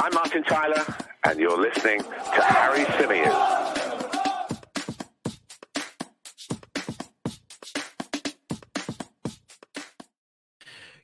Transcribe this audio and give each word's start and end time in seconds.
I'm 0.00 0.14
Martin 0.14 0.44
Tyler, 0.44 0.84
and 1.24 1.40
you're 1.40 1.60
listening 1.60 2.00
to 2.00 2.42
Harry 2.42 2.84
Symeou. 2.84 3.58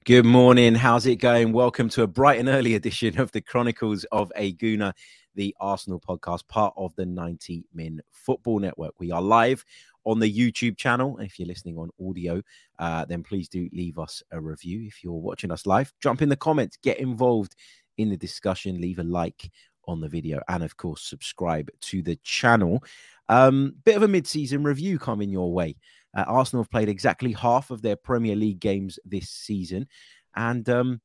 Good 0.05 0.25
morning. 0.25 0.77
How's 0.77 1.07
it 1.07 1.17
going? 1.17 1.53
Welcome 1.53 1.89
to 1.89 2.05
a 2.05 2.07
bright 2.07 2.39
and 2.39 2.49
early 2.49 2.77
edition 2.77 3.19
of 3.19 3.33
the 3.33 3.41
Chronicles 3.41 4.05
of 4.13 4.31
a 4.37 4.53
Gooner, 4.55 4.93
the 5.35 5.57
Arsenal 5.59 5.99
podcast, 5.99 6.47
part 6.47 6.73
of 6.77 6.95
the 6.95 7.05
90 7.05 7.65
Min 7.75 8.01
Football 8.13 8.61
Network. 8.61 8.95
We 9.01 9.11
are 9.11 9.23
live 9.23 9.65
on 10.05 10.21
the 10.21 10.33
YouTube 10.33 10.77
channel. 10.77 11.19
If 11.19 11.41
you're 11.41 11.49
listening 11.49 11.79
on 11.79 11.91
audio, 12.01 12.43
uh, 12.79 13.07
then 13.07 13.25
please 13.25 13.49
do 13.49 13.69
leave 13.73 13.99
us 13.99 14.23
a 14.31 14.41
review. 14.41 14.87
If 14.87 15.03
you're 15.03 15.15
watching 15.15 15.51
us 15.51 15.67
live, 15.67 15.93
jump 16.01 16.23
in 16.23 16.29
the 16.29 16.37
comments, 16.37 16.77
get 16.77 17.01
involved 17.01 17.57
in 17.99 18.11
the 18.11 18.17
discussion, 18.17 18.81
leave 18.81 18.99
a 18.99 19.05
like 19.05 19.51
on 19.87 20.01
the 20.01 20.09
video, 20.09 20.41
and 20.49 20.63
of 20.63 20.77
course, 20.77 21.03
subscribe 21.03 21.71
to 21.81 22.03
the 22.03 22.17
channel. 22.17 22.83
Um, 23.29 23.75
bit 23.85 23.97
of 23.97 24.03
a 24.03 24.09
mid 24.09 24.27
season 24.27 24.65
review 24.65 24.99
coming 24.99 25.31
your 25.31 25.53
way. 25.53 25.77
Uh, 26.17 26.25
Arsenal 26.27 26.63
have 26.63 26.71
played 26.71 26.89
exactly 26.89 27.33
half 27.33 27.71
of 27.71 27.83
their 27.83 27.97
Premier 27.97 28.37
League 28.37 28.61
games 28.61 28.99
this 29.05 29.29
season. 29.29 29.89
And 30.37 30.69
um, 30.69 31.01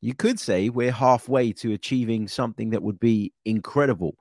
you 0.00 0.14
could 0.14 0.40
say 0.40 0.68
we're 0.68 0.92
halfway 0.92 1.52
to 1.54 1.72
achieving 1.72 2.28
something 2.28 2.70
that 2.70 2.82
would 2.82 2.98
be 2.98 3.32
incredible. 3.44 4.16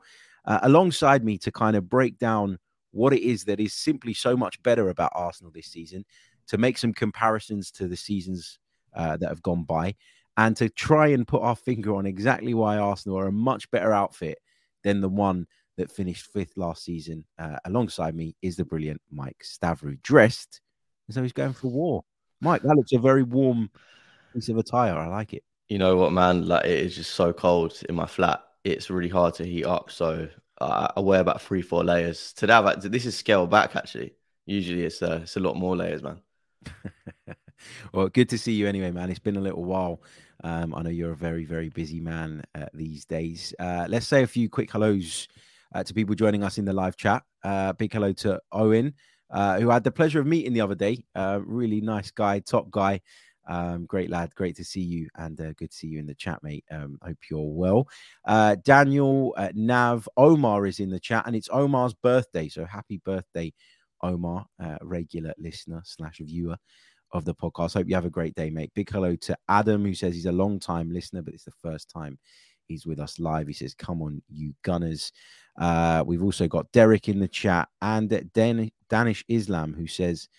Uh, 0.46 0.60
alongside 0.63 1.23
me 1.23 1.38
to 1.38 1.52
kind 1.52 1.76
of 1.76 1.90
break 1.90 2.18
down 2.18 2.57
what 2.91 3.13
it 3.13 3.21
is 3.21 3.44
that 3.44 3.60
is 3.60 3.73
simply 3.73 4.13
so 4.13 4.35
much 4.35 4.62
better 4.63 4.90
about 4.90 5.12
Arsenal 5.13 5.52
this 5.52 5.68
season, 5.68 6.05
to 6.48 6.57
make 6.57 6.77
some 6.77 6.94
comparisons 6.94 7.70
to 7.71 7.88
the 7.88 7.96
seasons 7.96 8.57
uh, 8.96 9.16
that 9.18 9.30
have 9.30 9.44
gone 9.44 9.63
by, 9.63 9.94
and 10.39 10.55
to 10.55 10.70
try 10.70 11.07
and 11.07 11.27
put 11.27 11.41
our 11.41 11.55
finger 11.55 11.93
on 11.95 12.05
exactly 12.05 12.53
why 12.53 12.77
Arsenal 12.77 13.20
are 13.20 13.27
a 13.27 13.31
much 13.31 13.70
better 13.71 13.91
outfit 13.91 14.37
than 14.84 15.01
the 15.01 15.09
one 15.09 15.46
that 15.76 15.91
finished 15.91 16.31
fifth 16.31 16.55
last 16.55 16.81
season. 16.85 17.26
Uh, 17.37 17.57
alongside 17.65 18.15
me 18.15 18.37
is 18.41 18.55
the 18.55 18.63
brilliant 18.63 19.01
Mike 19.12 19.43
Stavrou, 19.43 20.01
dressed 20.01 20.62
as 21.09 21.15
though 21.15 21.23
he's 21.23 21.34
going 21.34 21.51
for 21.51 21.68
war. 21.68 22.05
Mike, 22.40 22.62
that 22.62 22.73
looks 22.73 22.93
a 22.93 22.99
very 22.99 23.21
warm 23.21 23.70
piece 24.34 24.48
of 24.48 24.55
attire. 24.55 24.96
I 24.96 25.07
like 25.07 25.34
it. 25.34 25.43
You 25.68 25.77
know 25.77 25.98
what, 25.98 26.13
man? 26.13 26.48
Like 26.48 26.63
it 26.63 26.85
is 26.85 26.96
just 26.96 27.12
so 27.15 27.34
cold 27.34 27.77
in 27.90 27.96
my 27.96 28.05
flat. 28.05 28.41
It's 28.63 28.90
really 28.90 29.09
hard 29.09 29.34
to 29.35 29.43
heat 29.43 29.65
up. 29.65 29.91
So 29.91 30.29
uh, 30.62 30.87
I 30.96 31.01
wear 31.01 31.20
about 31.20 31.41
three, 31.41 31.62
four 31.62 31.84
layers. 31.84 32.31
Today, 32.31 32.53
I've, 32.53 32.81
this 32.90 33.05
is 33.05 33.18
scaled 33.18 33.49
back 33.49 33.76
actually. 33.76 34.13
Usually, 34.46 34.85
it's 34.85 35.01
uh, 35.01 35.20
it's 35.24 35.35
a 35.35 35.41
lot 35.41 35.57
more 35.57 35.76
layers, 35.76 36.01
man. 36.01 36.21
well, 37.93 38.07
good 38.07 38.29
to 38.29 38.37
see 38.37 38.53
you 38.53 38.68
anyway, 38.68 38.91
man. 38.91 39.09
It's 39.09 39.20
been 39.20 39.35
a 39.35 39.41
little 39.41 39.65
while. 39.65 40.01
Um, 40.43 40.73
I 40.73 40.82
know 40.82 40.90
you're 40.90 41.12
a 41.12 41.18
very, 41.18 41.45
very 41.45 41.70
busy 41.70 41.99
man 41.99 42.43
uh, 42.55 42.68
these 42.73 43.05
days. 43.05 43.54
Uh, 43.59 43.85
let's 43.90 44.07
say 44.07 44.23
a 44.23 44.27
few 44.27 44.49
quick 44.49 44.71
hellos 44.71 45.27
uh, 45.73 45.84
to 45.84 45.93
people 45.93 46.15
joining 46.15 46.43
us 46.43 46.57
in 46.57 46.65
the 46.65 46.73
live 46.73 46.96
chat. 46.96 47.23
Uh, 47.43 47.73
big 47.73 47.91
hello 47.91 48.13
to 48.13 48.40
Owen, 48.51 48.93
uh, 49.31 49.59
who 49.59 49.70
I 49.70 49.76
had 49.76 49.84
the 49.84 49.91
pleasure 49.91 50.20
of 50.20 50.27
meeting 50.27 50.54
the 50.54 50.62
other 50.62 50.76
day. 50.76 51.04
Uh, 51.13 51.40
really 51.43 51.81
nice 51.81 52.12
guy, 52.12 52.40
top 52.40 52.70
guy. 52.71 53.01
Um, 53.48 53.85
great 53.85 54.12
lad, 54.12 54.35
great 54.35 54.55
to 54.57 54.63
see 54.63 54.81
you, 54.81 55.09
and 55.15 55.40
uh, 55.41 55.54
good 55.54 55.71
to 55.71 55.76
see 55.76 55.87
you 55.87 55.99
in 55.99 56.05
the 56.05 56.13
chat, 56.13 56.43
mate. 56.43 56.65
Um, 56.70 56.99
hope 57.01 57.18
you're 57.31 57.51
well. 57.51 57.87
Uh, 58.24 58.55
Daniel, 58.63 59.34
Nav, 59.55 60.07
Omar 60.18 60.68
is 60.68 60.79
in 60.79 60.91
the 60.91 60.99
chat, 60.99 61.24
and 61.26 61.35
it's 61.35 61.49
Omar's 61.51 61.96
birthday, 61.96 62.48
so 62.48 62.63
happy 62.63 63.01
birthday, 63.03 63.51
Omar, 64.03 64.46
regular 64.81 65.34
listener 65.40 65.81
slash 65.84 66.19
viewer 66.19 66.57
of 67.12 67.25
the 67.25 67.35
podcast. 67.35 67.74
Hope 67.74 67.88
you 67.88 67.96
have 67.96 68.06
a 68.06 68.09
great 68.09 68.35
day, 68.35 68.50
mate. 68.50 68.72
Big 68.74 68.90
hello 68.90 69.16
to 69.16 69.38
Adam, 69.47 69.84
who 69.84 69.94
says 69.94 70.13
he's 70.13 70.25
a 70.25 70.31
long 70.31 70.59
time 70.59 70.91
listener, 70.91 71.22
but 71.22 71.34
it's 71.34 71.46
the 71.46 71.52
first 71.63 71.90
time 71.90 72.18
he's 72.68 72.85
with 72.85 73.00
us 73.00 73.19
live. 73.19 73.47
He 73.47 73.53
says, 73.53 73.74
"Come 73.74 74.02
on, 74.02 74.22
you 74.29 74.53
Gunners." 74.63 75.12
Uh, 75.57 76.03
we've 76.06 76.24
also 76.24 76.47
got 76.47 76.72
Derek 76.72 77.09
in 77.09 77.19
the 77.19 77.28
chat 77.28 77.68
and 77.81 78.09
Dan- 78.34 78.72
Danish 78.90 79.25
Islam 79.28 79.74
who 79.74 79.88
says, 79.88 80.30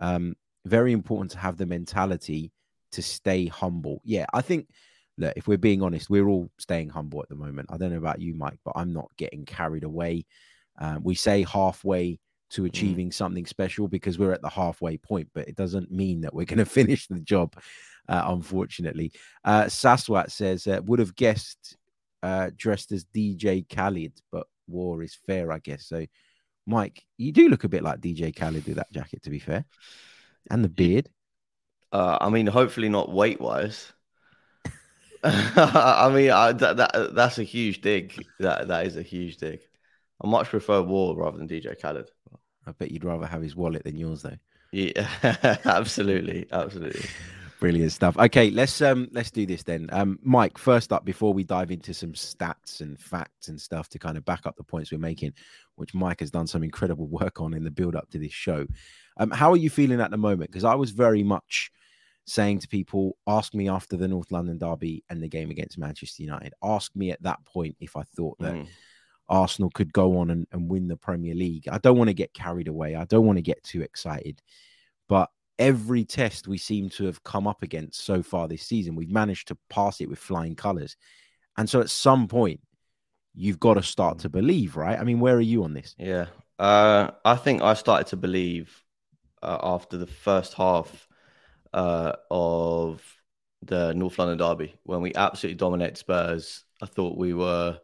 um, 0.00 0.34
very 0.66 0.92
important 0.92 1.30
to 1.32 1.38
have 1.38 1.56
the 1.56 1.66
mentality 1.66 2.50
to 2.92 3.02
stay 3.02 3.46
humble. 3.46 4.00
Yeah, 4.04 4.26
I 4.32 4.40
think 4.40 4.68
that 5.18 5.36
if 5.36 5.46
we're 5.46 5.58
being 5.58 5.82
honest, 5.82 6.10
we're 6.10 6.28
all 6.28 6.50
staying 6.58 6.88
humble 6.88 7.22
at 7.22 7.28
the 7.28 7.36
moment. 7.36 7.68
I 7.70 7.76
don't 7.76 7.90
know 7.90 7.98
about 7.98 8.20
you, 8.20 8.34
Mike, 8.34 8.58
but 8.64 8.72
I'm 8.76 8.92
not 8.92 9.10
getting 9.16 9.44
carried 9.44 9.84
away. 9.84 10.26
Um, 10.78 11.04
we 11.04 11.14
say 11.14 11.44
halfway 11.44 12.18
to 12.50 12.62
mm. 12.62 12.66
achieving 12.66 13.10
mm. 13.10 13.14
something 13.14 13.46
special 13.46 13.88
because 13.88 14.18
we're 14.18 14.32
at 14.32 14.42
the 14.42 14.48
halfway 14.48 14.96
point, 14.96 15.28
but 15.34 15.48
it 15.48 15.56
doesn't 15.56 15.90
mean 15.90 16.20
that 16.22 16.34
we're 16.34 16.44
going 16.46 16.58
to 16.58 16.64
finish 16.64 17.06
the 17.06 17.20
job, 17.20 17.54
uh, 18.08 18.24
unfortunately. 18.26 19.12
Uh, 19.44 19.64
Saswat 19.64 20.30
says, 20.30 20.66
uh, 20.66 20.80
would 20.84 20.98
have 20.98 21.16
guessed 21.16 21.76
uh, 22.24 22.50
dressed 22.56 22.90
as 22.90 23.04
DJ 23.04 23.68
Khaled, 23.68 24.14
but 24.32 24.46
war 24.66 25.02
is 25.02 25.14
fair, 25.26 25.52
I 25.52 25.58
guess. 25.58 25.86
So, 25.86 26.06
Mike, 26.66 27.04
you 27.18 27.32
do 27.32 27.50
look 27.50 27.64
a 27.64 27.68
bit 27.68 27.82
like 27.82 28.00
DJ 28.00 28.34
Khaled 28.34 28.66
with 28.66 28.76
that 28.76 28.90
jacket, 28.92 29.22
to 29.24 29.30
be 29.30 29.38
fair, 29.38 29.66
and 30.50 30.64
the 30.64 30.70
beard. 30.70 31.10
Uh, 31.92 32.16
I 32.20 32.30
mean, 32.30 32.46
hopefully 32.46 32.88
not 32.88 33.12
weight 33.12 33.40
wise. 33.40 33.92
I 35.22 36.10
mean, 36.12 36.30
I, 36.30 36.52
that, 36.52 36.76
that 36.78 37.14
that's 37.14 37.38
a 37.38 37.44
huge 37.44 37.82
dig. 37.82 38.26
That 38.40 38.68
that 38.68 38.86
is 38.86 38.96
a 38.96 39.02
huge 39.02 39.36
dig. 39.36 39.60
I 40.24 40.26
much 40.26 40.48
prefer 40.48 40.80
War 40.80 41.14
rather 41.16 41.36
than 41.36 41.46
DJ 41.46 41.78
Khaled. 41.80 42.10
I 42.66 42.72
bet 42.72 42.90
you'd 42.90 43.04
rather 43.04 43.26
have 43.26 43.42
his 43.42 43.54
wallet 43.54 43.84
than 43.84 43.98
yours, 43.98 44.22
though. 44.22 44.36
Yeah, 44.72 45.06
absolutely, 45.64 46.46
absolutely. 46.50 47.04
Brilliant 47.60 47.92
stuff. 47.92 48.18
Okay, 48.18 48.50
let's 48.50 48.80
um 48.82 49.08
let's 49.12 49.30
do 49.30 49.46
this 49.46 49.62
then. 49.62 49.88
Um, 49.92 50.18
Mike, 50.22 50.58
first 50.58 50.92
up, 50.92 51.04
before 51.04 51.32
we 51.32 51.44
dive 51.44 51.70
into 51.70 51.94
some 51.94 52.12
stats 52.12 52.80
and 52.80 52.98
facts 52.98 53.48
and 53.48 53.60
stuff 53.60 53.88
to 53.90 53.98
kind 53.98 54.16
of 54.16 54.24
back 54.24 54.46
up 54.46 54.56
the 54.56 54.64
points 54.64 54.90
we're 54.90 54.98
making, 54.98 55.32
which 55.76 55.94
Mike 55.94 56.20
has 56.20 56.30
done 56.30 56.46
some 56.46 56.64
incredible 56.64 57.06
work 57.20 57.40
on 57.40 57.54
in 57.54 57.62
the 57.62 57.70
build 57.70 57.94
up 57.94 58.10
to 58.10 58.18
this 58.18 58.32
show. 58.32 58.66
Um, 59.18 59.30
how 59.30 59.52
are 59.52 59.56
you 59.56 59.70
feeling 59.70 60.00
at 60.00 60.10
the 60.10 60.16
moment? 60.16 60.50
Because 60.50 60.64
I 60.64 60.74
was 60.74 60.90
very 60.90 61.22
much 61.22 61.70
saying 62.26 62.58
to 62.60 62.68
people, 62.68 63.16
ask 63.26 63.54
me 63.54 63.68
after 63.68 63.96
the 63.96 64.08
North 64.08 64.32
London 64.32 64.58
derby 64.58 65.04
and 65.10 65.22
the 65.22 65.28
game 65.28 65.50
against 65.50 65.78
Manchester 65.78 66.22
United. 66.22 66.54
Ask 66.62 66.96
me 66.96 67.10
at 67.10 67.22
that 67.22 67.44
point 67.44 67.76
if 67.80 67.96
I 67.96 68.02
thought 68.02 68.38
that 68.40 68.54
mm. 68.54 68.66
Arsenal 69.28 69.70
could 69.70 69.92
go 69.92 70.18
on 70.18 70.30
and, 70.30 70.46
and 70.52 70.70
win 70.70 70.88
the 70.88 70.96
Premier 70.96 71.34
League. 71.34 71.68
I 71.68 71.78
don't 71.78 71.96
want 71.98 72.08
to 72.08 72.14
get 72.14 72.34
carried 72.34 72.68
away. 72.68 72.94
I 72.94 73.04
don't 73.04 73.26
want 73.26 73.38
to 73.38 73.42
get 73.42 73.62
too 73.62 73.82
excited. 73.82 74.42
But 75.08 75.30
every 75.58 76.04
test 76.04 76.48
we 76.48 76.58
seem 76.58 76.90
to 76.90 77.04
have 77.04 77.22
come 77.22 77.46
up 77.46 77.62
against 77.62 78.04
so 78.04 78.22
far 78.22 78.48
this 78.48 78.62
season, 78.62 78.96
we've 78.96 79.10
managed 79.10 79.48
to 79.48 79.58
pass 79.70 80.00
it 80.00 80.08
with 80.08 80.18
flying 80.18 80.54
colors. 80.54 80.96
And 81.56 81.68
so 81.68 81.80
at 81.80 81.90
some 81.90 82.28
point, 82.28 82.60
you've 83.34 83.60
got 83.60 83.74
to 83.74 83.82
start 83.82 84.20
to 84.20 84.28
believe, 84.28 84.76
right? 84.76 84.98
I 84.98 85.04
mean, 85.04 85.20
where 85.20 85.36
are 85.36 85.40
you 85.40 85.64
on 85.64 85.74
this? 85.74 85.94
Yeah. 85.98 86.26
Uh, 86.58 87.10
I 87.24 87.36
think 87.36 87.62
I 87.62 87.74
started 87.74 88.08
to 88.08 88.16
believe 88.16 88.82
uh, 89.42 89.58
after 89.62 89.96
the 89.96 90.06
first 90.06 90.54
half 90.54 91.08
uh, 91.72 92.12
of 92.30 93.02
the 93.62 93.92
North 93.94 94.18
London 94.18 94.38
derby 94.38 94.74
when 94.84 95.00
we 95.00 95.14
absolutely 95.14 95.56
dominated 95.56 95.98
Spurs. 95.98 96.64
I 96.82 96.86
thought 96.86 97.18
we 97.18 97.34
were, 97.34 97.78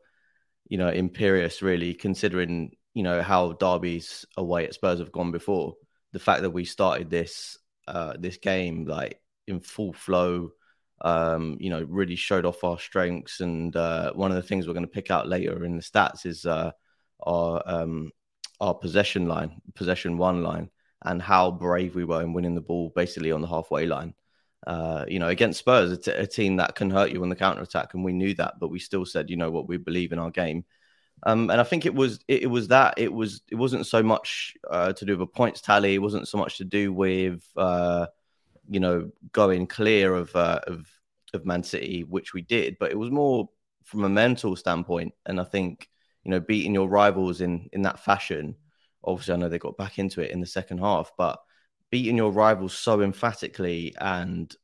you 0.71 0.79
know, 0.79 0.89
imperious, 0.89 1.61
really, 1.61 1.93
considering, 1.93 2.71
you 2.95 3.03
know, 3.03 3.21
how 3.21 3.53
derbies 3.53 4.25
away 4.39 4.65
at 4.65 4.73
Spurs 4.73 5.01
have 5.01 5.13
gone 5.13 5.33
before. 5.33 5.75
The 6.13 6.21
fact 6.21 6.43
that 6.43 6.51
we 6.51 6.65
started 6.65 7.11
this 7.11 7.59
uh, 7.87 8.15
this 8.19 8.39
game 8.39 8.87
like 8.87 9.21
in 9.47 9.61
full 9.61 9.93
flow. 9.93 10.53
Um, 11.03 11.57
you 11.61 11.71
know, 11.71 11.83
really 11.89 12.15
showed 12.15 12.45
off 12.45 12.63
our 12.63 12.79
strengths. 12.79 13.41
And 13.41 13.75
uh, 13.75 14.13
one 14.13 14.31
of 14.31 14.37
the 14.37 14.43
things 14.43 14.67
we're 14.67 14.75
going 14.75 14.85
to 14.85 14.91
pick 14.91 15.11
out 15.11 15.27
later 15.27 15.65
in 15.65 15.77
the 15.77 15.83
stats 15.83 16.27
is 16.27 16.45
uh, 16.47 16.73
our 17.21 17.63
um, 17.67 18.13
our 18.61 18.75
possession 18.75 19.27
line, 19.27 19.61
possession 19.75 20.19
one 20.19 20.43
line, 20.43 20.71
and 21.03 21.21
how 21.21 21.51
brave 21.51 21.95
we 21.95 22.05
were 22.05 22.23
in 22.23 22.33
winning 22.33 22.55
the 22.55 22.61
ball 22.61 22.93
basically 22.95 23.33
on 23.33 23.41
the 23.41 23.49
halfway 23.49 23.87
line. 23.87 24.15
Uh, 24.67 25.05
you 25.09 25.19
know, 25.19 25.29
against 25.29 25.59
Spurs, 25.59 26.07
a, 26.09 26.27
team 26.27 26.57
that 26.57 26.75
can 26.75 26.91
hurt 26.91 27.11
you 27.11 27.23
on 27.23 27.31
the 27.31 27.37
counter 27.37 27.63
attack, 27.63 27.95
and 27.95 28.05
we 28.05 28.13
knew 28.13 28.35
that, 28.35 28.61
but 28.61 28.69
we 28.69 28.79
still 28.79 29.07
said, 29.07 29.31
you 29.31 29.37
know 29.37 29.51
what, 29.51 29.67
we 29.67 29.79
believe 29.79 30.13
in 30.13 30.19
our 30.19 30.31
game. 30.31 30.65
Um, 31.23 31.51
and 31.51 31.61
I 31.61 31.65
think 31.65 31.87
it 31.87 31.95
was 31.95 32.21
it, 32.29 32.43
it, 32.45 32.47
was 32.47 32.69
that 32.69 32.95
it 32.97 33.13
was 33.13 33.43
it 33.51 33.55
wasn't 33.55 33.87
so 33.87 34.03
much 34.03 34.55
uh, 34.71 34.93
to 34.93 35.05
do 35.05 35.13
with 35.13 35.29
a 35.29 35.31
points 35.31 35.61
tally. 35.61 35.95
It 35.95 36.03
wasn't 36.03 36.29
so 36.29 36.39
much 36.39 36.59
to 36.59 36.65
do 36.65 36.93
with 36.93 37.43
uh, 37.57 38.07
you 38.69 38.81
know 38.81 39.11
going 39.33 39.67
clear 39.67 40.15
of, 40.15 40.35
uh, 40.35 40.61
of 40.67 40.87
of 41.35 41.47
Man 41.47 41.63
City, 41.63 42.05
which 42.05 42.35
we 42.35 42.43
did, 42.43 42.77
but 42.79 42.91
it 42.91 42.99
was 42.99 43.11
more 43.11 43.49
from 43.85 44.05
a 44.05 44.09
mental 44.09 44.57
standpoint. 44.57 45.15
And 45.27 45.41
I 45.41 45.45
think 45.45 45.89
you 46.25 46.31
know 46.31 46.41
beating 46.41 46.75
your 46.75 46.89
rivals 46.89 47.41
in 47.41 47.69
in 47.73 47.83
that 47.83 48.01
fashion. 48.01 48.57
Obviously, 49.05 49.35
I 49.35 49.37
know 49.39 49.49
they 49.49 49.59
got 49.59 49.79
back 49.79 49.99
into 49.99 50.21
it 50.23 50.31
in 50.31 50.41
the 50.41 50.47
second 50.47 50.79
half, 50.79 51.13
but 51.17 51.41
beating 51.91 52.17
your 52.17 52.31
rivals 52.31 52.73
so 52.73 53.03
emphatically 53.03 53.95
and 54.01 54.55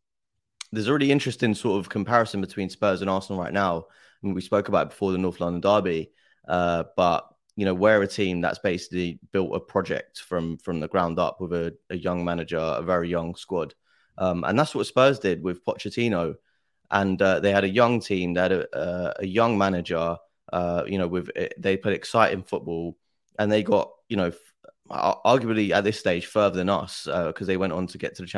there's 0.73 0.89
a 0.89 0.93
really 0.93 1.13
interesting 1.13 1.55
sort 1.55 1.79
of 1.79 1.89
comparison 1.89 2.41
between 2.41 2.69
Spurs 2.69 3.01
and 3.01 3.09
Arsenal 3.09 3.41
right 3.41 3.53
now. 3.53 3.79
I 3.79 4.27
mean, 4.27 4.35
we 4.35 4.41
spoke 4.41 4.69
about 4.69 4.87
it 4.87 4.91
before 4.91 5.13
the 5.13 5.19
North 5.19 5.41
London 5.41 5.61
derby 5.61 6.11
uh, 6.47 6.85
but 6.97 7.29
you 7.57 7.65
know, 7.65 7.75
we're 7.75 8.03
a 8.03 8.07
team 8.07 8.41
that's 8.41 8.59
basically 8.59 9.19
built 9.33 9.55
a 9.55 9.61
project 9.61 10.21
from 10.21 10.59
from 10.59 10.81
the 10.81 10.89
ground 10.89 11.19
up 11.19 11.41
with 11.41 11.53
a, 11.53 11.77
a 11.91 11.97
young 11.97 12.25
manager, 12.25 12.59
a 12.59 12.83
very 12.83 13.09
young 13.09 13.35
squad, 13.35 13.75
um, 14.19 14.45
and 14.45 14.59
that's 14.59 14.75
what 14.75 14.87
Spurs 14.87 15.19
did 15.19 15.43
with 15.43 15.65
Pochettino. 15.65 16.35
and 16.91 17.21
uh, 17.21 17.41
they 17.41 17.53
had 17.53 17.65
a 17.65 17.69
young 17.69 18.01
team. 18.01 18.35
They 18.35 18.43
had 18.43 18.53
a, 18.53 19.15
a 19.21 19.27
young 19.27 19.59
manager. 19.59 20.17
Uh, 20.53 20.85
you 20.87 20.99
know, 20.99 21.09
with 21.09 21.31
they 21.59 21.77
played 21.77 21.97
exciting 21.97 22.45
football, 22.45 22.97
and 23.39 23.51
they 23.51 23.63
got 23.63 23.91
you 24.09 24.17
know 24.17 24.33
arguably 24.91 25.71
at 25.71 25.85
this 25.85 25.99
stage 25.99 26.27
further 26.27 26.57
than 26.57 26.69
us 26.69 27.05
because 27.05 27.43
uh, 27.43 27.47
they 27.47 27.57
went 27.57 27.73
on 27.73 27.87
to 27.89 27.99
get 27.99 28.17
to 28.17 28.23
the 28.23 28.29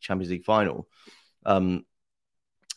Champions, 0.00 0.30
League 0.30 0.44
final. 0.44 0.88
Um, 1.44 1.84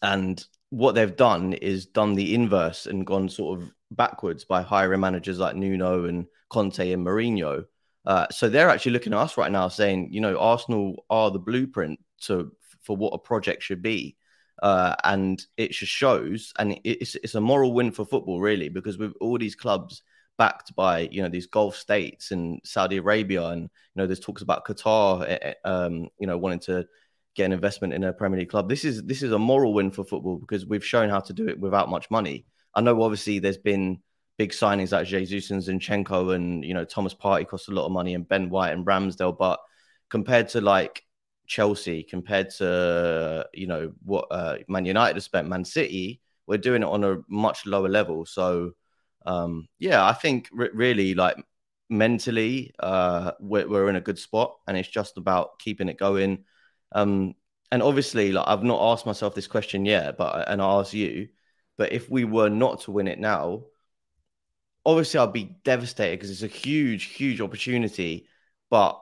and 0.01 0.43
what 0.69 0.95
they've 0.95 1.15
done 1.15 1.53
is 1.53 1.85
done 1.85 2.15
the 2.15 2.33
inverse 2.33 2.85
and 2.85 3.05
gone 3.05 3.29
sort 3.29 3.61
of 3.61 3.71
backwards 3.91 4.45
by 4.45 4.61
hiring 4.61 5.01
managers 5.01 5.37
like 5.37 5.55
Nuno 5.55 6.05
and 6.05 6.25
Conte 6.49 6.91
and 6.91 7.05
Mourinho. 7.05 7.65
Uh, 8.05 8.27
so 8.31 8.49
they're 8.49 8.69
actually 8.69 8.93
looking 8.93 9.13
at 9.13 9.19
us 9.19 9.37
right 9.37 9.51
now 9.51 9.67
saying, 9.67 10.09
you 10.11 10.21
know, 10.21 10.39
Arsenal 10.39 11.05
are 11.09 11.29
the 11.29 11.39
blueprint 11.39 11.99
to 12.21 12.51
for 12.81 12.97
what 12.97 13.13
a 13.13 13.19
project 13.19 13.61
should 13.61 13.81
be. 13.81 14.15
Uh, 14.63 14.95
and 15.03 15.43
it 15.57 15.71
just 15.71 15.91
shows, 15.91 16.53
and 16.59 16.79
it's 16.83 17.15
it's 17.15 17.33
a 17.35 17.41
moral 17.41 17.73
win 17.73 17.91
for 17.91 18.05
football, 18.05 18.39
really, 18.39 18.69
because 18.69 18.97
with 18.97 19.13
all 19.19 19.37
these 19.39 19.55
clubs 19.55 20.03
backed 20.37 20.75
by 20.75 21.09
you 21.11 21.21
know 21.21 21.29
these 21.29 21.47
Gulf 21.47 21.75
states 21.75 22.31
and 22.31 22.59
Saudi 22.63 22.97
Arabia, 22.97 23.45
and 23.45 23.63
you 23.63 23.69
know 23.95 24.07
there's 24.07 24.19
talks 24.19 24.41
about 24.41 24.65
Qatar, 24.65 25.27
eh, 25.27 25.37
eh, 25.41 25.53
um, 25.65 26.07
you 26.19 26.27
know, 26.27 26.37
wanting 26.37 26.59
to 26.61 26.85
get 27.35 27.45
an 27.45 27.53
investment 27.53 27.93
in 27.93 28.03
a 28.03 28.13
Premier 28.13 28.39
League 28.39 28.49
club. 28.49 28.69
This 28.69 28.85
is 28.85 29.03
this 29.03 29.23
is 29.23 29.31
a 29.31 29.39
moral 29.39 29.73
win 29.73 29.91
for 29.91 30.03
football 30.03 30.37
because 30.37 30.65
we've 30.65 30.85
shown 30.85 31.09
how 31.09 31.19
to 31.19 31.33
do 31.33 31.47
it 31.47 31.59
without 31.59 31.89
much 31.89 32.09
money. 32.11 32.45
I 32.75 32.81
know 32.81 33.01
obviously 33.01 33.39
there's 33.39 33.57
been 33.57 33.99
big 34.37 34.51
signings 34.51 34.91
like 34.91 35.07
Jesus 35.07 35.51
and 35.51 35.61
Zinchenko 35.61 36.33
and 36.35 36.63
you 36.65 36.73
know 36.73 36.85
Thomas 36.85 37.13
Partey 37.13 37.47
cost 37.47 37.69
a 37.69 37.71
lot 37.71 37.85
of 37.85 37.91
money 37.91 38.15
and 38.15 38.27
Ben 38.27 38.49
White 38.49 38.73
and 38.73 38.85
Ramsdale, 38.85 39.37
but 39.37 39.59
compared 40.09 40.49
to 40.49 40.61
like 40.61 41.03
Chelsea, 41.47 42.03
compared 42.03 42.49
to 42.51 43.45
you 43.53 43.67
know 43.67 43.93
what 44.03 44.27
uh, 44.31 44.57
Man 44.67 44.85
United 44.85 45.15
have 45.15 45.23
spent, 45.23 45.47
Man 45.47 45.65
City, 45.65 46.21
we're 46.47 46.57
doing 46.57 46.81
it 46.81 46.87
on 46.87 47.03
a 47.03 47.17
much 47.29 47.65
lower 47.65 47.89
level. 47.89 48.25
So 48.25 48.71
um, 49.25 49.67
yeah, 49.79 50.03
I 50.05 50.13
think 50.13 50.49
really 50.53 51.13
like 51.13 51.37
mentally 51.89 52.73
uh, 52.79 53.33
we're, 53.39 53.67
we're 53.67 53.89
in 53.89 53.95
a 53.95 54.01
good 54.01 54.19
spot, 54.19 54.57
and 54.67 54.77
it's 54.77 54.89
just 54.89 55.17
about 55.17 55.59
keeping 55.59 55.89
it 55.89 55.97
going 55.97 56.45
um, 56.91 57.35
and 57.71 57.81
obviously, 57.81 58.31
like 58.31 58.47
I've 58.47 58.63
not 58.63 58.81
asked 58.91 59.05
myself 59.05 59.33
this 59.35 59.47
question 59.47 59.85
yet, 59.85 60.17
but 60.17 60.47
and 60.49 60.61
I 60.61 60.79
ask 60.79 60.93
you, 60.93 61.29
but 61.77 61.93
if 61.93 62.09
we 62.09 62.25
were 62.25 62.49
not 62.49 62.81
to 62.81 62.91
win 62.91 63.07
it 63.07 63.19
now, 63.19 63.63
obviously 64.85 65.19
I'd 65.19 65.33
be 65.33 65.55
devastated 65.63 66.17
because 66.19 66.31
it's 66.31 66.43
a 66.43 66.47
huge, 66.57 67.05
huge 67.05 67.41
opportunity. 67.41 68.27
But 68.69 69.01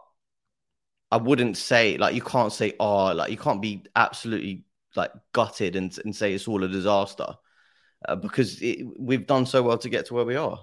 I 1.12 1.18
wouldn't 1.18 1.58
say 1.58 1.98
like 1.98 2.16
you 2.16 2.22
can't 2.22 2.54
say 2.54 2.74
oh 2.80 3.14
like 3.14 3.32
you 3.32 3.38
can't 3.38 3.62
be 3.62 3.86
absolutely 3.96 4.66
like 4.96 5.12
gutted 5.34 5.76
and 5.76 5.98
and 6.06 6.16
say 6.16 6.34
it's 6.34 6.48
all 6.48 6.64
a 6.64 6.68
disaster 6.68 7.36
uh, 8.08 8.16
because 8.16 8.62
it, 8.62 8.86
we've 8.98 9.28
done 9.28 9.46
so 9.46 9.64
well 9.64 9.78
to 9.78 9.90
get 9.90 10.06
to 10.08 10.14
where 10.14 10.26
we 10.26 10.36
are. 10.36 10.60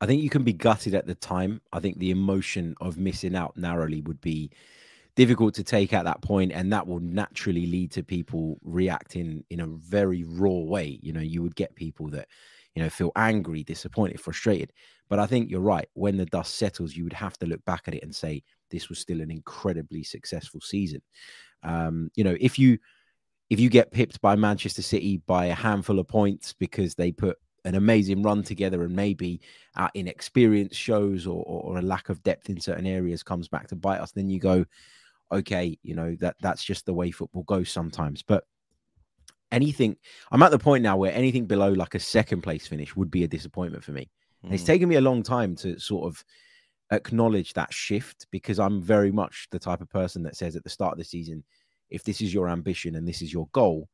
I 0.00 0.06
think 0.06 0.22
you 0.22 0.30
can 0.30 0.44
be 0.44 0.52
gutted 0.52 0.94
at 0.94 1.06
the 1.06 1.14
time. 1.14 1.60
I 1.72 1.80
think 1.80 1.98
the 1.98 2.10
emotion 2.10 2.74
of 2.80 2.98
missing 2.98 3.34
out 3.34 3.56
narrowly 3.56 4.02
would 4.02 4.20
be 4.20 4.50
difficult 5.16 5.54
to 5.54 5.64
take 5.64 5.94
at 5.94 6.04
that 6.04 6.20
point 6.20 6.52
and 6.52 6.72
that 6.72 6.86
will 6.86 7.00
naturally 7.00 7.66
lead 7.66 7.90
to 7.90 8.02
people 8.02 8.58
reacting 8.62 9.42
in 9.48 9.60
a 9.60 9.66
very 9.66 10.24
raw 10.24 10.50
way 10.50 11.00
you 11.02 11.12
know 11.12 11.20
you 11.20 11.42
would 11.42 11.56
get 11.56 11.74
people 11.74 12.06
that 12.08 12.28
you 12.74 12.82
know 12.82 12.90
feel 12.90 13.10
angry 13.16 13.64
disappointed 13.64 14.20
frustrated 14.20 14.72
but 15.08 15.18
i 15.18 15.26
think 15.26 15.50
you're 15.50 15.60
right 15.60 15.88
when 15.94 16.18
the 16.18 16.26
dust 16.26 16.56
settles 16.56 16.94
you 16.94 17.02
would 17.02 17.14
have 17.14 17.36
to 17.38 17.46
look 17.46 17.64
back 17.64 17.84
at 17.88 17.94
it 17.94 18.02
and 18.02 18.14
say 18.14 18.42
this 18.70 18.90
was 18.90 18.98
still 18.98 19.22
an 19.22 19.30
incredibly 19.30 20.04
successful 20.04 20.60
season 20.60 21.00
um 21.62 22.10
you 22.14 22.22
know 22.22 22.36
if 22.38 22.58
you 22.58 22.78
if 23.50 23.60
you 23.60 23.68
get 23.68 23.92
pipped 23.92 24.20
by 24.20 24.34
manchester 24.36 24.82
city 24.82 25.18
by 25.26 25.46
a 25.46 25.54
handful 25.54 25.98
of 25.98 26.08
points 26.08 26.52
because 26.52 26.94
they 26.94 27.12
put 27.12 27.38
an 27.64 27.74
amazing 27.74 28.22
run 28.22 28.42
together 28.42 28.84
and 28.84 28.94
maybe 28.94 29.40
our 29.74 29.90
inexperience 29.94 30.76
shows 30.76 31.26
or, 31.26 31.42
or, 31.44 31.78
a 31.78 31.82
lack 31.82 32.08
of 32.08 32.22
depth 32.22 32.48
in 32.48 32.60
certain 32.60 32.86
areas 32.86 33.24
comes 33.24 33.48
back 33.48 33.66
to 33.66 33.74
bite 33.74 33.98
us 33.98 34.12
then 34.12 34.30
you 34.30 34.38
go 34.38 34.64
okay, 35.32 35.78
you 35.82 35.94
know, 35.94 36.16
that 36.20 36.36
that's 36.40 36.64
just 36.64 36.86
the 36.86 36.94
way 36.94 37.10
football 37.10 37.42
goes 37.44 37.70
sometimes. 37.70 38.22
But 38.22 38.44
anything, 39.50 39.96
I'm 40.30 40.42
at 40.42 40.50
the 40.50 40.58
point 40.58 40.82
now 40.82 40.96
where 40.96 41.12
anything 41.12 41.46
below 41.46 41.72
like 41.72 41.94
a 41.94 42.00
second 42.00 42.42
place 42.42 42.66
finish 42.66 42.94
would 42.96 43.10
be 43.10 43.24
a 43.24 43.28
disappointment 43.28 43.84
for 43.84 43.92
me. 43.92 44.10
Mm. 44.44 44.52
it's 44.52 44.64
taken 44.64 44.88
me 44.88 44.96
a 44.96 45.00
long 45.00 45.22
time 45.22 45.56
to 45.56 45.78
sort 45.78 46.06
of 46.06 46.22
acknowledge 46.92 47.54
that 47.54 47.72
shift 47.72 48.26
because 48.30 48.58
I'm 48.58 48.82
very 48.82 49.10
much 49.10 49.48
the 49.50 49.58
type 49.58 49.80
of 49.80 49.88
person 49.88 50.22
that 50.24 50.36
says 50.36 50.56
at 50.56 50.62
the 50.62 50.70
start 50.70 50.92
of 50.92 50.98
the 50.98 51.04
season, 51.04 51.42
if 51.90 52.04
this 52.04 52.20
is 52.20 52.32
your 52.32 52.48
ambition 52.48 52.96
and 52.96 53.06
this 53.06 53.22
is 53.22 53.32
your 53.32 53.48
goal, 53.52 53.88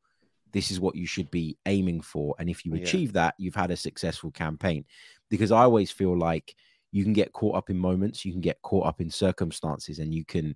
this 0.51 0.71
is 0.71 0.79
what 0.79 0.95
you 0.95 1.05
should 1.05 1.29
be 1.31 1.57
aiming 1.65 2.01
for. 2.01 2.35
And 2.39 2.49
if 2.49 2.65
you 2.65 2.75
achieve 2.75 3.09
yeah. 3.09 3.25
that, 3.25 3.35
you've 3.37 3.55
had 3.55 3.71
a 3.71 3.77
successful 3.77 4.31
campaign. 4.31 4.85
Because 5.29 5.51
I 5.51 5.63
always 5.63 5.91
feel 5.91 6.17
like 6.17 6.55
you 6.91 7.03
can 7.03 7.13
get 7.13 7.33
caught 7.33 7.55
up 7.55 7.69
in 7.69 7.77
moments, 7.77 8.23
you 8.23 8.31
can 8.31 8.41
get 8.41 8.61
caught 8.61 8.85
up 8.85 9.01
in 9.01 9.09
circumstances, 9.09 9.97
and 9.99 10.13
you 10.13 10.23
can 10.23 10.55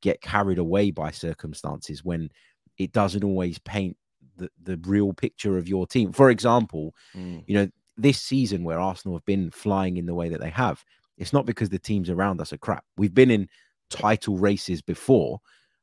get 0.00 0.20
carried 0.20 0.58
away 0.58 0.90
by 0.90 1.10
circumstances 1.10 2.04
when 2.04 2.30
it 2.78 2.92
doesn't 2.92 3.24
always 3.24 3.58
paint 3.58 3.96
the, 4.36 4.48
the 4.62 4.78
real 4.84 5.12
picture 5.12 5.58
of 5.58 5.68
your 5.68 5.86
team. 5.86 6.12
For 6.12 6.30
example, 6.30 6.94
mm. 7.14 7.42
you 7.46 7.54
know, 7.54 7.68
this 7.96 8.20
season 8.20 8.64
where 8.64 8.80
Arsenal 8.80 9.16
have 9.16 9.24
been 9.24 9.50
flying 9.50 9.96
in 9.96 10.06
the 10.06 10.14
way 10.14 10.28
that 10.28 10.40
they 10.40 10.50
have, 10.50 10.84
it's 11.18 11.32
not 11.32 11.46
because 11.46 11.68
the 11.68 11.78
teams 11.78 12.10
around 12.10 12.40
us 12.40 12.52
are 12.52 12.58
crap. 12.58 12.84
We've 12.96 13.14
been 13.14 13.30
in 13.30 13.48
title 13.90 14.36
races 14.36 14.82
before 14.82 15.40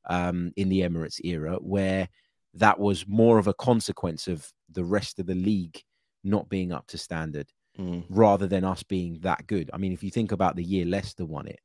um, 0.10 0.52
in 0.56 0.70
the 0.70 0.82
Emirates 0.82 1.20
era 1.24 1.58
where 1.62 2.08
that 2.56 2.80
was 2.80 3.08
more 3.08 3.38
of 3.38 3.48
a 3.48 3.54
consequence 3.54 4.28
of 4.28 4.52
the 4.72 4.84
rest 4.84 5.20
of 5.20 5.26
the 5.26 5.36
league 5.36 5.82
not 6.24 6.50
being 6.50 6.72
up 6.72 6.86
to 6.88 6.98
standard 6.98 7.48
mm. 7.80 8.04
rather 8.10 8.48
than 8.48 8.64
us 8.64 8.84
being 8.84 9.20
that 9.22 9.48
good. 9.48 9.70
I 9.74 9.78
mean, 9.78 9.94
if 9.94 10.04
you 10.04 10.12
think 10.12 10.32
about 10.32 10.56
the 10.56 10.64
year 10.64 10.86
Leicester 10.86 11.26
won 11.26 11.48
it, 11.48 11.60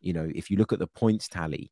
you 0.00 0.12
know, 0.12 0.30
if 0.34 0.50
you 0.50 0.56
look 0.56 0.72
at 0.72 0.78
the 0.78 0.86
points 0.86 1.28
tally, 1.28 1.70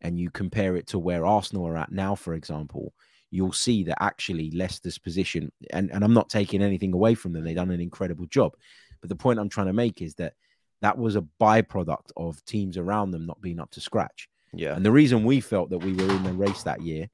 and 0.00 0.18
you 0.18 0.30
compare 0.30 0.76
it 0.76 0.86
to 0.88 0.98
where 0.98 1.26
Arsenal 1.26 1.66
are 1.66 1.76
at 1.76 1.92
now, 1.92 2.14
for 2.14 2.34
example, 2.34 2.92
you'll 3.30 3.52
see 3.52 3.84
that 3.84 4.02
actually 4.02 4.50
Leicester's 4.52 4.98
position, 4.98 5.50
and, 5.70 5.90
and 5.90 6.04
I'm 6.04 6.14
not 6.14 6.30
taking 6.30 6.62
anything 6.62 6.94
away 6.94 7.14
from 7.14 7.32
them, 7.32 7.44
they've 7.44 7.56
done 7.56 7.70
an 7.70 7.80
incredible 7.80 8.26
job. 8.26 8.54
But 9.00 9.08
the 9.10 9.16
point 9.16 9.38
I'm 9.38 9.48
trying 9.48 9.66
to 9.66 9.72
make 9.72 10.00
is 10.00 10.14
that 10.14 10.34
that 10.80 10.96
was 10.96 11.16
a 11.16 11.26
byproduct 11.40 12.12
of 12.16 12.44
teams 12.44 12.78
around 12.78 13.10
them 13.10 13.26
not 13.26 13.40
being 13.40 13.60
up 13.60 13.70
to 13.72 13.80
scratch. 13.80 14.28
Yeah. 14.52 14.74
And 14.74 14.84
the 14.84 14.92
reason 14.92 15.24
we 15.24 15.40
felt 15.40 15.70
that 15.70 15.78
we 15.78 15.92
were 15.92 16.10
in 16.10 16.22
the 16.22 16.32
race 16.32 16.62
that 16.62 16.82
year 16.82 17.08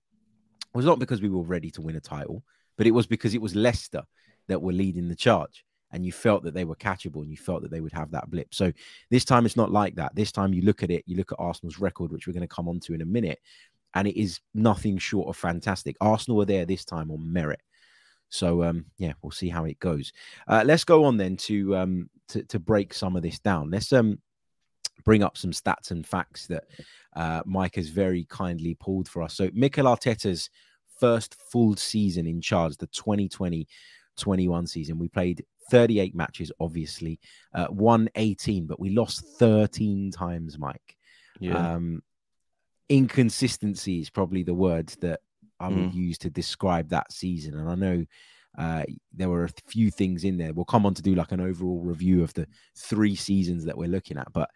was 0.75 0.85
not 0.85 0.99
because 0.99 1.23
we 1.23 1.29
were 1.29 1.43
ready 1.43 1.71
to 1.73 1.83
win 1.83 1.97
a 1.97 2.01
title, 2.01 2.43
but 2.77 2.87
it 2.87 2.93
was 2.93 3.07
because 3.07 3.35
it 3.35 3.43
was 3.43 3.55
Leicester 3.55 4.03
that 4.49 4.61
were 4.63 4.73
leading 4.73 5.09
the 5.09 5.17
charge 5.17 5.65
and 5.95 6.05
you 6.05 6.13
felt 6.13 6.43
that 6.43 6.55
they 6.55 6.65
were 6.65 6.75
catchable 6.75 7.23
and 7.23 7.31
you 7.31 7.37
felt 7.37 7.63
that 7.63 7.71
they 7.71 7.81
would 7.81 7.93
have 7.93 8.11
that 8.11 8.29
blip. 8.29 8.53
So 8.53 8.73
this 9.11 9.25
time 9.25 9.47
it's 9.47 9.57
not 9.57 9.71
like 9.71 9.95
that. 9.95 10.15
This 10.15 10.33
time 10.33 10.53
you 10.53 10.63
look 10.63 10.83
at 10.83 10.91
it, 10.91 11.05
you 11.07 11.17
look 11.17 11.31
at 11.31 11.39
Arsenal's 11.39 11.79
record, 11.79 12.11
which 12.11 12.27
we're 12.27 12.33
going 12.33 12.41
to 12.41 12.49
come 12.49 12.69
on 12.69 12.81
to 12.81 12.95
in 12.95 13.01
a 13.01 13.07
minute, 13.07 13.39
and 13.95 14.09
it 14.09 14.21
is 14.21 14.41
nothing 14.55 14.99
short 14.99 15.29
of 15.29 15.37
fantastic. 15.37 15.97
Arsenal 16.01 16.37
were 16.37 16.45
there 16.45 16.67
this 16.67 16.85
time 16.85 17.13
on 17.13 17.33
merit. 17.33 17.61
So 18.29 18.65
um, 18.65 18.87
yeah, 18.99 19.13
we'll 19.23 19.31
see 19.31 19.49
how 19.49 19.65
it 19.67 19.79
goes. 19.79 20.13
Uh, 20.49 20.65
let's 20.67 20.83
go 20.83 21.05
on 21.05 21.17
then 21.17 21.37
to, 21.37 21.77
um, 21.77 22.11
to 22.29 22.43
to 22.45 22.59
break 22.59 22.93
some 22.93 23.15
of 23.15 23.23
this 23.23 23.39
down. 23.39 23.71
Let's 23.71 23.93
um 23.93 24.19
bring 25.05 25.23
up 25.23 25.37
some 25.37 25.51
stats 25.51 25.91
and 25.91 26.07
facts 26.07 26.47
that 26.47 26.65
uh, 27.15 27.43
Mike 27.45 27.77
has 27.77 27.89
very 27.89 28.25
kindly 28.29 28.75
pulled 28.75 29.09
for 29.09 29.23
us. 29.23 29.35
So 29.35 29.51
Mikel 29.53 29.87
Arteta's 29.87 30.51
first 30.99 31.37
full 31.51 31.77
season 31.77 32.27
in 32.27 32.41
charge, 32.41 32.77
the 32.77 32.87
2020 32.89 33.67
21 34.17 34.67
season, 34.67 34.99
we 34.99 35.09
played 35.09 35.45
38 35.71 36.15
matches, 36.15 36.53
obviously, 36.61 37.19
uh, 37.55 37.67
won 37.71 38.09
18, 38.15 38.67
but 38.67 38.81
we 38.81 38.91
lost 38.91 39.25
13 39.39 40.11
times, 40.11 40.59
Mike. 40.59 40.97
Yeah. 41.41 41.75
Um, 41.75 42.03
inconsistency 42.89 44.01
is 44.01 44.11
probably 44.11 44.43
the 44.43 44.55
words 44.55 44.97
that 44.97 45.21
I 45.59 45.69
would 45.69 45.91
mm. 45.91 45.95
use 45.95 46.19
to 46.19 46.31
describe 46.31 46.91
that 46.91 47.13
season. 47.13 47.59
And 47.59 47.71
I 47.71 47.75
know 47.75 48.05
uh, 48.59 48.85
there 49.13 49.29
were 49.29 49.45
a 49.45 49.51
few 49.67 49.91
things 49.91 50.25
in 50.25 50.37
there. 50.37 50.53
We'll 50.53 50.65
come 50.65 50.87
on 50.87 50.95
to 50.95 51.03
do 51.03 51.15
like 51.15 51.33
an 51.33 51.41
overall 51.41 51.81
review 51.81 52.23
of 52.23 52.35
the 52.35 52.47
three 52.77 53.17
seasons 53.17 53.65
that 53.65 53.77
we're 53.77 53.89
looking 53.89 54.19
at, 54.19 54.33
but 54.33 54.51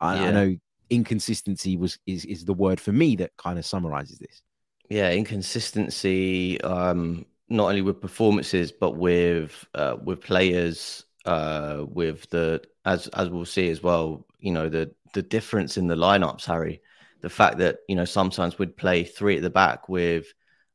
I, 0.00 0.16
yeah. 0.16 0.28
I 0.28 0.30
know 0.30 0.56
inconsistency 0.90 1.76
was 1.76 1.98
is 2.06 2.24
is 2.24 2.44
the 2.44 2.54
word 2.54 2.80
for 2.80 2.92
me 2.92 3.16
that 3.16 3.36
kind 3.36 3.58
of 3.58 3.66
summarizes 3.66 4.18
this. 4.18 4.42
Yeah, 4.88 5.10
inconsistency. 5.12 6.60
Um, 6.62 7.26
not 7.48 7.68
only 7.68 7.82
with 7.82 8.00
performances 8.00 8.72
but 8.72 8.96
with 8.96 9.66
uh, 9.74 9.96
with 10.02 10.20
players, 10.20 11.04
uh, 11.24 11.84
with 11.88 12.28
the 12.30 12.62
as 12.84 13.08
as 13.08 13.28
we'll 13.28 13.44
see 13.44 13.70
as 13.70 13.82
well. 13.82 14.26
You 14.38 14.52
know 14.52 14.68
the 14.68 14.94
the 15.14 15.22
difference 15.22 15.76
in 15.76 15.86
the 15.86 15.96
lineups, 15.96 16.46
Harry. 16.46 16.80
The 17.20 17.30
fact 17.30 17.58
that 17.58 17.78
you 17.88 17.96
know 17.96 18.04
sometimes 18.04 18.58
we'd 18.58 18.76
play 18.76 19.04
three 19.04 19.36
at 19.36 19.42
the 19.42 19.50
back 19.50 19.88
with 19.88 20.32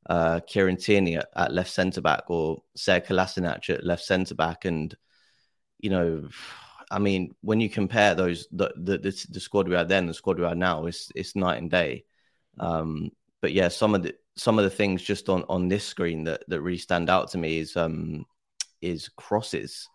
uh, 0.07 0.41
Kieran 0.41 0.77
Tierney 0.77 1.15
at, 1.15 1.27
at 1.35 1.53
left 1.53 1.71
centre 1.71 2.01
back 2.01 2.29
or 2.29 2.61
Sead 2.77 3.07
Kolasinac 3.07 3.69
at 3.69 3.83
left 3.83 4.03
centre 4.03 4.35
back, 4.35 4.65
and 4.65 4.95
you 5.79 5.89
know, 5.89 6.27
I 6.91 6.99
mean, 6.99 7.35
when 7.41 7.59
you 7.59 7.69
compare 7.69 8.15
those 8.15 8.47
the 8.51 8.73
the, 8.75 8.97
the, 8.97 9.25
the 9.29 9.39
squad 9.39 9.67
we 9.67 9.75
had 9.75 9.89
then, 9.89 10.05
the 10.05 10.13
squad 10.13 10.39
we 10.39 10.45
have 10.45 10.57
now, 10.57 10.85
it's 10.85 11.11
it's 11.15 11.35
night 11.35 11.57
and 11.57 11.69
day. 11.69 12.05
Um, 12.59 13.11
but 13.41 13.53
yeah, 13.53 13.67
some 13.67 13.95
of 13.95 14.03
the 14.03 14.15
some 14.35 14.57
of 14.57 14.63
the 14.63 14.69
things 14.69 15.01
just 15.01 15.29
on 15.29 15.43
on 15.49 15.67
this 15.67 15.85
screen 15.85 16.23
that 16.25 16.43
that 16.47 16.61
really 16.61 16.77
stand 16.77 17.09
out 17.09 17.29
to 17.31 17.37
me 17.37 17.59
is 17.59 17.75
um 17.75 18.25
is 18.81 19.09
crosses. 19.09 19.87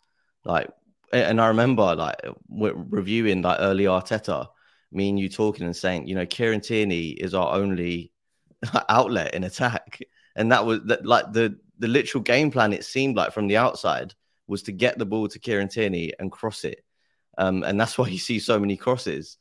Like, 0.45 0.69
and 1.13 1.41
I 1.41 1.49
remember 1.49 1.95
like 1.95 2.17
reviewing 2.49 3.43
like 3.43 3.59
early 3.61 3.85
Arteta, 3.85 4.47
me 4.93 5.09
and 5.09 5.19
you 5.19 5.29
talking 5.29 5.67
and 5.67 5.77
saying, 5.77 6.07
you 6.07 6.15
know, 6.15 6.27
Kieran 6.27 6.61
Tierney 6.61 7.11
is 7.11 7.35
our 7.35 7.55
only 7.55 8.13
outlet 8.89 9.35
in 9.35 9.45
attack, 9.45 10.01
and 10.37 10.53
that 10.53 10.65
was 10.65 10.81
that 10.85 11.07
like 11.07 11.33
the 11.33 11.59
the 11.79 11.89
literal 11.89 12.23
game 12.23 12.51
plan. 12.51 12.73
It 12.73 12.85
seemed 12.85 13.17
like 13.17 13.33
from 13.33 13.49
the 13.49 13.57
outside 13.57 14.15
was 14.51 14.65
to 14.65 14.73
get 14.73 14.99
the 14.99 15.07
ball 15.07 15.29
to 15.29 15.39
Kieran 15.39 15.69
Tierney 15.69 16.13
and 16.19 16.31
cross 16.31 16.65
it, 16.65 16.85
um, 17.39 17.63
and 17.63 17.81
that's 17.81 17.97
why 17.99 18.09
you 18.09 18.19
see 18.19 18.39
so 18.39 18.59
many 18.59 18.77
crosses. 18.77 19.39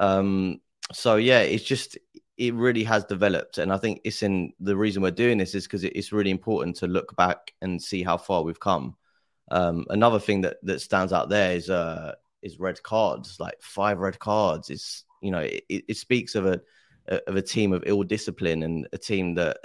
Um, 0.00 0.60
so 0.92 1.16
yeah, 1.16 1.40
it's 1.40 1.64
just 1.64 1.98
it 2.36 2.54
really 2.54 2.84
has 2.84 3.04
developed, 3.04 3.58
and 3.58 3.72
I 3.72 3.76
think 3.76 4.00
it's 4.04 4.22
in 4.22 4.52
the 4.60 4.76
reason 4.76 5.02
we're 5.02 5.10
doing 5.10 5.38
this 5.38 5.54
is 5.54 5.64
because 5.64 5.84
it's 5.84 6.12
really 6.12 6.30
important 6.30 6.76
to 6.76 6.86
look 6.86 7.14
back 7.16 7.52
and 7.62 7.80
see 7.80 8.02
how 8.02 8.16
far 8.16 8.42
we've 8.42 8.60
come. 8.60 8.96
Um, 9.50 9.86
another 9.90 10.18
thing 10.18 10.40
that 10.42 10.56
that 10.62 10.80
stands 10.80 11.12
out 11.12 11.28
there 11.28 11.52
is 11.52 11.70
uh, 11.70 12.14
is 12.42 12.58
red 12.58 12.82
cards, 12.82 13.36
like 13.38 13.60
five 13.60 13.98
red 13.98 14.18
cards. 14.18 14.70
Is 14.70 15.04
you 15.22 15.30
know 15.30 15.40
it, 15.40 15.64
it 15.68 15.96
speaks 15.96 16.34
of 16.34 16.46
a 16.46 16.60
of 17.26 17.36
a 17.36 17.42
team 17.42 17.72
of 17.72 17.84
ill 17.86 18.02
discipline 18.02 18.62
and 18.62 18.88
a 18.92 18.98
team 18.98 19.34
that 19.34 19.58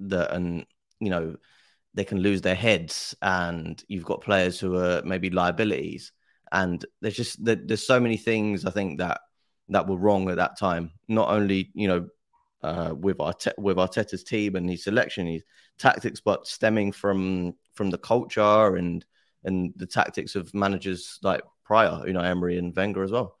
that 0.00 0.32
and 0.32 0.66
you 1.00 1.10
know 1.10 1.36
they 1.94 2.04
can 2.04 2.18
lose 2.20 2.42
their 2.42 2.54
heads, 2.54 3.14
and 3.22 3.82
you've 3.88 4.04
got 4.04 4.20
players 4.20 4.58
who 4.58 4.76
are 4.76 5.02
maybe 5.04 5.30
liabilities, 5.30 6.12
and 6.52 6.84
there's 7.00 7.16
just 7.16 7.44
there's 7.44 7.86
so 7.86 8.00
many 8.00 8.16
things 8.16 8.64
I 8.64 8.70
think 8.70 8.98
that 8.98 9.20
that 9.68 9.88
were 9.88 9.96
wrong 9.96 10.28
at 10.30 10.36
that 10.36 10.58
time. 10.58 10.92
Not 11.08 11.30
only 11.30 11.70
you 11.74 11.88
know 11.88 12.08
uh, 12.62 12.94
with 12.94 13.20
our 13.20 13.34
with 13.58 13.76
Arteta's 13.76 14.24
team 14.24 14.56
and 14.56 14.68
his 14.68 14.84
selection, 14.84 15.26
his 15.26 15.44
tactics, 15.78 16.20
but 16.20 16.46
stemming 16.46 16.92
from 16.92 17.54
from 17.74 17.90
the 17.90 17.98
culture 17.98 18.76
and 18.76 19.04
and 19.44 19.72
the 19.76 19.86
tactics 19.86 20.34
of 20.34 20.52
managers 20.54 21.18
like 21.22 21.42
prior, 21.64 22.02
you 22.06 22.12
know, 22.12 22.20
Emery 22.20 22.58
and 22.58 22.74
Wenger 22.74 23.02
as 23.02 23.12
well. 23.12 23.36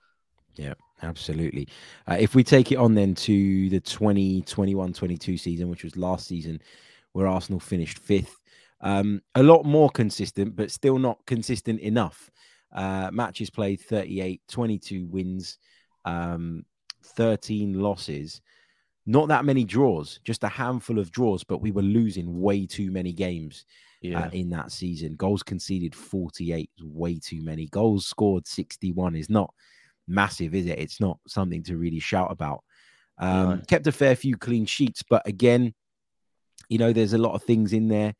Yeah, 0.54 0.74
absolutely. 1.02 1.68
Uh, 2.06 2.16
if 2.18 2.34
we 2.34 2.44
take 2.44 2.72
it 2.72 2.76
on 2.76 2.94
then 2.94 3.14
to 3.16 3.68
the 3.70 3.80
2021-22 3.80 5.38
season, 5.38 5.68
which 5.68 5.84
was 5.84 5.96
last 5.96 6.26
season, 6.26 6.60
where 7.12 7.26
Arsenal 7.26 7.60
finished 7.60 7.98
fifth, 7.98 8.40
um, 8.84 9.22
a 9.34 9.42
lot 9.42 9.64
more 9.64 9.88
consistent, 9.88 10.54
but 10.54 10.70
still 10.70 10.98
not 10.98 11.18
consistent 11.26 11.80
enough. 11.80 12.30
Uh, 12.72 13.10
matches 13.12 13.48
played 13.48 13.80
38, 13.80 14.42
22 14.46 15.06
wins, 15.06 15.58
um, 16.04 16.64
13 17.02 17.80
losses. 17.80 18.42
Not 19.06 19.28
that 19.28 19.46
many 19.46 19.64
draws, 19.64 20.20
just 20.22 20.44
a 20.44 20.48
handful 20.48 20.98
of 20.98 21.10
draws, 21.10 21.44
but 21.44 21.62
we 21.62 21.72
were 21.72 21.82
losing 21.82 22.40
way 22.40 22.66
too 22.66 22.90
many 22.90 23.12
games 23.12 23.64
uh, 24.04 24.08
yeah. 24.08 24.26
uh, 24.26 24.30
in 24.32 24.50
that 24.50 24.70
season. 24.70 25.14
Goals 25.16 25.42
conceded 25.42 25.94
48 25.94 26.70
way 26.82 27.18
too 27.18 27.42
many. 27.42 27.66
Goals 27.68 28.06
scored 28.06 28.46
61 28.46 29.16
is 29.16 29.30
not 29.30 29.52
massive, 30.06 30.54
is 30.54 30.66
it? 30.66 30.78
It's 30.78 31.00
not 31.00 31.18
something 31.26 31.62
to 31.64 31.78
really 31.78 32.00
shout 32.00 32.30
about. 32.30 32.62
Um. 33.16 33.62
Kept 33.66 33.86
a 33.86 33.92
fair 33.92 34.14
few 34.14 34.36
clean 34.36 34.66
sheets, 34.66 35.02
but 35.08 35.26
again, 35.26 35.72
you 36.68 36.76
know, 36.76 36.92
there's 36.92 37.14
a 37.14 37.18
lot 37.18 37.34
of 37.34 37.44
things 37.44 37.72
in 37.72 37.88
there. 37.88 38.14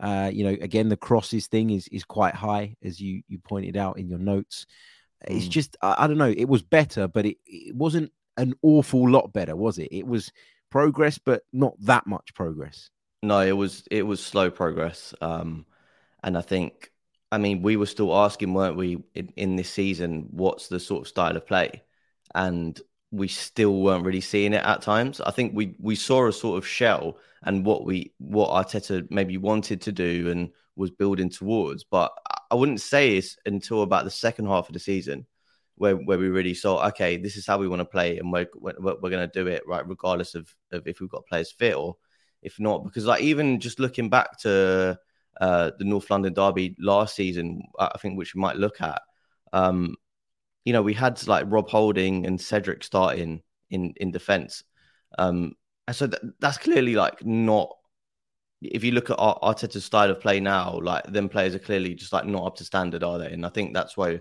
Uh, 0.00 0.30
you 0.32 0.44
know, 0.44 0.56
again, 0.60 0.88
the 0.88 0.96
crosses 0.96 1.46
thing 1.46 1.70
is 1.70 1.86
is 1.88 2.04
quite 2.04 2.34
high, 2.34 2.74
as 2.82 3.00
you 3.00 3.22
you 3.28 3.38
pointed 3.38 3.76
out 3.76 3.98
in 3.98 4.08
your 4.08 4.18
notes. 4.18 4.66
It's 5.26 5.46
mm. 5.46 5.50
just 5.50 5.76
I, 5.82 5.96
I, 5.98 6.06
don't 6.06 6.18
know. 6.18 6.32
It 6.34 6.48
was 6.48 6.62
better, 6.62 7.06
but 7.06 7.26
it, 7.26 7.36
it 7.46 7.76
wasn't 7.76 8.10
an 8.36 8.54
awful 8.62 9.08
lot 9.08 9.32
better, 9.32 9.54
was 9.54 9.78
it? 9.78 9.88
It 9.90 10.06
was 10.06 10.32
progress, 10.70 11.18
but 11.18 11.42
not 11.52 11.74
that 11.80 12.06
much 12.06 12.32
progress. 12.34 12.88
No, 13.22 13.40
it 13.40 13.52
was 13.52 13.84
it 13.90 14.02
was 14.02 14.24
slow 14.24 14.50
progress. 14.50 15.14
Um, 15.20 15.66
and 16.22 16.38
I 16.38 16.40
think, 16.40 16.90
I 17.30 17.38
mean, 17.38 17.62
we 17.62 17.76
were 17.76 17.86
still 17.86 18.16
asking, 18.16 18.54
weren't 18.54 18.76
we, 18.76 19.02
in, 19.14 19.32
in 19.36 19.56
this 19.56 19.70
season, 19.70 20.28
what's 20.30 20.68
the 20.68 20.80
sort 20.80 21.02
of 21.02 21.08
style 21.08 21.36
of 21.36 21.46
play? 21.46 21.82
And 22.34 22.80
we 23.10 23.28
still 23.28 23.80
weren't 23.80 24.04
really 24.04 24.20
seeing 24.20 24.52
it 24.54 24.64
at 24.64 24.82
times. 24.82 25.20
I 25.20 25.30
think 25.30 25.52
we 25.54 25.74
we 25.78 25.96
saw 25.96 26.26
a 26.26 26.32
sort 26.32 26.58
of 26.58 26.66
shell 26.66 27.18
and 27.44 27.64
what 27.64 27.84
we 27.84 28.12
what 28.18 28.50
Arteta 28.50 29.06
maybe 29.10 29.36
wanted 29.38 29.80
to 29.82 29.92
do 29.92 30.30
and 30.30 30.50
was 30.76 30.90
building 30.90 31.30
towards, 31.30 31.84
but 31.84 32.12
I 32.50 32.54
wouldn't 32.54 32.80
say 32.80 33.16
it's 33.16 33.36
until 33.46 33.82
about 33.82 34.04
the 34.04 34.10
second 34.10 34.46
half 34.46 34.68
of 34.68 34.72
the 34.72 34.80
season 34.80 35.26
where 35.80 35.96
where 35.96 36.18
we 36.18 36.28
really 36.28 36.52
saw 36.52 36.86
okay, 36.88 37.16
this 37.16 37.36
is 37.36 37.46
how 37.46 37.56
we 37.56 37.66
want 37.66 37.80
to 37.80 37.86
play, 37.86 38.18
and 38.18 38.30
we're 38.30 38.48
we're, 38.54 38.74
we're 38.78 39.10
going 39.10 39.28
to 39.28 39.32
do 39.32 39.46
it 39.46 39.62
right, 39.66 39.88
regardless 39.88 40.34
of, 40.34 40.54
of 40.72 40.86
if 40.86 41.00
we've 41.00 41.10
got 41.10 41.26
players 41.26 41.52
fit 41.52 41.74
or 41.74 41.96
if 42.42 42.60
not. 42.60 42.84
Because 42.84 43.06
like 43.06 43.22
even 43.22 43.60
just 43.60 43.80
looking 43.80 44.10
back 44.10 44.38
to 44.40 44.98
uh, 45.40 45.70
the 45.78 45.84
North 45.84 46.10
London 46.10 46.34
derby 46.34 46.76
last 46.78 47.16
season, 47.16 47.62
I 47.78 47.96
think 47.98 48.18
which 48.18 48.34
we 48.34 48.42
might 48.42 48.56
look 48.56 48.82
at. 48.82 49.00
Um, 49.54 49.96
you 50.66 50.74
know, 50.74 50.82
we 50.82 50.92
had 50.92 51.26
like 51.26 51.46
Rob 51.48 51.70
Holding 51.70 52.26
and 52.26 52.38
Cedric 52.38 52.84
starting 52.84 53.42
in 53.70 53.94
in 53.96 54.10
defence, 54.10 54.64
um, 55.18 55.54
so 55.92 56.06
th- 56.06 56.22
that's 56.40 56.58
clearly 56.58 56.94
like 56.94 57.24
not. 57.24 57.76
If 58.62 58.84
you 58.84 58.92
look 58.92 59.08
at 59.08 59.16
Arteta's 59.16 59.86
style 59.86 60.10
of 60.10 60.20
play 60.20 60.38
now, 60.38 60.78
like 60.82 61.04
them 61.04 61.30
players 61.30 61.54
are 61.54 61.60
clearly 61.60 61.94
just 61.94 62.12
like 62.12 62.26
not 62.26 62.44
up 62.44 62.56
to 62.56 62.64
standard, 62.64 63.02
are 63.02 63.18
they? 63.18 63.32
And 63.32 63.46
I 63.46 63.48
think 63.48 63.72
that's 63.72 63.96
why 63.96 64.20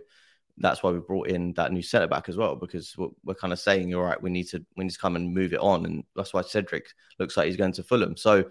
that's 0.60 0.84
why 0.84 0.92
we 0.92 1.00
brought 1.00 1.28
in 1.28 1.54
that 1.54 1.72
new 1.72 1.82
centre 1.82 2.08
back 2.08 2.28
as 2.30 2.38
well 2.38 2.56
because 2.56 2.96
we're, 2.98 3.08
we're, 3.24 3.34
kind 3.34 3.54
of 3.54 3.60
saying, 3.60 3.94
all 3.94 4.04
right, 4.04 4.22
we 4.22 4.30
need 4.30 4.48
to 4.50 4.64
we 4.76 4.84
need 4.84 4.92
to 4.92 5.00
come 5.00 5.16
and 5.16 5.34
move 5.34 5.54
it 5.54 5.60
on, 5.60 5.86
and 5.86 6.04
that's 6.16 6.34
why 6.34 6.42
Cedric 6.42 6.88
looks 7.18 7.38
like 7.38 7.48
he's 7.48 7.58
going 7.58 7.72
to 7.74 7.84
Fulham. 7.84 8.18
So 8.18 8.46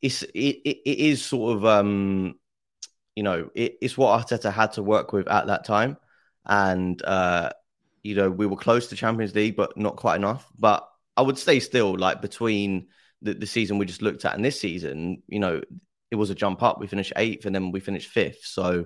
it's 0.00 0.22
it, 0.22 0.60
it, 0.64 0.78
it 0.84 0.98
is 0.98 1.24
sort 1.24 1.56
of 1.56 1.64
um 1.64 2.34
you 3.16 3.22
know 3.22 3.50
it, 3.54 3.78
it's 3.80 3.96
what 3.96 4.26
Arteta 4.26 4.52
had 4.52 4.72
to 4.72 4.82
work 4.82 5.12
with 5.12 5.28
at 5.28 5.46
that 5.46 5.64
time, 5.64 5.96
and 6.46 7.02
uh 7.04 7.50
you 8.02 8.14
know 8.14 8.30
we 8.30 8.46
were 8.46 8.56
close 8.56 8.88
to 8.88 8.96
Champions 8.96 9.34
League, 9.34 9.56
but 9.56 9.76
not 9.76 9.96
quite 9.96 10.16
enough. 10.16 10.46
But 10.58 10.86
I 11.16 11.22
would 11.22 11.38
say 11.38 11.60
still 11.60 11.96
like 11.96 12.22
between 12.22 12.88
the, 13.20 13.34
the 13.34 13.46
season 13.46 13.78
we 13.78 13.86
just 13.86 14.02
looked 14.02 14.24
at 14.24 14.34
and 14.34 14.44
this 14.44 14.60
season, 14.60 15.22
you 15.28 15.38
know, 15.38 15.60
it 16.10 16.16
was 16.16 16.30
a 16.30 16.34
jump 16.34 16.62
up. 16.62 16.78
We 16.78 16.86
finished 16.86 17.12
eighth, 17.16 17.46
and 17.46 17.54
then 17.54 17.72
we 17.72 17.80
finished 17.80 18.10
fifth. 18.10 18.44
So 18.44 18.84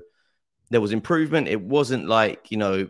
there 0.71 0.81
was 0.81 0.93
improvement. 0.93 1.49
It 1.49 1.61
wasn't 1.61 2.07
like, 2.07 2.51
you 2.51 2.57
know, 2.57 2.89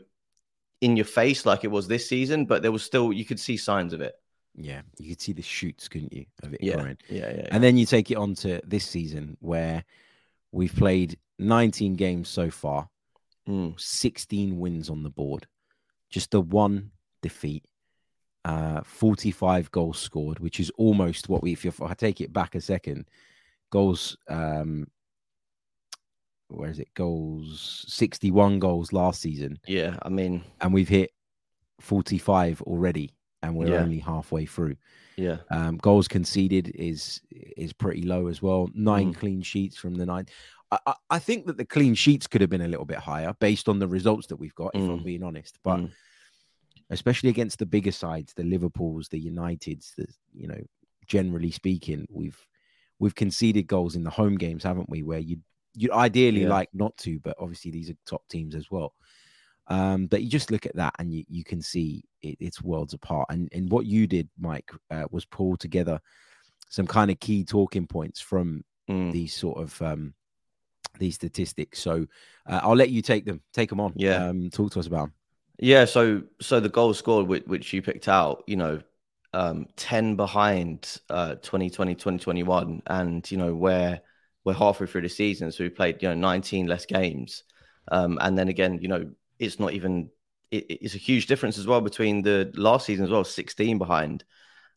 in 0.80 0.96
your 0.96 1.06
face 1.06 1.46
like 1.46 1.64
it 1.64 1.70
was 1.70 1.88
this 1.88 2.08
season, 2.08 2.44
but 2.44 2.62
there 2.62 2.72
was 2.72 2.82
still, 2.82 3.12
you 3.12 3.24
could 3.24 3.40
see 3.40 3.56
signs 3.56 3.92
of 3.92 4.00
it. 4.00 4.14
Yeah, 4.54 4.82
you 4.98 5.10
could 5.10 5.20
see 5.20 5.32
the 5.32 5.42
shoots, 5.42 5.88
couldn't 5.88 6.12
you, 6.12 6.26
of 6.42 6.54
it 6.54 6.62
yeah. 6.62 6.74
growing? 6.74 6.98
Yeah, 7.08 7.30
yeah, 7.30 7.36
yeah. 7.38 7.48
And 7.50 7.62
then 7.62 7.76
you 7.76 7.86
take 7.86 8.10
it 8.10 8.16
on 8.16 8.34
to 8.36 8.60
this 8.64 8.84
season 8.84 9.36
where 9.40 9.84
we've 10.52 10.74
played 10.74 11.18
19 11.38 11.96
games 11.96 12.28
so 12.28 12.50
far, 12.50 12.88
mm. 13.48 13.78
16 13.78 14.58
wins 14.58 14.88
on 14.88 15.02
the 15.02 15.10
board, 15.10 15.46
just 16.10 16.30
the 16.30 16.40
one 16.40 16.90
defeat, 17.22 17.64
uh, 18.46 18.80
45 18.84 19.70
goals 19.72 19.98
scored, 19.98 20.38
which 20.38 20.60
is 20.60 20.70
almost 20.78 21.28
what 21.28 21.42
we, 21.42 21.52
if, 21.52 21.66
if 21.66 21.82
I 21.82 21.92
take 21.94 22.20
it 22.20 22.32
back 22.32 22.54
a 22.54 22.60
second, 22.60 23.06
goals 23.70 24.16
um, 24.28 24.86
where 26.48 26.70
is 26.70 26.78
it 26.78 26.92
goals 26.94 27.84
61 27.88 28.58
goals 28.58 28.92
last 28.92 29.20
season 29.20 29.58
yeah 29.66 29.96
i 30.02 30.08
mean 30.08 30.44
and 30.60 30.72
we've 30.72 30.88
hit 30.88 31.10
45 31.80 32.62
already 32.62 33.12
and 33.42 33.56
we're 33.56 33.68
yeah. 33.68 33.80
only 33.80 33.98
halfway 33.98 34.46
through 34.46 34.76
yeah 35.16 35.38
um, 35.50 35.76
goals 35.78 36.08
conceded 36.08 36.72
is 36.74 37.20
is 37.30 37.72
pretty 37.72 38.02
low 38.02 38.28
as 38.28 38.40
well 38.40 38.68
nine 38.74 39.12
mm. 39.12 39.16
clean 39.16 39.42
sheets 39.42 39.76
from 39.76 39.94
the 39.94 40.06
nine 40.06 40.26
I, 40.70 40.94
I, 41.10 41.18
think 41.20 41.46
that 41.46 41.58
the 41.58 41.64
clean 41.64 41.94
sheets 41.94 42.26
could 42.26 42.40
have 42.40 42.50
been 42.50 42.60
a 42.60 42.68
little 42.68 42.84
bit 42.84 42.98
higher 42.98 43.32
based 43.38 43.68
on 43.68 43.78
the 43.78 43.86
results 43.86 44.26
that 44.28 44.36
we've 44.36 44.54
got 44.54 44.74
if 44.74 44.82
mm. 44.82 44.90
i'm 44.90 45.02
being 45.02 45.22
honest 45.22 45.58
but 45.62 45.78
mm. 45.78 45.90
Especially 46.90 47.30
against 47.30 47.58
the 47.58 47.66
bigger 47.66 47.92
sides 47.92 48.32
the 48.34 48.44
liverpools 48.44 49.08
the 49.08 49.30
uniteds 49.30 49.94
the 49.96 50.06
you 50.34 50.46
know 50.46 50.60
generally 51.06 51.50
speaking 51.50 52.06
we've 52.10 52.46
we've 52.98 53.14
conceded 53.14 53.66
goals 53.66 53.96
in 53.96 54.04
the 54.04 54.10
home 54.10 54.36
games 54.36 54.62
haven't 54.62 54.88
we 54.88 55.02
where 55.02 55.18
you 55.18 55.38
You'd 55.76 55.92
ideally 55.92 56.42
yeah. 56.42 56.48
like 56.48 56.70
not 56.72 56.96
to, 56.98 57.20
but 57.20 57.36
obviously 57.38 57.70
these 57.70 57.90
are 57.90 57.96
top 58.06 58.22
teams 58.28 58.54
as 58.54 58.70
well. 58.70 58.94
Um, 59.68 60.06
but 60.06 60.22
you 60.22 60.30
just 60.30 60.50
look 60.50 60.64
at 60.64 60.76
that 60.76 60.94
and 60.98 61.12
you, 61.12 61.24
you 61.28 61.44
can 61.44 61.60
see 61.60 62.04
it, 62.22 62.38
it's 62.40 62.62
worlds 62.62 62.94
apart. 62.94 63.26
And 63.28 63.48
and 63.52 63.70
what 63.70 63.84
you 63.84 64.06
did, 64.06 64.28
Mike, 64.38 64.70
uh, 64.90 65.04
was 65.10 65.26
pull 65.26 65.56
together 65.56 66.00
some 66.70 66.86
kind 66.86 67.10
of 67.10 67.20
key 67.20 67.44
talking 67.44 67.86
points 67.86 68.20
from 68.20 68.64
mm. 68.88 69.12
these 69.12 69.34
sort 69.34 69.58
of 69.58 69.82
um, 69.82 70.14
these 70.98 71.16
statistics. 71.16 71.78
So 71.80 72.06
uh, 72.48 72.60
I'll 72.62 72.76
let 72.76 72.90
you 72.90 73.02
take 73.02 73.26
them, 73.26 73.42
take 73.52 73.68
them 73.68 73.80
on. 73.80 73.92
Yeah, 73.96 74.28
um, 74.28 74.48
talk 74.48 74.72
to 74.72 74.80
us 74.80 74.86
about 74.86 75.06
them. 75.08 75.12
Yeah, 75.58 75.86
so 75.86 76.22
so 76.40 76.60
the 76.60 76.68
goal 76.68 76.92
scored 76.94 77.26
which, 77.28 77.44
which 77.46 77.72
you 77.72 77.82
picked 77.82 78.08
out, 78.08 78.44
you 78.46 78.56
know, 78.56 78.80
um, 79.32 79.66
10 79.76 80.16
behind 80.16 81.00
uh 81.10 81.34
2020 81.36 81.94
2021 81.94 82.82
and 82.86 83.30
you 83.30 83.36
know 83.36 83.54
where 83.54 84.00
we're 84.44 84.52
halfway 84.54 84.86
through 84.86 85.02
the 85.02 85.08
season, 85.08 85.50
so 85.52 85.64
we 85.64 85.70
played 85.70 86.02
you 86.02 86.08
know 86.08 86.14
19 86.14 86.66
less 86.66 86.86
games, 86.86 87.44
um, 87.90 88.18
and 88.20 88.36
then 88.38 88.48
again, 88.48 88.78
you 88.82 88.88
know, 88.88 89.10
it's 89.38 89.58
not 89.58 89.72
even 89.72 90.10
it, 90.50 90.66
it's 90.68 90.94
a 90.94 90.98
huge 90.98 91.26
difference 91.26 91.58
as 91.58 91.66
well 91.66 91.80
between 91.80 92.22
the 92.22 92.52
last 92.56 92.86
season 92.86 93.04
as 93.04 93.10
well, 93.10 93.24
16 93.24 93.78
behind, 93.78 94.24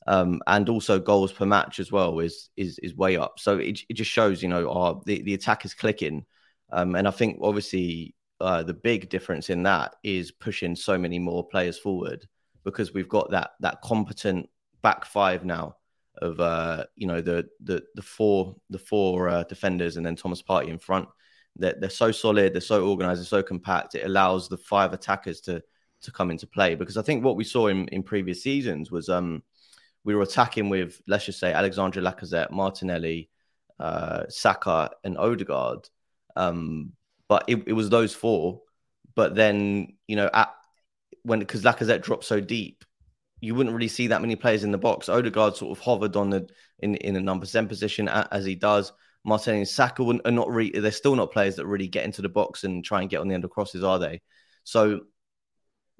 Um, 0.07 0.41
and 0.47 0.69
also 0.69 0.99
goals 0.99 1.31
per 1.33 1.45
match 1.45 1.79
as 1.79 1.91
well 1.91 2.19
is 2.19 2.49
is 2.57 2.79
is 2.79 2.95
way 2.95 3.17
up. 3.17 3.39
So 3.39 3.57
it, 3.59 3.81
it 3.89 3.93
just 3.95 4.11
shows, 4.11 4.41
you 4.43 4.49
know, 4.49 4.71
our 4.71 5.01
the, 5.05 5.21
the 5.23 5.33
attack 5.35 5.65
is 5.65 5.73
clicking. 5.73 6.25
Um, 6.71 6.95
and 6.95 7.07
I 7.07 7.11
think 7.11 7.39
obviously 7.41 8.15
uh, 8.41 8.63
the 8.63 8.73
big 8.73 9.09
difference 9.09 9.49
in 9.49 9.63
that 9.63 9.95
is 10.03 10.31
pushing 10.31 10.75
so 10.75 10.97
many 10.97 11.19
more 11.19 11.47
players 11.47 11.77
forward 11.77 12.27
because 12.63 12.93
we've 12.93 13.09
got 13.09 13.31
that 13.31 13.51
that 13.59 13.81
competent 13.81 14.49
back 14.81 15.05
five 15.05 15.45
now 15.45 15.75
of 16.21 16.39
uh, 16.39 16.85
you 16.95 17.07
know 17.07 17.21
the 17.21 17.47
the 17.63 17.83
the 17.95 18.01
four 18.01 18.55
the 18.69 18.79
four 18.79 19.29
uh, 19.29 19.43
defenders 19.43 19.97
and 19.97 20.05
then 20.05 20.15
Thomas 20.15 20.41
Partey 20.41 20.69
in 20.69 20.79
front. 20.79 21.07
They're, 21.55 21.75
they're 21.77 21.89
so 21.89 22.11
solid, 22.11 22.53
they're 22.53 22.61
so 22.61 22.87
organized, 22.87 23.19
they're 23.19 23.25
so 23.25 23.43
compact. 23.43 23.95
It 23.95 24.05
allows 24.05 24.47
the 24.47 24.57
five 24.57 24.93
attackers 24.93 25.41
to 25.41 25.61
to 26.01 26.11
come 26.11 26.31
into 26.31 26.47
play 26.47 26.75
because 26.75 26.95
I 26.95 27.01
think 27.01 27.23
what 27.23 27.35
we 27.35 27.43
saw 27.43 27.67
in, 27.67 27.87
in 27.89 28.03
previous 28.03 28.41
seasons 28.41 28.89
was 28.89 29.09
um 29.09 29.43
we 30.05 30.15
were 30.15 30.21
attacking 30.21 30.69
with 30.69 31.01
let's 31.07 31.25
just 31.25 31.39
say 31.39 31.51
Alexandre 31.51 32.01
Lacazette, 32.01 32.51
Martinelli, 32.51 33.29
uh, 33.79 34.23
Saka, 34.29 34.91
and 35.03 35.17
Odegaard. 35.17 35.89
Um, 36.35 36.93
but 37.29 37.45
it, 37.47 37.63
it 37.67 37.73
was 37.73 37.89
those 37.89 38.13
four. 38.13 38.61
But 39.15 39.35
then 39.35 39.95
you 40.07 40.17
know 40.17 40.29
at 40.33 40.53
when 41.23 41.39
because 41.39 41.63
Lacazette 41.63 42.01
dropped 42.01 42.25
so 42.25 42.41
deep, 42.41 42.83
you 43.39 43.55
wouldn't 43.55 43.73
really 43.73 43.87
see 43.87 44.07
that 44.07 44.21
many 44.21 44.35
players 44.35 44.65
in 44.65 44.71
the 44.71 44.77
box. 44.77 45.07
Odegaard 45.07 45.55
sort 45.55 45.77
of 45.77 45.83
hovered 45.83 46.17
on 46.17 46.29
the 46.29 46.49
in 46.79 46.95
in 46.95 47.15
a 47.15 47.21
number 47.21 47.45
ten 47.45 47.67
position 47.67 48.09
as 48.09 48.43
he 48.43 48.55
does. 48.55 48.91
Martinelli 49.25 49.59
and 49.59 49.67
Saka 49.67 50.03
are 50.25 50.31
not 50.31 50.49
really. 50.49 50.79
They're 50.79 50.91
still 50.91 51.15
not 51.15 51.31
players 51.31 51.55
that 51.57 51.65
really 51.65 51.87
get 51.87 52.05
into 52.05 52.21
the 52.21 52.29
box 52.29 52.63
and 52.63 52.83
try 52.83 53.01
and 53.01 53.09
get 53.09 53.19
on 53.19 53.27
the 53.27 53.35
end 53.35 53.43
of 53.43 53.51
crosses, 53.51 53.83
are 53.83 53.99
they? 53.99 54.21
So 54.63 55.01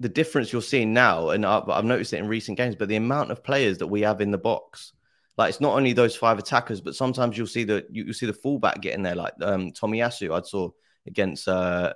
the 0.00 0.08
difference 0.08 0.52
you're 0.52 0.62
seeing 0.62 0.94
now, 0.94 1.28
and 1.28 1.44
I've 1.44 1.84
noticed 1.84 2.14
it 2.14 2.18
in 2.18 2.28
recent 2.28 2.56
games, 2.56 2.74
but 2.74 2.88
the 2.88 2.96
amount 2.96 3.30
of 3.30 3.44
players 3.44 3.78
that 3.78 3.86
we 3.86 4.00
have 4.00 4.22
in 4.22 4.30
the 4.30 4.38
box, 4.38 4.94
like 5.36 5.50
it's 5.50 5.60
not 5.60 5.76
only 5.76 5.92
those 5.92 6.16
five 6.16 6.38
attackers, 6.38 6.80
but 6.80 6.94
sometimes 6.94 7.36
you'll 7.36 7.46
see 7.46 7.64
the 7.64 7.84
you, 7.90 8.06
will 8.06 8.14
see 8.14 8.26
the 8.26 8.32
fullback 8.32 8.80
getting 8.80 9.02
there, 9.02 9.14
like 9.14 9.34
um, 9.42 9.72
Tomiyasu. 9.72 10.34
I 10.34 10.42
saw 10.42 10.70
against 11.10 11.48
uh, 11.48 11.92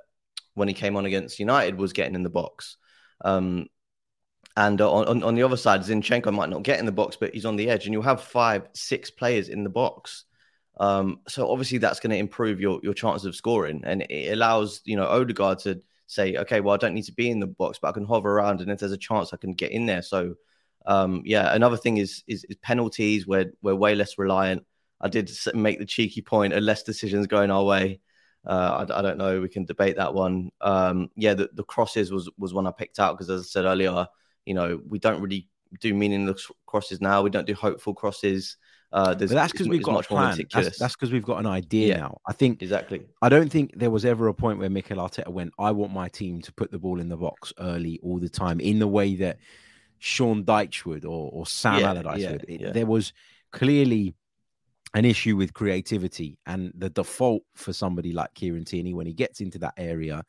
when 0.55 0.69
he 0.69 0.75
came 0.75 0.97
on 0.97 1.07
against 1.07 1.39
United 1.39 1.79
was 1.79 1.93
getting 1.93 2.15
in 2.15 2.23
the 2.23 2.31
box. 2.31 2.77
Um, 3.25 3.67
and 4.57 4.81
on, 4.81 5.23
on 5.23 5.35
the 5.35 5.43
other 5.43 5.57
side, 5.57 5.81
Zinchenko 5.81 6.33
might 6.33 6.49
not 6.49 6.63
get 6.63 6.79
in 6.79 6.87
the 6.87 6.93
box, 6.93 7.17
but 7.17 7.35
he's 7.35 7.45
on 7.45 7.57
the 7.57 7.69
edge, 7.69 7.87
and 7.87 7.93
you'll 7.93 8.03
have 8.03 8.23
five, 8.23 8.69
six 8.73 9.11
players 9.11 9.49
in 9.49 9.65
the 9.65 9.71
box. 9.71 10.25
Um, 10.79 11.21
so 11.29 11.51
obviously 11.51 11.79
that's 11.79 12.01
going 12.01 12.11
to 12.11 12.17
improve 12.17 12.61
your 12.61 12.81
your 12.83 12.95
chances 12.95 13.27
of 13.27 13.37
scoring, 13.37 13.83
and 13.85 14.03
it 14.03 14.33
allows 14.33 14.81
you 14.85 14.97
know 14.97 15.07
Odegaard 15.07 15.61
to 15.61 15.81
say, 16.07 16.37
okay, 16.37 16.61
well 16.61 16.75
I 16.75 16.79
don't 16.79 16.95
need 16.95 17.07
to 17.07 17.13
be 17.13 17.31
in 17.31 17.41
the 17.41 17.47
box, 17.47 17.79
but 17.81 17.89
I 17.89 17.93
can 17.93 18.05
hover 18.05 18.31
around, 18.31 18.61
and 18.61 18.71
if 18.71 18.79
there's 18.79 18.93
a 18.93 18.97
chance, 18.97 19.33
I 19.33 19.37
can 19.37 19.55
get 19.55 19.71
in 19.73 19.87
there. 19.87 20.03
So 20.03 20.35
um, 20.87 21.23
yeah, 21.25 21.55
another 21.55 21.77
thing 21.77 21.97
is, 21.97 22.23
is, 22.27 22.45
is 22.45 22.57
penalties. 22.57 23.27
We're 23.27 23.53
we're 23.63 23.75
way 23.75 23.95
less 23.95 24.19
reliant. 24.19 24.65
I 25.01 25.09
did 25.09 25.31
make 25.55 25.79
the 25.79 25.87
cheeky 25.87 26.23
point 26.23 26.53
of 26.53 26.63
less 26.63 26.83
decisions 26.83 27.27
going 27.27 27.51
our 27.51 27.65
way. 27.65 28.01
Uh, 28.47 28.87
I, 28.89 28.99
I, 28.99 29.03
don't 29.03 29.19
know. 29.19 29.41
We 29.41 29.49
can 29.49 29.65
debate 29.65 29.97
that 29.97 30.13
one. 30.13 30.51
Um, 30.61 31.11
yeah, 31.17 31.35
the, 31.35 31.51
the 31.55 31.65
crosses 31.65 32.13
was 32.13 32.31
was 32.39 32.53
one 32.53 32.67
I 32.67 32.73
picked 32.73 32.99
out 32.99 33.15
because, 33.17 33.31
as 33.31 33.41
I 33.41 33.45
said 33.45 33.65
earlier, 33.65 34.07
you 34.45 34.55
know, 34.55 34.81
we 34.87 34.99
don't 34.99 35.23
really 35.23 35.49
do 35.81 35.95
meaningless 35.95 36.51
crosses 36.67 37.01
now. 37.01 37.23
We 37.23 37.31
don't 37.31 37.47
do 37.47 37.55
hopeful 37.55 37.95
crosses. 37.95 38.57
Uh, 38.93 39.13
but 39.13 39.29
that's 39.29 39.51
because 39.51 39.67
we've 39.67 39.83
got 39.83 40.05
a 40.05 40.09
plan. 40.09 40.39
That's 40.53 40.79
because 40.79 41.11
we've 41.11 41.25
got 41.25 41.41
an 41.41 41.47
idea 41.47 41.89
yeah, 41.89 41.97
now. 41.97 42.19
I 42.29 42.33
think 42.33 42.63
exactly. 42.63 43.03
I 43.21 43.29
don't 43.29 43.51
think 43.51 43.77
there 43.77 43.91
was 43.91 44.05
ever 44.05 44.29
a 44.29 44.35
point 44.35 44.61
where 44.61 44.71
Mikel 44.71 44.99
Arteta 44.99 45.29
went, 45.29 45.53
"I 45.59 45.73
want 45.73 45.93
my 45.93 46.09
team 46.09 46.41
to 46.43 46.53
put 46.53 46.71
the 46.71 46.79
ball 46.79 47.01
in 47.01 47.09
the 47.09 47.17
box 47.17 47.53
early 47.59 47.99
all 48.05 48.19
the 48.19 48.29
time," 48.29 48.61
in 48.61 48.79
the 48.79 48.87
way 48.87 49.17
that 49.17 49.39
Sean 49.99 50.45
Dyche 50.45 50.85
would 50.85 51.05
or, 51.05 51.29
or 51.33 51.45
Sam 51.45 51.81
yeah, 51.81 51.89
Allardyce 51.89 52.21
yeah, 52.21 52.31
would. 52.31 52.45
It, 52.47 52.73
there 52.73 52.87
was 52.87 53.13
clearly 53.51 54.15
an 54.95 55.05
issue 55.05 55.37
with 55.37 55.53
creativity, 55.55 56.39
and 56.47 56.73
the 56.77 56.91
default 56.91 57.43
for 57.55 57.73
somebody 57.73 58.13
like 58.13 58.33
Kieran 58.35 58.65
Tierney 58.65 58.95
when 58.95 59.07
he 59.07 59.13
gets 59.13 59.41
into 59.41 59.59
that 59.59 59.75
area 59.77 60.25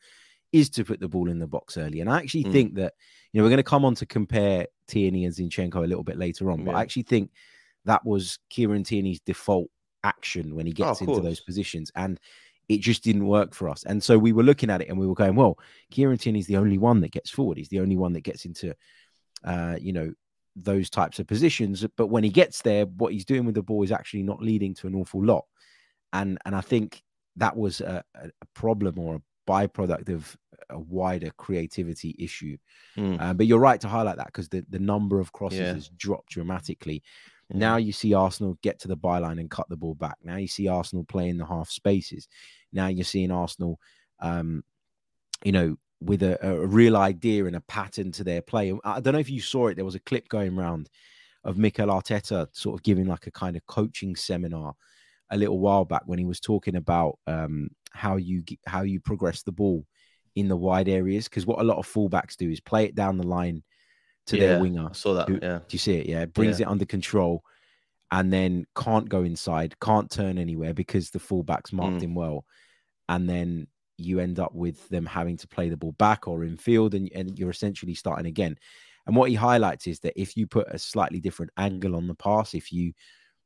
is 0.52 0.70
to 0.70 0.84
put 0.84 1.00
the 1.00 1.08
ball 1.08 1.28
in 1.28 1.38
the 1.38 1.46
box 1.46 1.76
early. 1.76 2.00
And 2.00 2.10
I 2.10 2.18
actually 2.18 2.44
mm. 2.44 2.52
think 2.52 2.74
that 2.74 2.94
you 3.32 3.40
know 3.40 3.44
we're 3.44 3.50
going 3.50 3.58
to 3.58 3.62
come 3.62 3.84
on 3.84 3.94
to 3.96 4.06
compare 4.06 4.66
Tierney 4.88 5.24
and 5.24 5.34
Zinchenko 5.34 5.76
a 5.76 5.86
little 5.86 6.04
bit 6.04 6.18
later 6.18 6.50
on, 6.50 6.64
but 6.64 6.74
I 6.74 6.82
actually 6.82 7.04
think 7.04 7.30
that 7.84 8.04
was 8.04 8.38
Kieran 8.50 8.84
Tierney's 8.84 9.20
default 9.20 9.70
action 10.04 10.54
when 10.54 10.66
he 10.66 10.72
oh, 10.72 10.84
gets 10.84 11.02
oh, 11.02 11.06
into 11.06 11.20
those 11.20 11.40
positions. 11.40 11.90
And 11.94 12.20
it 12.68 12.80
just 12.80 13.04
didn't 13.04 13.26
work 13.26 13.54
for 13.54 13.68
us. 13.68 13.84
And 13.84 14.02
so 14.02 14.18
we 14.18 14.32
were 14.32 14.42
looking 14.42 14.70
at 14.70 14.80
it 14.82 14.88
and 14.88 14.98
we 14.98 15.06
were 15.06 15.14
going, 15.14 15.36
well, 15.36 15.58
Kieran 15.90 16.18
Tierney's 16.18 16.48
the 16.48 16.56
only 16.56 16.78
one 16.78 17.00
that 17.00 17.12
gets 17.12 17.30
forward. 17.30 17.58
He's 17.58 17.68
the 17.68 17.80
only 17.80 17.96
one 17.96 18.12
that 18.14 18.22
gets 18.22 18.44
into, 18.44 18.74
uh, 19.44 19.76
you 19.80 19.92
know, 19.92 20.12
those 20.56 20.90
types 20.90 21.18
of 21.18 21.26
positions. 21.26 21.86
But 21.96 22.06
when 22.06 22.24
he 22.24 22.30
gets 22.30 22.62
there, 22.62 22.86
what 22.86 23.12
he's 23.12 23.24
doing 23.24 23.44
with 23.44 23.54
the 23.54 23.62
ball 23.62 23.82
is 23.82 23.92
actually 23.92 24.22
not 24.22 24.42
leading 24.42 24.74
to 24.74 24.86
an 24.86 24.94
awful 24.94 25.24
lot. 25.24 25.44
And 26.12 26.38
and 26.44 26.56
I 26.56 26.62
think 26.62 27.02
that 27.36 27.56
was 27.56 27.80
a, 27.80 28.02
a 28.14 28.30
problem 28.54 28.98
or 28.98 29.16
a 29.16 29.22
byproduct 29.46 30.08
of 30.08 30.36
a 30.70 30.78
wider 30.78 31.30
creativity 31.36 32.16
issue. 32.18 32.56
Mm. 32.96 33.20
Uh, 33.20 33.34
but 33.34 33.46
you're 33.46 33.58
right 33.58 33.80
to 33.80 33.88
highlight 33.88 34.16
that 34.16 34.26
because 34.26 34.48
the, 34.48 34.64
the 34.70 34.78
number 34.78 35.20
of 35.20 35.32
crosses 35.32 35.60
yeah. 35.60 35.74
has 35.74 35.88
dropped 35.90 36.30
dramatically. 36.30 37.02
Mm. 37.52 37.58
Now 37.58 37.76
you 37.76 37.92
see 37.92 38.14
Arsenal 38.14 38.58
get 38.62 38.80
to 38.80 38.88
the 38.88 38.96
byline 38.96 39.38
and 39.38 39.50
cut 39.50 39.68
the 39.68 39.76
ball 39.76 39.94
back. 39.94 40.16
Now 40.22 40.36
you 40.36 40.48
see 40.48 40.68
Arsenal 40.68 41.04
play 41.04 41.28
in 41.28 41.36
the 41.36 41.46
half 41.46 41.70
spaces. 41.70 42.28
Now 42.72 42.88
you're 42.88 43.04
seeing 43.04 43.30
Arsenal, 43.30 43.78
um, 44.20 44.64
you 45.44 45.52
know, 45.52 45.76
with 46.00 46.22
a, 46.22 46.38
a, 46.46 46.66
real 46.66 46.96
idea 46.96 47.46
and 47.46 47.56
a 47.56 47.60
pattern 47.62 48.12
to 48.12 48.24
their 48.24 48.42
play. 48.42 48.72
I 48.84 49.00
don't 49.00 49.14
know 49.14 49.18
if 49.18 49.30
you 49.30 49.40
saw 49.40 49.68
it. 49.68 49.76
There 49.76 49.84
was 49.84 49.94
a 49.94 50.00
clip 50.00 50.28
going 50.28 50.58
around 50.58 50.90
of 51.44 51.56
Mikel 51.56 51.88
Arteta 51.88 52.48
sort 52.52 52.78
of 52.78 52.82
giving 52.82 53.06
like 53.06 53.26
a 53.26 53.30
kind 53.30 53.56
of 53.56 53.66
coaching 53.66 54.16
seminar 54.16 54.74
a 55.30 55.36
little 55.36 55.58
while 55.58 55.84
back 55.84 56.02
when 56.06 56.18
he 56.18 56.24
was 56.24 56.40
talking 56.40 56.76
about 56.76 57.18
um, 57.26 57.68
how 57.92 58.16
you 58.16 58.42
how 58.66 58.82
you 58.82 59.00
progress 59.00 59.42
the 59.42 59.52
ball 59.52 59.84
in 60.34 60.48
the 60.48 60.56
wide 60.56 60.88
areas 60.88 61.28
because 61.28 61.46
what 61.46 61.60
a 61.60 61.64
lot 61.64 61.78
of 61.78 61.86
fullbacks 61.86 62.36
do 62.36 62.50
is 62.50 62.60
play 62.60 62.84
it 62.84 62.94
down 62.94 63.16
the 63.16 63.26
line 63.26 63.62
to 64.26 64.36
yeah, 64.36 64.46
their 64.46 64.60
winger. 64.60 64.88
I 64.90 64.92
saw 64.92 65.14
that. 65.14 65.28
Who, 65.28 65.38
yeah. 65.40 65.58
Do 65.58 65.64
you 65.70 65.78
see 65.78 65.94
it? 65.94 66.06
Yeah. 66.06 66.22
It 66.22 66.34
brings 66.34 66.60
yeah. 66.60 66.66
it 66.66 66.70
under 66.70 66.84
control 66.84 67.42
and 68.10 68.32
then 68.32 68.66
can't 68.76 69.08
go 69.08 69.22
inside, 69.22 69.78
can't 69.80 70.10
turn 70.10 70.38
anywhere 70.38 70.74
because 70.74 71.10
the 71.10 71.18
fullback's 71.18 71.72
marked 71.72 71.98
mm. 71.98 72.02
him 72.02 72.14
well. 72.14 72.44
And 73.08 73.28
then 73.28 73.68
you 73.98 74.20
end 74.20 74.38
up 74.38 74.54
with 74.54 74.88
them 74.88 75.06
having 75.06 75.36
to 75.38 75.48
play 75.48 75.68
the 75.68 75.76
ball 75.76 75.92
back 75.92 76.28
or 76.28 76.44
in 76.44 76.56
field 76.56 76.94
and, 76.94 77.10
and 77.14 77.38
you're 77.38 77.50
essentially 77.50 77.94
starting 77.94 78.26
again. 78.26 78.58
And 79.06 79.14
what 79.14 79.30
he 79.30 79.36
highlights 79.36 79.86
is 79.86 80.00
that 80.00 80.20
if 80.20 80.36
you 80.36 80.46
put 80.46 80.68
a 80.68 80.78
slightly 80.78 81.20
different 81.20 81.52
angle 81.56 81.94
on 81.96 82.08
the 82.08 82.14
pass, 82.14 82.54
if 82.54 82.72
you 82.72 82.92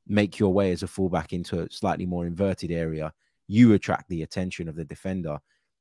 make 0.07 0.39
your 0.39 0.53
way 0.53 0.73
as 0.73 0.83
a 0.83 0.89
fullback 0.89 1.33
into 1.33 1.61
a 1.61 1.71
slightly 1.71 2.07
more 2.07 2.27
inverted 2.27 2.71
area, 2.71 3.13
you 3.47 3.75
attract 3.75 4.09
the 4.09 4.23
attention 4.23 4.69
of 4.69 4.77
the 4.77 4.85
defender 4.85 5.39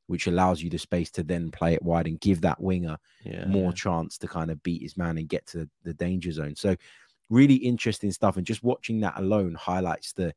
which 0.09 0.25
allows 0.25 0.59
you 0.59 0.71
the 0.71 0.77
space 0.77 1.11
to 1.11 1.21
then 1.21 1.51
play 1.51 1.75
it 1.75 1.83
wide 1.83 2.07
and 2.07 2.19
give 2.19 2.41
that 2.41 2.59
winger 2.59 2.97
yeah, 3.23 3.45
more 3.45 3.71
chance 3.71 4.17
to 4.17 4.27
kind 4.27 4.49
of 4.49 4.61
beat 4.63 4.81
his 4.81 4.97
man 4.97 5.19
and 5.19 5.29
get 5.29 5.45
to 5.45 5.69
the 5.83 5.93
danger 5.93 6.31
zone. 6.31 6.55
So 6.55 6.75
really 7.29 7.53
interesting 7.53 8.11
stuff. 8.11 8.35
And 8.35 8.45
just 8.45 8.63
watching 8.63 8.99
that 9.01 9.19
alone 9.19 9.53
highlights 9.53 10.13
the 10.13 10.33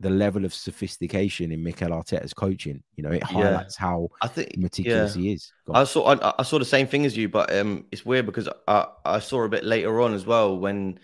the 0.00 0.10
level 0.10 0.44
of 0.44 0.54
sophistication 0.54 1.50
in 1.50 1.62
Mikel 1.62 1.90
Arteta's 1.90 2.32
coaching. 2.32 2.82
You 2.96 3.02
know, 3.02 3.10
it 3.10 3.22
highlights 3.22 3.76
yeah. 3.78 3.86
how 3.86 4.08
I 4.22 4.28
think 4.28 4.56
meticulous 4.56 5.14
he 5.14 5.32
is. 5.32 5.52
I 5.72 5.84
saw 5.84 6.14
I, 6.14 6.34
I, 6.38 6.42
saw 6.42 6.58
the 6.58 6.64
same 6.64 6.86
thing 6.86 7.04
as 7.04 7.16
you, 7.16 7.28
but 7.28 7.54
um, 7.54 7.86
it's 7.90 8.06
weird 8.06 8.26
because 8.26 8.48
I, 8.68 8.86
I 9.04 9.18
saw 9.18 9.42
a 9.42 9.48
bit 9.48 9.64
later 9.64 10.00
on 10.00 10.14
as 10.14 10.24
well 10.24 10.56
when 10.58 11.00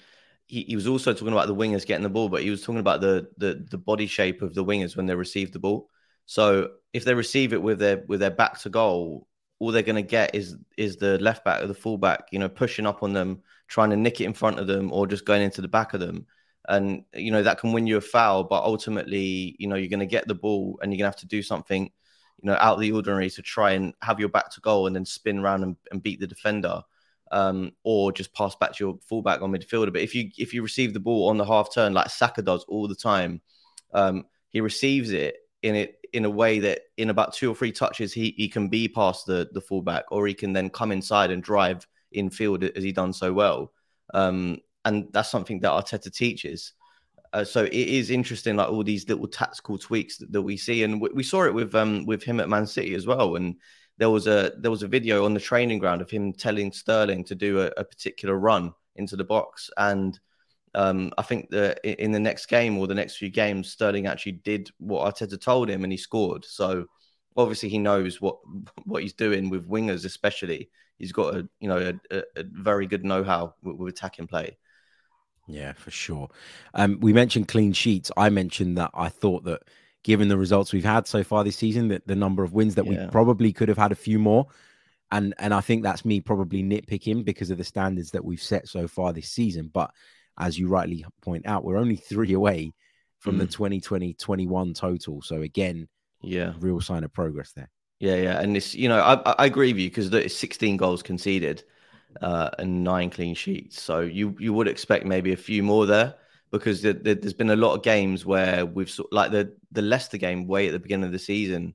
he, 0.47 0.63
he 0.63 0.77
was 0.77 0.87
also 0.87 1.13
talking 1.13 1.33
about 1.33 1.49
the 1.49 1.55
wingers 1.55 1.87
getting 1.87 2.05
the 2.05 2.09
ball, 2.09 2.29
but 2.29 2.43
he 2.43 2.51
was 2.51 2.63
talking 2.63 2.81
about 2.81 3.01
the 3.01 3.29
the 3.39 3.67
the 3.71 3.79
body 3.79 4.07
shape 4.07 4.43
of 4.43 4.55
the 4.55 4.65
wingers 4.65 4.97
when 4.97 5.07
they 5.07 5.15
receive 5.15 5.53
the 5.53 5.59
ball. 5.59 5.91
So 6.27 6.71
if 6.93 7.05
they 7.05 7.15
receive 7.15 7.53
it 7.53 7.63
with 7.63 7.79
their 7.81 8.05
with 8.07 8.21
their 8.21 8.31
back 8.31 8.61
to 8.61 8.71
goal, 8.71 9.27
all 9.59 9.73
they're 9.73 9.83
going 9.83 9.97
to 9.97 10.03
get 10.03 10.35
is 10.35 10.57
is 10.77 10.97
the 10.97 11.19
left 11.19 11.45
back 11.45 11.63
or 11.63 11.67
the 11.67 11.75
full 11.75 11.99
back, 11.99 12.29
you 12.31 12.39
know, 12.39 12.49
pushing 12.49 12.87
up 12.87 13.03
on 13.03 13.13
them, 13.13 13.43
trying 13.67 13.91
to 13.91 13.97
nick 13.97 14.21
it 14.21 14.25
in 14.25 14.33
front 14.33 14.59
of 14.59 14.67
them, 14.67 14.93
or 14.93 15.07
just 15.07 15.25
going 15.25 15.43
into 15.43 15.61
the 15.61 15.69
back 15.69 15.95
of 15.95 16.01
them. 16.01 16.27
And 16.69 17.05
you 17.15 17.31
know 17.31 17.43
that 17.43 17.59
can 17.59 17.73
win 17.73 17.87
you 17.87 17.99
a 17.99 18.01
foul, 18.01 18.45
but 18.45 18.63
ultimately, 18.65 19.57
you 19.59 19.67
know, 19.67 19.77
you're 19.77 19.89
going 19.89 20.01
to 20.01 20.07
get 20.07 20.27
the 20.27 20.35
ball 20.35 20.79
and 20.83 20.93
you're 20.93 20.99
going 20.99 21.11
to 21.11 21.17
have 21.17 21.21
to 21.21 21.27
do 21.27 21.43
something, 21.43 21.85
you 21.85 22.47
know, 22.47 22.57
out 22.59 22.75
of 22.75 22.81
the 22.81 22.93
ordinary 22.93 23.29
to 23.31 23.43
try 23.43 23.73
and 23.73 23.93
have 24.03 24.19
your 24.19 24.31
back 24.31 24.51
to 24.53 24.61
goal 24.61 24.87
and 24.87 24.97
then 24.97 25.05
spin 25.05 25.39
around 25.41 25.63
and, 25.63 25.77
and 25.91 26.03
beat 26.03 26.21
the 26.21 26.27
defender. 26.27 26.83
Um, 27.33 27.73
or 27.83 28.13
just 28.13 28.33
pass 28.33 28.55
back 28.55 28.75
to 28.75 28.85
your 28.85 28.99
fullback 29.09 29.43
on 29.43 29.51
midfielder. 29.51 29.93
But 29.93 30.03
if 30.03 30.15
you 30.15 30.31
if 30.39 30.55
you 30.55 30.63
receive 30.63 30.95
the 30.95 31.01
ball 31.01 31.29
on 31.29 31.37
the 31.37 31.45
half 31.45 31.73
turn 31.75 31.93
like 31.93 32.11
Saka 32.11 32.43
does 32.43 32.65
all 32.69 32.87
the 32.87 32.95
time, 32.95 33.41
um, 33.93 34.27
he 34.51 34.61
receives 34.61 35.11
it 35.11 35.37
in 35.63 35.75
it 35.75 35.99
in 36.13 36.25
a 36.25 36.31
way 36.31 36.61
that 36.61 36.83
in 36.97 37.11
about 37.11 37.33
two 37.33 37.51
or 37.51 37.55
three 37.55 37.73
touches 37.73 38.13
he, 38.13 38.35
he 38.37 38.49
can 38.49 38.69
be 38.69 38.87
past 38.87 39.27
the 39.27 39.49
the 39.53 39.61
fullback 39.61 40.05
or 40.13 40.27
he 40.27 40.35
can 40.35 40.53
then 40.53 40.71
come 40.71 40.93
inside 40.93 41.33
and 41.33 41.43
drive 41.43 41.87
in 42.13 42.31
field 42.31 42.63
as 42.63 42.85
he 42.85 42.93
done 42.93 43.13
so 43.13 43.33
well. 43.33 43.73
Um, 44.13 44.59
and 44.85 45.07
that's 45.13 45.31
something 45.31 45.61
that 45.61 45.71
Arteta 45.71 46.13
teaches. 46.13 46.73
Uh, 47.33 47.45
so 47.45 47.65
it 47.65 47.73
is 47.73 48.11
interesting, 48.11 48.57
like 48.57 48.69
all 48.69 48.85
these 48.85 49.09
little 49.09 49.27
tactical 49.27 49.77
tweaks 49.77 50.19
that, 50.19 50.31
that 50.31 50.43
we 50.43 50.57
see, 50.57 50.85
and 50.85 51.01
we, 51.01 51.09
we, 51.15 51.23
saw 51.23 51.45
it 51.45 51.53
with 51.53 51.75
um 51.75 52.07
with 52.07 52.23
him 52.23 52.39
at 52.39 52.49
Man 52.49 52.67
City 52.67 52.95
as 52.95 53.07
well. 53.07 53.35
And 53.35 53.57
there 53.99 54.11
was 54.11 54.27
a 54.27 54.53
there 54.59 54.71
was 54.71 54.85
a 54.85 54.89
video 54.89 55.25
on 55.25 55.35
the 55.35 55.41
training 55.41 55.81
ground 55.81 56.01
of 56.01 56.11
him 56.11 56.33
telling 56.33 56.71
Sterling 56.71 57.25
to 57.25 57.35
do 57.35 57.61
a, 57.61 57.73
a 57.77 57.85
particular 57.85 58.39
run 58.39 58.73
into 58.95 59.17
the 59.17 59.25
box. 59.25 59.69
And 59.77 60.19
um, 60.77 61.13
I 61.19 61.23
think 61.23 61.51
that 61.51 61.81
in 61.85 62.13
the 62.13 62.21
next 62.21 62.47
game 62.47 62.79
or 62.79 62.87
the 62.87 62.95
next 62.95 63.17
few 63.17 63.31
games, 63.31 63.71
Sterling 63.71 64.07
actually 64.07 64.33
did 64.33 64.71
what 64.79 65.13
Arteta 65.13 65.41
told 65.41 65.69
him, 65.69 65.83
and 65.83 65.93
he 65.93 65.97
scored. 65.97 66.45
So 66.45 66.87
obviously 67.37 67.69
he 67.69 67.79
knows 67.79 68.21
what 68.21 68.39
what 68.85 69.03
he's 69.03 69.13
doing 69.13 69.51
with 69.51 69.69
wingers, 69.69 70.05
especially. 70.05 70.71
He's 70.99 71.13
got 71.13 71.35
a 71.35 71.49
you 71.59 71.69
know 71.69 71.99
a, 72.11 72.23
a 72.37 72.45
very 72.45 72.87
good 72.87 73.05
know 73.05 73.25
how 73.25 73.55
with, 73.63 73.77
with 73.77 73.95
attacking 73.95 74.29
play. 74.29 74.57
Yeah, 75.47 75.73
for 75.75 75.91
sure. 75.91 76.29
Um, 76.75 76.99
we 77.01 77.13
mentioned 77.13 77.49
clean 77.49 77.73
sheets. 77.73 78.11
I 78.17 78.31
mentioned 78.31 78.79
that 78.79 78.91
I 78.95 79.09
thought 79.09 79.45
that 79.45 79.63
given 80.03 80.29
the 80.29 80.39
results 80.39 80.73
we've 80.73 80.85
had 80.85 81.07
so 81.07 81.23
far 81.23 81.45
this 81.45 81.57
season, 81.57 81.89
that 81.89 82.07
the 82.07 82.15
number 82.15 82.43
of 82.43 82.53
wins 82.53 82.75
that 82.77 82.87
yeah. 82.87 83.05
we 83.05 83.11
probably 83.11 83.53
could 83.53 83.69
have 83.69 83.79
had 83.79 83.93
a 83.93 83.97
few 83.97 84.19
more. 84.19 84.47
And 85.11 85.35
and 85.39 85.53
I 85.53 85.61
think 85.61 85.83
that's 85.83 86.05
me 86.05 86.21
probably 86.21 86.63
nitpicking 86.63 87.25
because 87.25 87.51
of 87.51 87.59
the 87.59 87.65
standards 87.65 88.11
that 88.13 88.25
we've 88.25 88.43
set 88.43 88.69
so 88.69 88.89
far 88.89 89.13
this 89.13 89.29
season. 89.29 89.71
But 89.73 89.91
as 90.39 90.59
you 90.59 90.69
rightly 90.69 91.05
point 91.23 91.47
out, 91.47 91.65
we're 91.65 91.77
only 91.77 91.97
three 91.97 92.33
away 92.33 92.73
from 93.19 93.37
mm. 93.37 93.41
the 93.41 93.47
2020 93.47 94.15
21 94.15 94.75
total. 94.75 95.23
So 95.23 95.43
again, 95.43 95.89
yeah, 96.23 96.55
real 96.59 96.81
sign 96.81 97.05
of 97.05 97.13
progress 97.13 97.53
there. 97.53 97.71
Yeah, 98.01 98.17
yeah. 98.17 98.41
And 98.41 98.57
this, 98.57 98.75
you 98.75 98.89
know, 98.89 99.01
I, 99.01 99.35
I 99.39 99.47
agree 99.47 99.73
with 99.73 99.81
you 99.81 99.89
because 99.89 100.13
it's 100.13 100.37
16 100.37 100.77
goals 100.77 101.03
conceded 101.03 101.65
uh, 102.21 102.51
and 102.59 102.85
nine 102.85 103.11
clean 103.11 103.35
sheets. 103.35 103.81
So 103.81 104.01
you 104.01 104.37
you 104.39 104.53
would 104.53 104.69
expect 104.69 105.05
maybe 105.05 105.33
a 105.33 105.37
few 105.37 105.63
more 105.63 105.87
there 105.87 106.15
because 106.51 106.83
there, 106.83 106.95
has 107.05 107.35
been 107.35 107.51
a 107.51 107.57
lot 107.57 107.75
of 107.75 107.83
games 107.83 108.25
where 108.25 108.65
we've 108.65 108.91
sort 108.91 109.13
like 109.13 109.33
the 109.33 109.53
the 109.73 109.83
Leicester 109.83 110.19
game 110.19 110.47
way 110.47 110.69
at 110.69 110.73
the 110.73 110.79
beginning 110.79 111.07
of 111.07 111.13
the 111.13 111.19
season. 111.19 111.75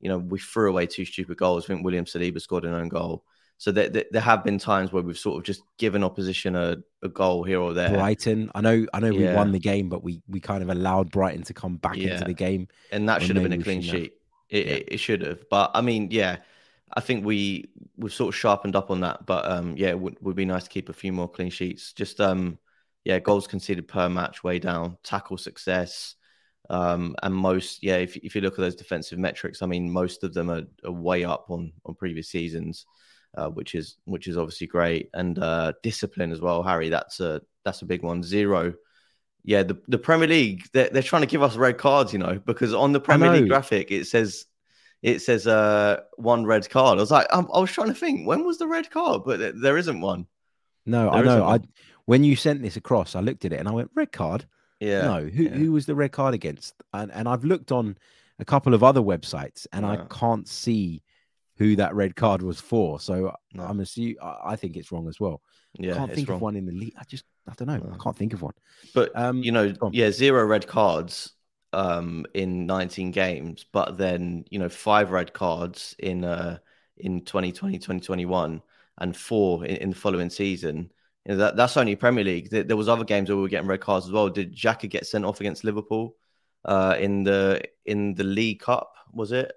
You 0.00 0.10
know, 0.10 0.18
we 0.18 0.38
threw 0.38 0.70
away 0.70 0.86
two 0.86 1.04
stupid 1.04 1.38
goals. 1.38 1.64
I 1.64 1.68
think 1.68 1.84
William 1.84 2.04
Saliba 2.04 2.40
scored 2.40 2.64
an 2.64 2.74
own 2.74 2.88
goal. 2.88 3.24
So 3.56 3.72
there, 3.72 3.88
there, 3.88 4.04
there, 4.12 4.22
have 4.22 4.44
been 4.44 4.58
times 4.58 4.92
where 4.92 5.02
we've 5.02 5.18
sort 5.18 5.38
of 5.38 5.42
just 5.42 5.62
given 5.78 6.04
opposition 6.04 6.54
a, 6.54 6.76
a 7.02 7.08
goal 7.08 7.42
here 7.42 7.58
or 7.58 7.74
there. 7.74 7.90
Brighton, 7.90 8.52
I 8.54 8.60
know, 8.60 8.86
I 8.94 9.00
know, 9.00 9.10
yeah. 9.10 9.30
we 9.30 9.36
won 9.36 9.50
the 9.50 9.58
game, 9.58 9.88
but 9.88 10.04
we 10.04 10.22
we 10.28 10.38
kind 10.38 10.62
of 10.62 10.68
allowed 10.68 11.10
Brighton 11.10 11.42
to 11.42 11.54
come 11.54 11.76
back 11.76 11.96
yeah. 11.96 12.12
into 12.12 12.24
the 12.24 12.34
game, 12.34 12.68
and 12.92 13.08
that 13.08 13.20
should 13.20 13.34
have 13.34 13.42
been 13.42 13.60
a 13.60 13.62
clean 13.62 13.82
sheet. 13.82 14.12
It, 14.48 14.66
yeah. 14.66 14.72
it, 14.74 14.88
it, 14.92 14.96
should 14.98 15.22
have, 15.22 15.48
but 15.50 15.72
I 15.74 15.80
mean, 15.80 16.08
yeah, 16.12 16.36
I 16.94 17.00
think 17.00 17.24
we 17.24 17.70
we've 17.96 18.12
sort 18.12 18.34
of 18.34 18.38
sharpened 18.38 18.76
up 18.76 18.90
on 18.90 19.00
that. 19.00 19.26
But 19.26 19.50
um, 19.50 19.76
yeah, 19.76 19.88
it 19.88 20.00
would, 20.00 20.16
would 20.20 20.36
be 20.36 20.44
nice 20.44 20.64
to 20.64 20.70
keep 20.70 20.88
a 20.88 20.94
few 20.94 21.12
more 21.12 21.28
clean 21.28 21.50
sheets. 21.50 21.92
Just 21.92 22.20
um, 22.20 22.58
yeah, 23.04 23.18
goals 23.18 23.46
conceded 23.46 23.88
per 23.88 24.08
match 24.08 24.44
way 24.44 24.58
down, 24.58 24.98
tackle 25.02 25.38
success, 25.38 26.14
um, 26.70 27.14
and 27.22 27.34
most 27.34 27.82
yeah, 27.82 27.96
if 27.96 28.16
if 28.16 28.34
you 28.34 28.40
look 28.40 28.54
at 28.54 28.60
those 28.60 28.76
defensive 28.76 29.18
metrics, 29.18 29.62
I 29.62 29.66
mean, 29.66 29.90
most 29.90 30.24
of 30.24 30.34
them 30.34 30.50
are, 30.50 30.64
are 30.84 30.92
way 30.92 31.24
up 31.24 31.46
on 31.50 31.72
on 31.84 31.94
previous 31.94 32.28
seasons. 32.28 32.86
Uh, 33.36 33.50
which 33.50 33.74
is 33.74 33.98
which 34.06 34.26
is 34.26 34.38
obviously 34.38 34.66
great, 34.66 35.10
and 35.12 35.38
uh, 35.38 35.70
discipline 35.82 36.32
as 36.32 36.40
well, 36.40 36.62
Harry. 36.62 36.88
That's 36.88 37.20
a 37.20 37.42
that's 37.62 37.82
a 37.82 37.86
big 37.86 38.02
one. 38.02 38.22
Zero 38.22 38.74
yeah, 39.44 39.62
the, 39.62 39.80
the 39.88 39.98
Premier 39.98 40.28
League, 40.28 40.64
they're, 40.74 40.90
they're 40.90 41.02
trying 41.02 41.22
to 41.22 41.26
give 41.26 41.42
us 41.42 41.56
red 41.56 41.78
cards, 41.78 42.12
you 42.12 42.18
know, 42.18 42.38
because 42.44 42.74
on 42.74 42.92
the 42.92 43.00
Premier 43.00 43.32
League 43.32 43.48
graphic, 43.48 43.90
it 43.90 44.06
says 44.06 44.44
it 45.02 45.20
says 45.20 45.46
uh 45.46 46.00
one 46.16 46.44
red 46.44 46.68
card. 46.68 46.98
I 46.98 47.00
was 47.00 47.10
like, 47.10 47.26
I, 47.30 47.40
I 47.40 47.60
was 47.60 47.70
trying 47.70 47.88
to 47.88 47.94
think, 47.94 48.26
when 48.26 48.44
was 48.44 48.58
the 48.58 48.66
red 48.66 48.90
card? 48.90 49.22
But 49.24 49.60
there 49.60 49.78
isn't 49.78 50.00
one. 50.00 50.26
No, 50.86 51.10
there 51.10 51.14
I 51.14 51.22
know. 51.22 51.44
I 51.44 51.60
when 52.06 52.24
you 52.24 52.36
sent 52.36 52.62
this 52.62 52.76
across, 52.76 53.14
I 53.14 53.20
looked 53.20 53.44
at 53.44 53.52
it 53.52 53.60
and 53.60 53.68
I 53.68 53.72
went, 53.72 53.90
red 53.94 54.12
card. 54.12 54.46
Yeah. 54.80 55.02
No, 55.02 55.26
who 55.26 55.44
yeah. 55.44 55.50
who 55.50 55.72
was 55.72 55.86
the 55.86 55.94
red 55.94 56.12
card 56.12 56.34
against? 56.34 56.74
And 56.92 57.12
and 57.12 57.28
I've 57.28 57.44
looked 57.44 57.72
on 57.72 57.96
a 58.38 58.44
couple 58.44 58.74
of 58.74 58.82
other 58.82 59.00
websites 59.00 59.66
and 59.72 59.84
I 59.84 60.04
can't 60.10 60.46
see 60.46 61.02
who 61.56 61.74
that 61.76 61.94
red 61.94 62.14
card 62.14 62.40
was 62.40 62.60
for. 62.60 63.00
So 63.00 63.34
no. 63.52 63.64
I'm 63.64 63.80
assuming 63.80 64.16
I 64.22 64.56
think 64.56 64.76
it's 64.76 64.92
wrong 64.92 65.08
as 65.08 65.18
well. 65.18 65.42
Yeah, 65.78 65.94
I 65.94 65.96
can't 65.98 66.14
think 66.14 66.28
wrong. 66.28 66.36
of 66.36 66.42
one 66.42 66.56
in 66.56 66.66
the 66.66 66.72
league. 66.72 66.94
I 66.98 67.04
just 67.04 67.24
I 67.48 67.52
don't 67.56 67.68
know. 67.68 67.92
I 67.92 68.02
can't 68.02 68.16
think 68.16 68.32
of 68.32 68.42
one. 68.42 68.54
But 68.94 69.10
um, 69.14 69.42
you 69.42 69.52
know, 69.52 69.72
yeah, 69.92 70.10
zero 70.10 70.44
red 70.44 70.66
cards 70.66 71.32
um 71.72 72.26
in 72.34 72.66
19 72.66 73.10
games, 73.10 73.64
but 73.72 73.98
then 73.98 74.44
you 74.50 74.58
know 74.58 74.68
five 74.68 75.10
red 75.10 75.32
cards 75.32 75.94
in 75.98 76.24
uh 76.24 76.58
in 76.96 77.24
2020 77.24 77.78
2021 77.78 78.62
and 78.98 79.16
four 79.16 79.64
in, 79.64 79.76
in 79.76 79.90
the 79.90 79.96
following 79.96 80.30
season. 80.30 80.90
You 81.24 81.32
know, 81.32 81.38
that 81.38 81.56
that's 81.56 81.76
only 81.76 81.96
Premier 81.96 82.24
League. 82.24 82.50
There, 82.50 82.64
there, 82.64 82.76
was 82.76 82.88
other 82.88 83.04
games 83.04 83.28
where 83.28 83.36
we 83.36 83.42
were 83.42 83.48
getting 83.48 83.68
red 83.68 83.80
cards 83.80 84.06
as 84.06 84.12
well. 84.12 84.28
Did 84.28 84.56
Xhaka 84.56 84.88
get 84.88 85.06
sent 85.06 85.24
off 85.24 85.40
against 85.40 85.64
Liverpool 85.64 86.16
uh 86.64 86.96
in 86.98 87.24
the 87.24 87.62
in 87.84 88.14
the 88.14 88.24
League 88.24 88.60
Cup? 88.60 88.94
Was 89.12 89.32
it? 89.32 89.52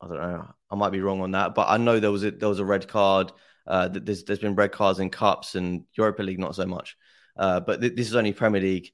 I 0.00 0.08
don't 0.08 0.16
know. 0.16 0.54
I 0.70 0.74
might 0.74 0.90
be 0.90 1.00
wrong 1.00 1.20
on 1.20 1.32
that, 1.32 1.54
but 1.54 1.68
I 1.68 1.76
know 1.76 2.00
there 2.00 2.10
was 2.10 2.24
a 2.24 2.30
there 2.30 2.48
was 2.48 2.58
a 2.58 2.64
red 2.64 2.88
card. 2.88 3.32
Uh, 3.66 3.88
there's 3.88 4.24
there's 4.24 4.40
been 4.40 4.56
red 4.56 4.72
cards 4.72 4.98
in 4.98 5.10
cups 5.10 5.54
and 5.54 5.84
Europa 5.94 6.22
League, 6.22 6.40
not 6.40 6.56
so 6.56 6.66
much. 6.66 6.96
Uh, 7.36 7.60
but 7.60 7.80
th- 7.80 7.94
this 7.94 8.08
is 8.08 8.16
only 8.16 8.32
Premier 8.32 8.60
League. 8.60 8.90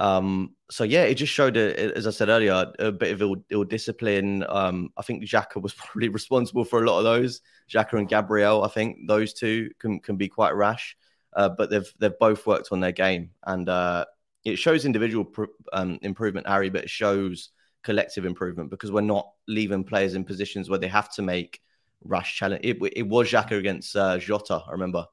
Um, 0.00 0.54
so 0.70 0.82
yeah, 0.84 1.02
it 1.02 1.16
just 1.16 1.32
showed, 1.32 1.58
a, 1.58 1.94
as 1.94 2.06
I 2.06 2.10
said 2.10 2.30
earlier, 2.30 2.72
a 2.78 2.90
bit 2.90 3.12
of 3.12 3.20
ill, 3.20 3.36
Ill 3.50 3.64
discipline. 3.64 4.44
Um, 4.48 4.88
I 4.96 5.02
think 5.02 5.22
Xhaka 5.24 5.60
was 5.60 5.74
probably 5.74 6.08
responsible 6.08 6.64
for 6.64 6.82
a 6.82 6.86
lot 6.86 6.98
of 6.98 7.04
those. 7.04 7.42
Xhaka 7.70 7.98
and 7.98 8.08
Gabriel, 8.08 8.64
I 8.64 8.68
think 8.68 9.06
those 9.06 9.34
two 9.34 9.70
can 9.78 10.00
can 10.00 10.16
be 10.16 10.28
quite 10.28 10.56
rash, 10.56 10.96
uh, 11.36 11.50
but 11.50 11.68
they've 11.68 11.92
they've 11.98 12.18
both 12.18 12.46
worked 12.46 12.68
on 12.72 12.80
their 12.80 12.92
game, 12.92 13.30
and 13.44 13.68
uh, 13.68 14.06
it 14.44 14.56
shows 14.56 14.86
individual 14.86 15.24
pr- 15.24 15.44
um, 15.74 15.98
improvement, 16.00 16.48
Harry, 16.48 16.70
but 16.70 16.84
it 16.84 16.90
shows 16.90 17.50
collective 17.82 18.24
improvement 18.24 18.70
because 18.70 18.90
we're 18.90 19.02
not 19.02 19.30
leaving 19.48 19.84
players 19.84 20.14
in 20.14 20.24
positions 20.24 20.70
where 20.70 20.78
they 20.78 20.88
have 20.88 21.12
to 21.14 21.22
make 21.22 21.60
rash 22.04 22.36
challenge. 22.36 22.64
It, 22.64 22.78
it 22.96 23.06
was 23.06 23.28
Xhaka 23.28 23.58
against 23.58 23.94
uh, 23.96 24.16
Jota, 24.16 24.62
I 24.66 24.72
remember. 24.72 25.04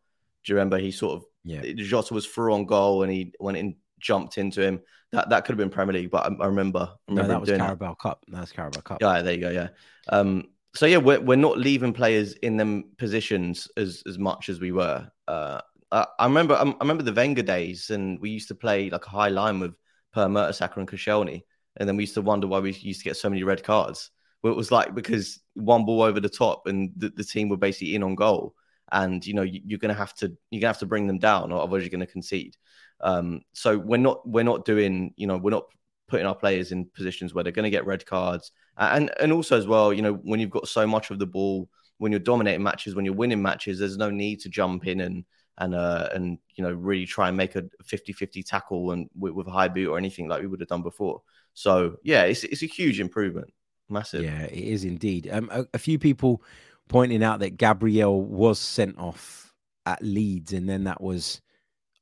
Do 0.45 0.53
you 0.53 0.55
remember 0.55 0.77
he 0.77 0.91
sort 0.91 1.15
of 1.15 1.25
yeah 1.43 1.61
Jota 1.75 2.13
was 2.13 2.25
through 2.25 2.53
on 2.53 2.65
goal 2.65 3.03
and 3.03 3.11
he 3.11 3.33
went 3.41 3.57
in 3.57 3.75
jumped 3.99 4.37
into 4.37 4.61
him. 4.61 4.81
That 5.11 5.29
that 5.29 5.45
could 5.45 5.53
have 5.53 5.57
been 5.57 5.69
Premier 5.69 5.93
League, 5.93 6.11
but 6.11 6.25
I, 6.25 6.43
I 6.43 6.47
remember, 6.47 6.79
I 6.79 7.11
remember 7.11 7.27
no, 7.27 7.33
that 7.33 7.41
was 7.41 7.49
Carabao 7.49 7.89
that. 7.89 7.99
Cup. 7.99 8.25
That's 8.27 8.51
Carabao 8.51 8.81
Cup. 8.81 8.97
Yeah, 9.01 9.21
there 9.21 9.33
you 9.33 9.41
go. 9.41 9.49
Yeah. 9.49 9.69
Um, 10.09 10.49
so 10.75 10.85
yeah, 10.85 10.97
we're 10.97 11.21
we're 11.21 11.35
not 11.35 11.57
leaving 11.57 11.93
players 11.93 12.33
in 12.33 12.57
them 12.57 12.91
positions 12.97 13.67
as 13.77 14.03
as 14.05 14.17
much 14.17 14.49
as 14.49 14.59
we 14.59 14.71
were. 14.71 15.09
Uh, 15.27 15.61
I, 15.91 16.05
I 16.19 16.25
remember 16.25 16.55
I, 16.55 16.63
I 16.63 16.75
remember 16.81 17.03
the 17.03 17.13
Wenger 17.13 17.43
days, 17.43 17.89
and 17.89 18.19
we 18.19 18.31
used 18.31 18.49
to 18.49 18.55
play 18.55 18.89
like 18.89 19.05
a 19.05 19.09
high 19.09 19.29
line 19.29 19.59
with 19.59 19.73
Per 20.13 20.27
Mertesacker 20.27 20.77
and 20.77 20.87
Koscielny 20.87 21.43
and 21.77 21.87
then 21.87 21.95
we 21.95 22.03
used 22.03 22.15
to 22.15 22.21
wonder 22.21 22.47
why 22.47 22.59
we 22.59 22.73
used 22.73 23.01
to 23.01 23.03
get 23.03 23.17
so 23.17 23.29
many 23.29 23.43
red 23.43 23.63
cards. 23.63 24.09
Well, 24.41 24.53
it 24.53 24.57
was 24.57 24.71
like 24.71 24.93
because 24.93 25.39
one 25.53 25.85
ball 25.85 26.01
over 26.01 26.19
the 26.19 26.29
top 26.29 26.67
and 26.67 26.91
the, 26.97 27.09
the 27.09 27.23
team 27.23 27.49
were 27.49 27.57
basically 27.57 27.95
in 27.95 28.03
on 28.03 28.15
goal, 28.15 28.53
and 28.91 29.25
you 29.25 29.33
know 29.33 29.41
you, 29.41 29.75
are 29.75 29.79
going 29.79 29.93
to 29.93 29.97
have 29.99 30.13
to 30.15 30.27
you're 30.49 30.61
going 30.61 30.61
to 30.61 30.67
have 30.67 30.79
to 30.79 30.85
bring 30.85 31.07
them 31.07 31.19
down, 31.19 31.51
or 31.51 31.61
otherwise 31.61 31.83
you're 31.83 31.89
going 31.89 31.99
to 31.99 32.11
concede. 32.11 32.55
Um, 33.01 33.41
so 33.53 33.77
we're 33.77 33.97
not 33.97 34.27
we're 34.27 34.43
not 34.43 34.65
doing 34.65 35.13
you 35.17 35.27
know 35.27 35.37
we're 35.37 35.51
not 35.51 35.65
putting 36.07 36.25
our 36.25 36.35
players 36.35 36.71
in 36.71 36.85
positions 36.85 37.33
where 37.33 37.43
they're 37.43 37.51
going 37.51 37.63
to 37.63 37.69
get 37.69 37.85
red 37.85 38.05
cards, 38.05 38.51
and 38.77 39.11
and 39.19 39.31
also 39.31 39.57
as 39.57 39.67
well 39.67 39.93
you 39.93 40.01
know 40.01 40.13
when 40.13 40.39
you've 40.39 40.49
got 40.49 40.67
so 40.67 40.87
much 40.87 41.11
of 41.11 41.19
the 41.19 41.27
ball, 41.27 41.69
when 41.97 42.11
you're 42.11 42.19
dominating 42.19 42.63
matches, 42.63 42.95
when 42.95 43.05
you're 43.05 43.13
winning 43.13 43.41
matches, 43.41 43.79
there's 43.79 43.97
no 43.97 44.09
need 44.09 44.39
to 44.41 44.49
jump 44.49 44.87
in 44.87 45.01
and 45.01 45.25
and 45.59 45.73
uh, 45.73 46.09
and 46.13 46.37
you 46.55 46.63
know 46.63 46.71
really 46.71 47.05
try 47.05 47.27
and 47.27 47.37
make 47.37 47.55
a 47.55 47.63
50-50 47.83 48.45
tackle 48.45 48.91
and 48.91 49.09
with, 49.17 49.33
with, 49.33 49.47
a 49.47 49.51
high 49.51 49.67
boot 49.67 49.89
or 49.89 49.97
anything 49.97 50.27
like 50.27 50.41
we 50.41 50.47
would 50.47 50.59
have 50.59 50.69
done 50.69 50.83
before. 50.83 51.21
So 51.53 51.97
yeah, 52.03 52.23
it's 52.23 52.43
it's 52.43 52.63
a 52.63 52.67
huge 52.67 52.99
improvement, 52.99 53.51
massive. 53.89 54.23
Yeah, 54.23 54.43
it 54.43 54.53
is 54.53 54.83
indeed. 54.83 55.29
Um, 55.31 55.49
a, 55.51 55.65
a 55.73 55.79
few 55.79 55.97
people 55.97 56.43
pointing 56.87 57.23
out 57.23 57.39
that 57.39 57.57
Gabriel 57.57 58.21
was 58.21 58.59
sent 58.59 58.97
off 58.97 59.53
at 59.85 60.01
Leeds, 60.01 60.53
and 60.53 60.67
then 60.67 60.85
that 60.85 61.01
was 61.01 61.41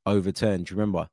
overturned. 0.04 0.66
Do 0.66 0.74
you 0.74 0.80
remember 0.80 1.08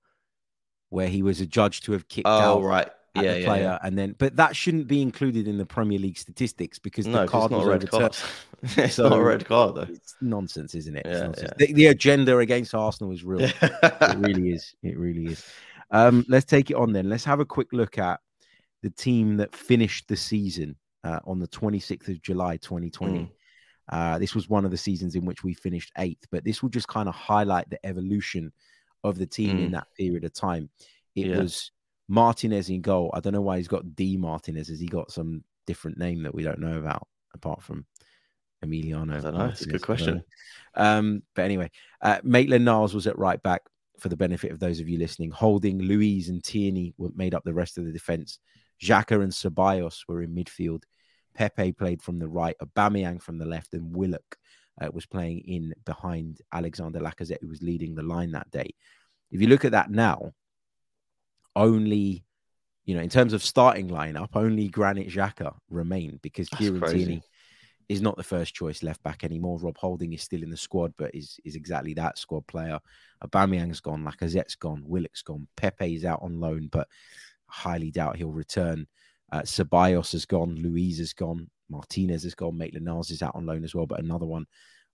where 0.90 1.08
he 1.08 1.22
was 1.22 1.42
adjudged 1.42 1.86
to 1.86 1.92
have 1.94 2.08
kicked 2.08 2.28
oh, 2.28 2.32
out? 2.58 2.64
right. 2.64 2.90
Yeah, 3.16 3.36
yeah, 3.36 3.46
player, 3.46 3.64
yeah, 3.64 3.80
and 3.84 3.96
then 3.96 4.16
but 4.18 4.38
that 4.38 4.56
shouldn't 4.56 4.88
be 4.88 5.00
included 5.00 5.48
in 5.48 5.60
the 5.60 5.68
Premier 5.68 6.00
League 6.00 6.18
statistics 6.18 6.80
because 6.80 7.06
no, 7.06 7.22
the 7.22 7.28
card 7.28 7.52
was 7.52 7.68
red 7.68 7.88
card. 7.88 8.18
it's 8.64 8.96
so 8.96 9.08
not 9.08 9.20
a 9.20 9.24
red 9.24 9.46
card 9.46 9.76
though. 9.76 9.82
It's 9.84 10.16
nonsense, 10.20 10.74
isn't 10.74 10.96
it? 10.96 11.06
Yeah, 11.06 11.32
yeah. 11.38 11.54
The, 11.60 11.74
the, 11.74 11.86
agenda 11.88 12.40
against 12.40 12.74
Arsenal 12.74 13.14
is 13.14 13.24
real. 13.24 13.42
it 13.62 14.18
really 14.18 14.50
is. 14.50 14.74
It 14.82 14.98
really 14.98 15.26
is. 15.26 15.46
Um, 15.92 16.26
let's 16.28 16.46
take 16.46 16.72
it 16.72 16.76
on 16.76 16.92
then. 16.92 17.08
Let's 17.08 17.24
have 17.26 17.40
a 17.40 17.46
quick 17.46 17.68
look 17.72 18.00
at 18.00 18.20
the 18.82 18.90
team 18.90 19.38
that 19.38 19.56
finished 19.56 20.08
the 20.08 20.18
season 20.18 20.76
uh, 21.04 21.20
on 21.26 21.38
the 21.38 21.48
26th 21.48 22.08
of 22.10 22.20
July 22.20 22.58
2020. 22.58 23.20
Mm. 23.20 23.30
Uh, 23.90 24.18
this 24.18 24.34
was 24.34 24.50
one 24.50 24.66
of 24.66 24.72
the 24.72 24.78
seasons 24.78 25.16
in 25.16 25.26
which 25.26 25.44
we 25.44 25.54
finished 25.54 25.92
eighth, 25.98 26.26
but 26.32 26.44
this 26.44 26.62
will 26.62 26.70
just 26.70 26.88
kind 26.88 27.10
of 27.10 27.16
highlight 27.16 27.70
the 27.70 27.86
evolution 27.86 28.52
of 29.04 29.18
the 29.18 29.26
team 29.26 29.58
mm. 29.58 29.66
in 29.66 29.72
that 29.72 29.88
period 29.98 30.24
of 30.24 30.34
time. 30.34 30.70
It 31.16 31.28
yeah. 31.28 31.38
was 31.40 31.72
Martinez 32.08 32.70
in 32.70 32.82
goal. 32.82 33.12
I 33.14 33.20
don't 33.20 33.34
know 33.34 33.42
why 33.42 33.58
he's 33.58 33.68
got 33.68 33.96
D 33.96 34.18
Martinez. 34.18 34.70
Has 34.70 34.80
he 34.80 34.88
got 34.88 35.12
some 35.12 35.44
different 35.68 35.98
name 35.98 36.24
that 36.24 36.34
we 36.34 36.44
don't 36.44 36.60
know 36.60 36.78
about 36.78 37.08
apart 37.34 37.62
from 37.62 37.86
Emiliano? 38.64 39.18
I 39.18 39.22
don't 39.22 39.38
know. 39.38 39.46
It's 39.46 39.62
a 39.64 39.68
good 39.68 39.82
question. 39.82 40.24
Um, 40.76 41.24
but 41.36 41.46
anyway, 41.46 41.70
uh, 42.02 42.20
Maitland 42.24 42.66
Niles 42.66 42.94
was 42.94 43.08
at 43.08 43.20
right 43.20 43.42
back 43.44 43.62
for 44.00 44.10
the 44.10 44.18
benefit 44.18 44.52
of 44.52 44.60
those 44.60 44.80
of 44.80 44.90
you 44.90 44.98
listening. 44.98 45.32
Holding, 45.32 45.80
Luiz, 45.80 46.30
and 46.30 46.44
Tierney 46.44 46.94
made 47.16 47.34
up 47.34 47.44
the 47.44 47.54
rest 47.54 47.78
of 47.78 47.86
the 47.86 47.92
defense. 47.92 48.40
Xhaka 48.82 49.22
and 49.22 49.32
Ceballos 49.32 50.00
were 50.08 50.24
in 50.24 50.34
midfield. 50.34 50.84
Pepe 51.34 51.72
played 51.72 52.02
from 52.02 52.20
the 52.20 52.28
right, 52.28 52.56
Aubameyang 52.62 53.22
from 53.22 53.38
the 53.38 53.46
left, 53.46 53.74
and 53.74 53.96
Willock 53.96 54.38
uh, 54.82 54.90
was 54.94 55.06
playing 55.06 55.40
in 55.40 55.74
behind 55.86 56.42
Alexander 56.52 57.00
Lacazette, 57.00 57.42
who 57.42 57.50
was 57.50 57.62
leading 57.62 57.96
the 57.96 58.04
line 58.04 58.32
that 58.32 58.50
day. 58.52 58.74
If 59.32 59.42
you 59.42 59.48
look 59.48 59.66
at 59.66 59.72
that 59.72 59.92
now, 59.92 60.34
only, 61.56 62.24
you 62.86 62.96
know, 62.96 63.02
in 63.02 63.10
terms 63.10 63.34
of 63.34 63.44
starting 63.44 63.90
lineup, 63.90 64.30
only 64.36 64.70
Granit 64.70 65.10
Xhaka 65.10 65.56
remain 65.70 66.20
because 66.22 66.50
Kieran 66.50 66.82
Tierney 66.82 67.22
is 67.90 68.02
not 68.02 68.18
the 68.18 68.24
first 68.24 68.54
choice 68.54 68.84
left 68.84 69.04
back 69.04 69.24
anymore. 69.24 69.60
Rob 69.60 69.78
Holding 69.78 70.14
is 70.14 70.22
still 70.22 70.44
in 70.44 70.50
the 70.50 70.58
squad, 70.58 70.94
but 70.98 71.14
is 71.14 71.40
is 71.46 71.56
exactly 71.56 71.94
that 71.96 72.18
squad 72.18 72.46
player. 72.48 72.80
Aubameyang's 73.24 73.80
gone, 73.80 74.04
Lacazette's 74.04 74.56
gone, 74.56 74.84
Willock's 74.86 75.22
gone, 75.22 75.48
Pepe's 75.58 76.06
out 76.06 76.22
on 76.22 76.40
loan, 76.40 76.70
but 76.72 76.88
highly 77.48 77.92
doubt 77.92 78.18
he'll 78.18 78.32
return. 78.32 78.88
Uh, 79.34 79.42
Ceballos 79.42 80.12
has 80.12 80.26
gone, 80.26 80.56
Luiz 80.62 81.00
has 81.00 81.12
gone, 81.12 81.50
Martinez 81.68 82.22
has 82.22 82.36
gone, 82.36 82.56
Maitland 82.56 82.86
Niles 82.86 83.10
is 83.10 83.24
out 83.24 83.34
on 83.34 83.48
loan 83.48 83.64
as 83.64 83.74
well, 83.74 83.88
but 83.88 84.00
another 84.00 84.28
one 84.28 84.46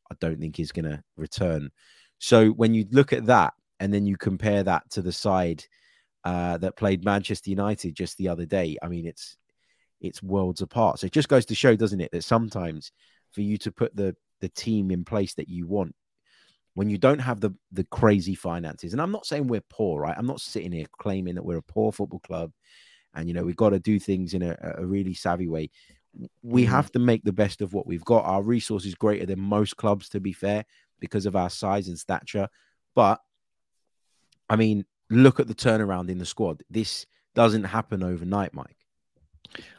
I 0.10 0.16
don't 0.22 0.40
think 0.40 0.62
is 0.62 0.72
going 0.72 0.86
to 0.86 1.04
return. 1.18 1.70
So 2.20 2.48
when 2.52 2.74
you 2.74 2.86
look 2.90 3.12
at 3.12 3.26
that 3.26 3.54
and 3.82 3.94
then 3.94 4.06
you 4.06 4.16
compare 4.16 4.64
that 4.64 4.90
to 4.92 5.02
the 5.02 5.12
side 5.12 5.66
uh, 6.24 6.58
that 6.60 6.78
played 6.78 7.04
Manchester 7.04 7.50
United 7.50 7.96
just 7.96 8.18
the 8.18 8.30
other 8.30 8.46
day, 8.46 8.78
I 8.82 8.88
mean, 8.88 9.06
it's 9.06 9.36
it's 10.00 10.24
worlds 10.24 10.62
apart. 10.62 11.00
So 11.00 11.08
it 11.08 11.12
just 11.12 11.28
goes 11.28 11.46
to 11.48 11.56
show, 11.56 11.76
doesn't 11.76 12.00
it, 12.00 12.12
that 12.14 12.24
sometimes 12.24 12.94
for 13.34 13.42
you 13.42 13.58
to 13.58 13.74
put 13.74 13.94
the 13.94 14.16
the 14.40 14.50
team 14.50 14.90
in 14.90 15.04
place 15.04 15.34
that 15.34 15.50
you 15.50 15.68
want, 15.68 15.94
when 16.76 16.90
you 16.90 16.98
don't 16.98 17.20
have 17.20 17.42
the 17.42 17.52
the 17.74 17.84
crazy 17.86 18.36
finances, 18.36 18.94
and 18.94 19.02
I'm 19.02 19.12
not 19.12 19.26
saying 19.26 19.48
we're 19.48 19.60
poor, 19.70 20.00
right? 20.02 20.16
I'm 20.18 20.28
not 20.28 20.40
sitting 20.40 20.72
here 20.72 20.86
claiming 20.98 21.36
that 21.36 21.44
we're 21.44 21.58
a 21.58 21.74
poor 21.74 21.92
football 21.92 22.20
club, 22.22 22.54
and 23.16 23.28
you 23.28 23.34
know 23.34 23.44
we've 23.44 23.56
got 23.56 23.70
to 23.70 23.80
do 23.80 24.00
things 24.00 24.34
in 24.34 24.42
a, 24.42 24.58
a 24.78 24.86
really 24.86 25.14
savvy 25.14 25.48
way. 25.48 25.70
We 26.42 26.66
mm. 26.66 26.70
have 26.70 26.92
to 26.94 27.00
make 27.00 27.24
the 27.24 27.34
best 27.34 27.62
of 27.62 27.74
what 27.74 27.88
we've 27.88 28.06
got. 28.06 28.26
Our 28.26 28.42
resources 28.42 28.96
greater 28.96 29.26
than 29.26 29.40
most 29.40 29.78
clubs, 29.78 30.10
to 30.10 30.20
be 30.20 30.34
fair, 30.34 30.66
because 31.00 31.26
of 31.26 31.36
our 31.36 31.50
size 31.50 31.88
and 31.88 31.98
stature. 31.98 32.50
But 32.96 33.22
I 34.50 34.56
mean, 34.56 34.86
look 35.10 35.40
at 35.40 35.48
the 35.48 35.56
turnaround 35.56 36.10
in 36.10 36.18
the 36.18 36.26
squad. 36.26 36.64
This 36.70 37.06
doesn't 37.36 37.66
happen 37.66 38.04
overnight, 38.04 38.54
Mike. 38.54 38.78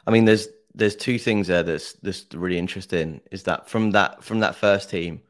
I 0.07 0.11
mean, 0.11 0.25
there's 0.25 0.49
there's 0.75 0.97
two 0.97 1.19
things 1.19 1.49
there 1.49 1.62
that's 1.62 1.95
that's 1.95 2.27
really 2.33 2.59
interesting. 2.59 3.21
Is 3.31 3.45
that 3.45 3.69
from 3.69 3.90
that 3.93 4.23
from 4.23 4.40
that 4.40 4.55
first 4.55 4.90
team, 4.90 5.23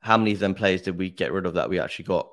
how 0.00 0.16
many 0.16 0.32
of 0.32 0.38
them 0.38 0.54
players 0.54 0.82
did 0.82 0.98
we 0.98 1.10
get 1.10 1.32
rid 1.32 1.46
of 1.46 1.54
that 1.54 1.70
we 1.70 1.80
actually 1.80 2.04
got 2.04 2.28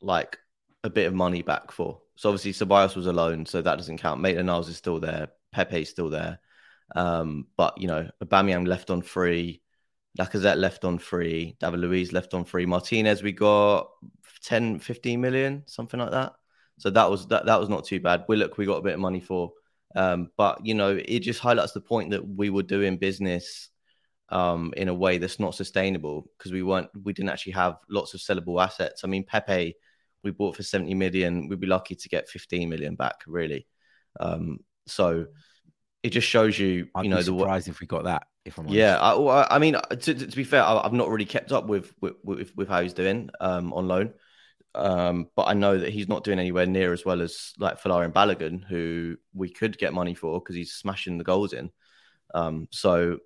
like 0.00 0.38
a 0.84 0.90
bit 0.90 1.06
of 1.06 1.14
money 1.14 1.42
back 1.42 1.72
for? 1.72 2.00
So 2.16 2.28
obviously 2.28 2.52
Ceballos 2.52 2.94
was 2.94 3.06
alone, 3.06 3.46
so 3.46 3.60
that 3.60 3.76
doesn't 3.76 3.98
count. 3.98 4.20
Maitland 4.20 4.46
Niles 4.46 4.68
is 4.68 4.76
still 4.76 5.00
there. 5.00 5.28
Pepe's 5.52 5.90
still 5.90 6.10
there. 6.10 6.38
Um, 6.94 7.46
but 7.56 7.80
you 7.80 7.88
know, 7.88 8.08
Aubameyang 8.22 8.68
left 8.68 8.90
on 8.90 9.02
free. 9.02 9.62
Lacazette 10.18 10.56
left 10.56 10.84
on 10.84 10.98
free. 10.98 11.56
David 11.58 11.80
Luiz 11.80 12.12
left 12.12 12.34
on 12.34 12.44
free. 12.44 12.66
Martinez, 12.66 13.22
we 13.22 13.32
got 13.32 13.88
10, 14.44 14.78
15 14.78 15.20
million, 15.20 15.64
something 15.66 15.98
like 15.98 16.12
that. 16.12 16.34
So 16.78 16.90
that 16.90 17.10
was 17.10 17.26
that, 17.28 17.46
that 17.46 17.58
was 17.58 17.68
not 17.68 17.84
too 17.84 18.00
bad. 18.00 18.24
Willock, 18.28 18.58
we 18.58 18.66
got 18.66 18.78
a 18.78 18.82
bit 18.82 18.94
of 18.94 19.00
money 19.00 19.20
for. 19.20 19.52
Um, 19.96 20.30
but 20.36 20.64
you 20.64 20.74
know, 20.74 21.00
it 21.04 21.20
just 21.20 21.40
highlights 21.40 21.72
the 21.72 21.80
point 21.80 22.10
that 22.10 22.26
we 22.26 22.50
were 22.50 22.62
doing 22.62 22.96
business 22.96 23.70
um, 24.28 24.72
in 24.76 24.88
a 24.88 24.94
way 24.94 25.18
that's 25.18 25.38
not 25.38 25.54
sustainable 25.54 26.28
because 26.36 26.52
we 26.52 26.62
weren't, 26.62 26.88
we 27.02 27.12
didn't 27.12 27.30
actually 27.30 27.52
have 27.52 27.76
lots 27.88 28.14
of 28.14 28.20
sellable 28.20 28.62
assets. 28.62 29.02
I 29.04 29.06
mean, 29.06 29.24
Pepe, 29.24 29.76
we 30.24 30.30
bought 30.30 30.56
for 30.56 30.62
70 30.62 30.94
million. 30.94 31.48
We'd 31.48 31.60
be 31.60 31.66
lucky 31.66 31.94
to 31.94 32.08
get 32.08 32.28
15 32.28 32.68
million 32.68 32.94
back, 32.96 33.22
really. 33.26 33.66
Um, 34.18 34.60
so 34.86 35.26
it 36.02 36.10
just 36.10 36.28
shows 36.28 36.58
you, 36.58 36.88
I'd 36.94 37.04
you 37.04 37.10
know, 37.10 37.16
be 37.16 37.22
surprised 37.22 37.66
the, 37.66 37.70
if 37.70 37.80
we 37.80 37.86
got 37.86 38.04
that. 38.04 38.26
If 38.44 38.58
I'm 38.58 38.66
honest. 38.66 38.76
yeah, 38.76 38.98
I, 38.98 39.56
I 39.56 39.58
mean, 39.58 39.74
to, 39.90 40.14
to, 40.14 40.36
be 40.36 40.44
fair, 40.44 40.62
I, 40.62 40.82
have 40.82 40.92
not 40.92 41.08
really 41.08 41.24
kept 41.24 41.50
up 41.50 41.66
with 41.66 41.94
with, 42.00 42.14
with, 42.22 42.54
with 42.56 42.68
how 42.68 42.82
he's 42.82 42.92
doing 42.92 43.30
um, 43.40 43.72
on 43.72 43.88
loan. 43.88 44.12
Um, 44.74 45.28
but 45.36 45.44
I 45.44 45.54
know 45.54 45.78
that 45.78 45.92
he's 45.92 46.08
not 46.08 46.24
doing 46.24 46.38
anywhere 46.38 46.66
near 46.66 46.92
as 46.92 47.04
well 47.04 47.22
as 47.22 47.52
like 47.58 47.80
Folarin 47.80 48.12
Balogun, 48.12 48.64
who 48.64 49.16
we 49.32 49.48
could 49.48 49.78
get 49.78 49.94
money 49.94 50.14
for 50.14 50.40
because 50.40 50.56
he's 50.56 50.72
smashing 50.72 51.16
the 51.16 51.24
goals 51.24 51.52
in. 51.52 51.70
Um, 52.34 52.68
so 52.70 53.18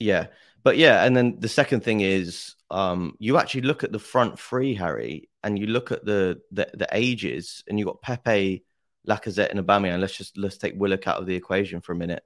yeah, 0.00 0.28
but 0.64 0.76
yeah, 0.78 1.04
and 1.04 1.16
then 1.16 1.36
the 1.38 1.48
second 1.48 1.84
thing 1.84 2.00
is 2.00 2.54
um, 2.70 3.14
you 3.18 3.38
actually 3.38 3.62
look 3.62 3.84
at 3.84 3.92
the 3.92 3.98
front 3.98 4.38
three, 4.38 4.74
Harry, 4.74 5.28
and 5.46 5.56
you 5.56 5.68
look 5.68 5.92
at 5.92 6.04
the 6.04 6.40
the, 6.50 6.68
the 6.74 6.88
ages, 6.92 7.62
and 7.68 7.78
you've 7.78 7.86
got 7.86 8.02
Pepe, 8.02 8.64
Lacazette, 9.08 9.50
and 9.50 9.60
Aubameyang. 9.60 10.00
Let's 10.00 10.16
just 10.16 10.36
let's 10.36 10.58
take 10.58 10.74
Willock 10.76 11.06
out 11.06 11.18
of 11.18 11.26
the 11.26 11.36
equation 11.36 11.80
for 11.80 11.92
a 11.92 11.96
minute. 11.96 12.24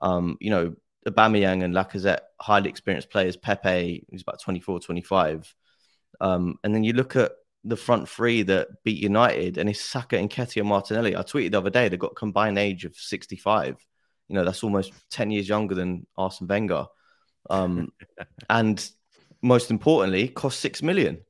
Um, 0.00 0.38
you 0.40 0.50
know, 0.50 0.76
Aubameyang 1.06 1.64
and 1.64 1.74
Lacazette, 1.74 2.20
highly 2.40 2.70
experienced 2.70 3.10
players. 3.10 3.36
Pepe, 3.36 4.06
he's 4.08 4.22
about 4.22 4.40
24, 4.40 4.78
25. 4.78 5.54
Um, 6.20 6.56
and 6.62 6.72
then 6.72 6.84
you 6.84 6.92
look 6.92 7.16
at 7.16 7.32
the 7.64 7.76
front 7.76 8.08
three 8.08 8.42
that 8.42 8.68
beat 8.84 9.02
United, 9.02 9.58
and 9.58 9.68
it's 9.68 9.80
Saka 9.80 10.16
and 10.16 10.30
Nketiah 10.30 10.64
Martinelli. 10.64 11.16
I 11.16 11.22
tweeted 11.22 11.50
the 11.50 11.58
other 11.58 11.70
day 11.70 11.88
they've 11.88 11.98
got 11.98 12.14
combined 12.14 12.58
age 12.58 12.84
of 12.84 12.94
65. 12.94 13.76
You 14.28 14.36
know, 14.36 14.44
that's 14.44 14.62
almost 14.62 14.92
10 15.10 15.32
years 15.32 15.48
younger 15.48 15.74
than 15.74 16.06
Arsene 16.16 16.46
Wenger. 16.46 16.86
Um, 17.50 17.92
and 18.48 18.88
most 19.42 19.72
importantly, 19.72 20.28
cost 20.28 20.60
six 20.60 20.80
million. 20.80 21.22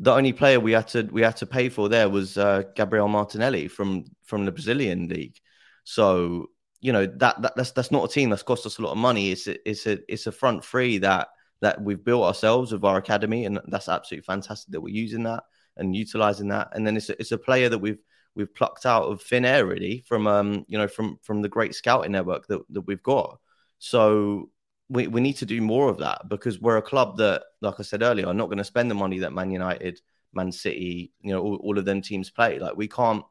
The 0.00 0.12
only 0.12 0.32
player 0.32 0.58
we 0.58 0.72
had 0.72 0.88
to 0.88 1.02
we 1.12 1.22
had 1.22 1.36
to 1.36 1.46
pay 1.46 1.68
for 1.68 1.88
there 1.88 2.08
was 2.08 2.38
uh, 2.38 2.64
Gabriel 2.74 3.08
Martinelli 3.08 3.68
from 3.68 4.04
from 4.24 4.44
the 4.44 4.52
Brazilian 4.52 5.08
league. 5.08 5.36
So 5.84 6.46
you 6.80 6.92
know 6.92 7.06
that, 7.06 7.40
that 7.42 7.56
that's 7.56 7.72
that's 7.72 7.90
not 7.90 8.04
a 8.04 8.12
team 8.12 8.30
that's 8.30 8.42
cost 8.42 8.66
us 8.66 8.78
a 8.78 8.82
lot 8.82 8.92
of 8.92 8.98
money. 8.98 9.30
It's 9.30 9.46
a, 9.46 9.68
it's 9.68 9.86
a 9.86 9.98
it's 10.12 10.26
a 10.26 10.32
front 10.32 10.64
three 10.64 10.98
that 10.98 11.28
that 11.60 11.82
we've 11.82 12.02
built 12.02 12.24
ourselves 12.24 12.72
with 12.72 12.84
our 12.84 12.96
academy, 12.96 13.44
and 13.44 13.60
that's 13.68 13.88
absolutely 13.88 14.24
fantastic 14.24 14.72
that 14.72 14.80
we're 14.80 14.94
using 14.94 15.24
that 15.24 15.44
and 15.76 15.94
utilizing 15.94 16.48
that. 16.48 16.68
And 16.72 16.86
then 16.86 16.96
it's 16.96 17.10
a, 17.10 17.20
it's 17.20 17.32
a 17.32 17.38
player 17.38 17.68
that 17.68 17.78
we've 17.78 17.98
we've 18.34 18.54
plucked 18.54 18.86
out 18.86 19.04
of 19.04 19.22
thin 19.22 19.44
air, 19.44 19.66
really, 19.66 20.04
from 20.08 20.26
um 20.26 20.64
you 20.68 20.78
know 20.78 20.88
from 20.88 21.18
from 21.22 21.42
the 21.42 21.48
great 21.48 21.74
scouting 21.74 22.12
network 22.12 22.46
that 22.46 22.60
that 22.70 22.82
we've 22.82 23.02
got. 23.02 23.38
So 23.78 24.50
we, 24.90 25.06
we 25.06 25.20
need 25.20 25.36
to 25.36 25.46
do 25.46 25.62
more 25.62 25.88
of 25.88 25.98
that 25.98 26.28
because 26.28 26.60
we're 26.60 26.76
a 26.76 26.82
club 26.82 27.16
that, 27.18 27.44
like 27.62 27.76
I 27.78 27.82
said 27.82 28.02
earlier, 28.02 28.26
are 28.26 28.34
not 28.34 28.46
going 28.46 28.58
to 28.58 28.64
spend 28.64 28.90
the 28.90 28.94
money 28.94 29.20
that 29.20 29.32
Man 29.32 29.50
United, 29.50 30.00
Man 30.34 30.52
City, 30.52 31.12
you 31.22 31.32
know, 31.32 31.40
all, 31.40 31.56
all 31.56 31.78
of 31.78 31.84
them 31.84 32.02
teams 32.02 32.30
play. 32.30 32.58
Like 32.58 32.76
we 32.76 32.88
can't. 32.88 33.24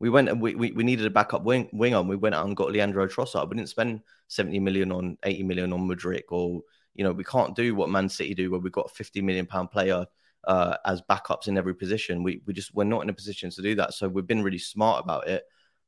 We 0.00 0.10
went 0.10 0.28
and 0.28 0.40
we, 0.40 0.54
we, 0.54 0.70
we 0.70 0.84
needed 0.84 1.06
a 1.06 1.10
backup 1.10 1.42
wing 1.42 1.68
wing 1.72 1.92
on. 1.92 2.06
we 2.06 2.14
went 2.14 2.34
out 2.34 2.46
and 2.46 2.56
got 2.56 2.70
Leandro 2.70 3.06
Trossard. 3.08 3.50
We 3.50 3.56
didn't 3.56 3.68
spend 3.68 4.00
seventy 4.28 4.60
million 4.60 4.92
on 4.92 5.18
eighty 5.24 5.42
million 5.42 5.72
on 5.72 5.88
Mudryk 5.88 6.30
or 6.30 6.62
you 6.98 7.04
know, 7.04 7.12
we 7.12 7.24
can't 7.24 7.54
do 7.54 7.76
what 7.76 7.88
Man 7.88 8.08
City 8.08 8.34
do, 8.34 8.50
where 8.50 8.60
we've 8.60 8.72
got 8.72 8.90
a 8.90 8.94
50 8.94 9.22
million 9.22 9.46
pound 9.46 9.70
player 9.70 10.04
uh, 10.44 10.76
as 10.84 11.00
backups 11.00 11.46
in 11.46 11.56
every 11.56 11.74
position. 11.74 12.24
We 12.24 12.42
we 12.44 12.52
just 12.52 12.74
we're 12.74 12.84
not 12.84 13.02
in 13.02 13.08
a 13.08 13.14
position 13.14 13.50
to 13.50 13.62
do 13.62 13.76
that. 13.76 13.94
So 13.94 14.08
we've 14.08 14.26
been 14.26 14.42
really 14.42 14.58
smart 14.58 15.04
about 15.04 15.28
it, 15.28 15.44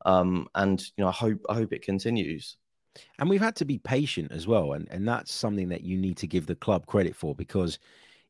um, 0.07 0.49
and 0.55 0.81
you 0.97 1.03
know, 1.03 1.09
I 1.09 1.13
hope 1.13 1.45
I 1.49 1.55
hope 1.55 1.73
it 1.73 1.83
continues. 1.83 2.57
And 3.19 3.29
we've 3.31 3.41
had 3.41 3.57
to 3.57 3.65
be 3.65 3.79
patient 3.79 4.33
as 4.33 4.47
well, 4.47 4.73
and 4.73 4.89
and 4.91 5.07
that's 5.07 5.33
something 5.33 5.69
that 5.69 5.83
you 5.83 5.97
need 5.97 6.17
to 6.19 6.27
give 6.27 6.47
the 6.47 6.57
club 6.57 6.87
credit 6.87 7.15
for 7.15 7.35
because 7.35 7.79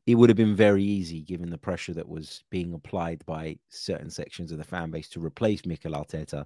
it 0.05 0.15
would 0.15 0.29
have 0.29 0.37
been 0.37 0.55
very 0.55 0.83
easy, 0.83 1.21
given 1.21 1.49
the 1.49 1.57
pressure 1.57 1.93
that 1.93 2.07
was 2.07 2.43
being 2.49 2.73
applied 2.73 3.23
by 3.25 3.57
certain 3.69 4.09
sections 4.09 4.51
of 4.51 4.57
the 4.57 4.63
fan 4.63 4.91
base, 4.91 5.09
to 5.09 5.23
replace 5.23 5.65
Mikel 5.65 5.93
Arteta 5.93 6.45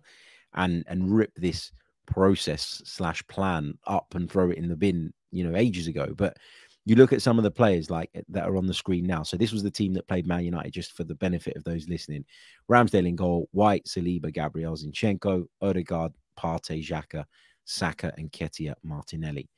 and 0.54 0.84
and 0.88 1.16
rip 1.16 1.32
this 1.36 1.72
process 2.06 2.82
slash 2.86 3.26
plan 3.28 3.78
up 3.88 4.14
and 4.16 4.32
throw 4.32 4.50
it 4.52 4.58
in 4.58 4.70
the 4.70 4.76
bin 4.76 5.12
you 5.36 5.44
know, 5.44 5.58
ages 5.58 5.88
ago. 5.88 6.14
But 6.16 6.38
you 6.86 6.96
look 6.96 7.14
at 7.14 7.22
some 7.22 7.38
of 7.38 7.44
the 7.44 7.52
players 7.52 7.90
like 7.90 8.10
that 8.30 8.48
are 8.48 8.58
on 8.58 8.68
the 8.68 8.74
screen 8.74 9.06
now. 9.06 9.24
So 9.24 9.38
this 9.38 9.52
was 9.52 9.64
the 9.64 9.72
team 9.72 9.94
that 9.94 10.08
played 10.08 10.28
Man 10.28 10.46
United, 10.46 10.72
just 10.72 10.94
for 10.94 11.04
the 11.04 11.16
benefit 11.16 11.58
of 11.58 11.64
those 11.64 11.90
listening. 11.90 12.26
Ramsdale 12.70 13.08
in 13.08 13.16
goal, 13.16 13.50
White, 13.52 13.86
Saliba, 13.86 14.32
Gabriel 14.32 14.76
Zinchenko, 14.76 15.46
Odegaard, 15.62 16.14
Partey, 16.40 16.86
Xhaka, 16.86 17.26
Saka, 17.66 18.14
and 18.18 18.32
Nketiah 18.32 18.76
Martinelli. 18.84 19.50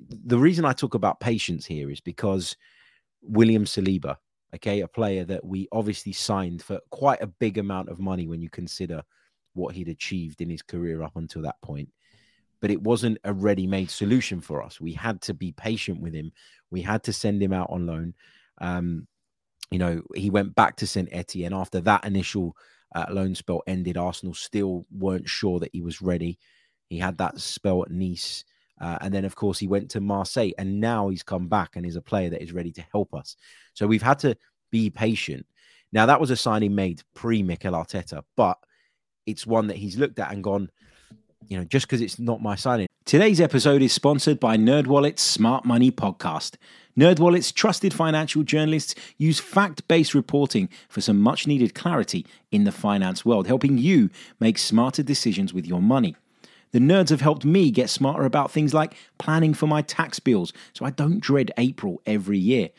The 0.00 0.38
reason 0.38 0.64
I 0.64 0.72
talk 0.72 0.94
about 0.94 1.20
patience 1.20 1.64
here 1.64 1.90
is 1.90 2.00
because 2.00 2.56
William 3.22 3.64
Saliba, 3.64 4.16
okay, 4.54 4.80
a 4.80 4.88
player 4.88 5.24
that 5.24 5.44
we 5.44 5.68
obviously 5.72 6.12
signed 6.12 6.62
for 6.62 6.80
quite 6.90 7.22
a 7.22 7.26
big 7.26 7.58
amount 7.58 7.88
of 7.88 8.00
money 8.00 8.26
when 8.26 8.42
you 8.42 8.50
consider 8.50 9.02
what 9.52 9.74
he'd 9.74 9.88
achieved 9.88 10.40
in 10.40 10.50
his 10.50 10.62
career 10.62 11.02
up 11.02 11.16
until 11.16 11.42
that 11.42 11.60
point 11.62 11.88
but 12.64 12.70
it 12.70 12.80
wasn't 12.80 13.18
a 13.24 13.32
ready 13.34 13.66
made 13.66 13.90
solution 13.90 14.40
for 14.40 14.62
us. 14.62 14.80
We 14.80 14.94
had 14.94 15.20
to 15.22 15.34
be 15.34 15.52
patient 15.52 16.00
with 16.00 16.14
him. 16.14 16.32
We 16.70 16.80
had 16.80 17.02
to 17.02 17.12
send 17.12 17.42
him 17.42 17.52
out 17.52 17.68
on 17.68 17.84
loan. 17.84 18.14
Um, 18.56 19.06
you 19.70 19.78
know, 19.78 20.00
he 20.14 20.30
went 20.30 20.54
back 20.54 20.76
to 20.76 20.86
St. 20.86 21.10
Etienne 21.12 21.52
and 21.52 21.54
after 21.54 21.82
that 21.82 22.06
initial 22.06 22.56
uh, 22.94 23.04
loan 23.10 23.34
spell 23.34 23.60
ended. 23.66 23.98
Arsenal 23.98 24.32
still 24.32 24.86
weren't 24.90 25.28
sure 25.28 25.60
that 25.60 25.74
he 25.74 25.82
was 25.82 26.00
ready. 26.00 26.38
He 26.88 26.98
had 26.98 27.18
that 27.18 27.40
spell 27.40 27.82
at 27.82 27.90
Nice. 27.90 28.44
Uh, 28.80 28.98
and 29.00 29.14
then, 29.14 29.24
of 29.24 29.36
course, 29.36 29.58
he 29.58 29.68
went 29.68 29.90
to 29.90 30.00
Marseille, 30.00 30.50
and 30.58 30.80
now 30.80 31.08
he's 31.08 31.22
come 31.22 31.48
back 31.48 31.76
and 31.76 31.86
is 31.86 31.96
a 31.96 32.02
player 32.02 32.30
that 32.30 32.42
is 32.42 32.52
ready 32.52 32.72
to 32.72 32.84
help 32.92 33.14
us. 33.14 33.36
So 33.72 33.86
we've 33.86 34.02
had 34.02 34.18
to 34.20 34.36
be 34.70 34.90
patient. 34.90 35.46
Now, 35.92 36.06
that 36.06 36.20
was 36.20 36.30
a 36.30 36.36
signing 36.36 36.74
made 36.74 37.02
pre 37.14 37.42
Mikel 37.42 37.72
Arteta, 37.72 38.22
but 38.36 38.58
it's 39.26 39.46
one 39.46 39.68
that 39.68 39.76
he's 39.76 39.96
looked 39.96 40.18
at 40.18 40.32
and 40.32 40.42
gone, 40.42 40.70
you 41.46 41.56
know, 41.56 41.64
just 41.64 41.86
because 41.86 42.00
it's 42.00 42.18
not 42.18 42.42
my 42.42 42.56
signing, 42.56 42.88
Today's 43.06 43.38
episode 43.38 43.82
is 43.82 43.92
sponsored 43.92 44.40
by 44.40 44.56
NerdWallet's 44.56 45.20
Smart 45.20 45.66
Money 45.66 45.90
Podcast. 45.90 46.56
NerdWallet's 46.98 47.52
trusted 47.52 47.92
financial 47.92 48.42
journalists 48.42 48.94
use 49.18 49.38
fact-based 49.38 50.14
reporting 50.14 50.70
for 50.88 51.02
some 51.02 51.20
much-needed 51.20 51.74
clarity 51.74 52.24
in 52.50 52.64
the 52.64 52.72
finance 52.72 53.22
world, 53.22 53.46
helping 53.46 53.76
you 53.76 54.08
make 54.40 54.56
smarter 54.56 55.02
decisions 55.02 55.52
with 55.52 55.66
your 55.66 55.82
money. 55.82 56.16
The 56.74 56.80
nerds 56.80 57.10
have 57.10 57.20
helped 57.20 57.44
me 57.44 57.70
get 57.70 57.88
smarter 57.88 58.24
about 58.24 58.50
things 58.50 58.74
like 58.74 58.96
planning 59.16 59.54
for 59.54 59.68
my 59.68 59.80
tax 59.80 60.18
bills 60.18 60.52
so 60.72 60.84
I 60.84 60.90
don't 60.90 61.20
dread 61.20 61.52
April 61.56 62.02
every 62.04 62.36
year, 62.36 62.70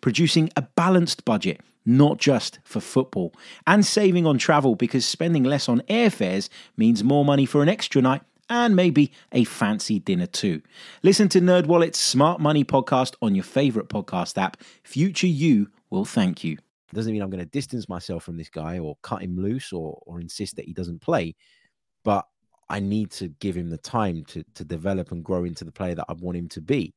producing 0.00 0.48
a 0.56 0.62
balanced 0.62 1.26
budget, 1.26 1.60
not 1.84 2.16
just 2.16 2.60
for 2.64 2.80
football, 2.80 3.34
and 3.66 3.84
saving 3.84 4.26
on 4.26 4.38
travel 4.38 4.74
because 4.74 5.04
spending 5.04 5.44
less 5.44 5.68
on 5.68 5.82
airfares 5.82 6.48
means 6.78 7.04
more 7.04 7.26
money 7.26 7.44
for 7.44 7.62
an 7.62 7.68
extra 7.68 8.00
night 8.00 8.22
and 8.48 8.74
maybe 8.74 9.12
a 9.32 9.44
fancy 9.44 9.98
dinner 9.98 10.26
too. 10.26 10.62
Listen 11.02 11.28
to 11.28 11.40
NerdWallet's 11.42 11.98
Smart 11.98 12.40
Money 12.40 12.64
podcast 12.64 13.16
on 13.20 13.34
your 13.34 13.44
favorite 13.44 13.90
podcast 13.90 14.40
app. 14.40 14.62
Future 14.82 15.26
you 15.26 15.68
will 15.90 16.06
thank 16.06 16.42
you. 16.42 16.56
Doesn't 16.94 17.12
mean 17.12 17.20
I'm 17.20 17.28
going 17.28 17.44
to 17.44 17.50
distance 17.50 17.86
myself 17.86 18.24
from 18.24 18.38
this 18.38 18.48
guy 18.48 18.78
or 18.78 18.96
cut 19.02 19.20
him 19.20 19.36
loose 19.36 19.74
or, 19.74 20.00
or 20.06 20.22
insist 20.22 20.56
that 20.56 20.64
he 20.64 20.72
doesn't 20.72 21.02
play, 21.02 21.36
but 22.02 22.24
I 22.68 22.80
need 22.80 23.10
to 23.12 23.28
give 23.40 23.56
him 23.56 23.70
the 23.70 23.78
time 23.78 24.24
to 24.26 24.44
to 24.54 24.64
develop 24.64 25.12
and 25.12 25.24
grow 25.24 25.44
into 25.44 25.64
the 25.64 25.72
player 25.72 25.94
that 25.94 26.06
I 26.08 26.14
want 26.14 26.36
him 26.36 26.48
to 26.50 26.60
be. 26.60 26.94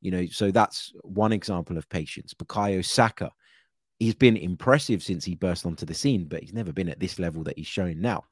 You 0.00 0.10
know, 0.10 0.26
so 0.26 0.50
that's 0.50 0.92
one 1.02 1.32
example 1.32 1.76
of 1.76 1.88
patience. 1.88 2.32
Bukayo 2.32 2.84
Saka, 2.84 3.30
he's 3.98 4.14
been 4.14 4.36
impressive 4.36 5.02
since 5.02 5.24
he 5.24 5.34
burst 5.34 5.66
onto 5.66 5.84
the 5.84 5.94
scene, 5.94 6.24
but 6.26 6.42
he's 6.42 6.54
never 6.54 6.72
been 6.72 6.88
at 6.88 7.00
this 7.00 7.18
level 7.18 7.44
that 7.44 7.58
he's 7.58 7.66
showing 7.66 8.00
now. 8.00 8.24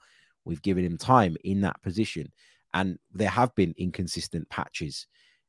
We've 0.45 0.63
given 0.63 0.85
him 0.85 0.97
time 0.97 1.37
in 1.45 1.61
that 1.61 1.81
position. 1.83 2.33
And 2.75 2.99
there 3.13 3.29
have 3.29 3.55
been 3.55 3.75
inconsistent 3.77 4.49
patches 4.49 5.07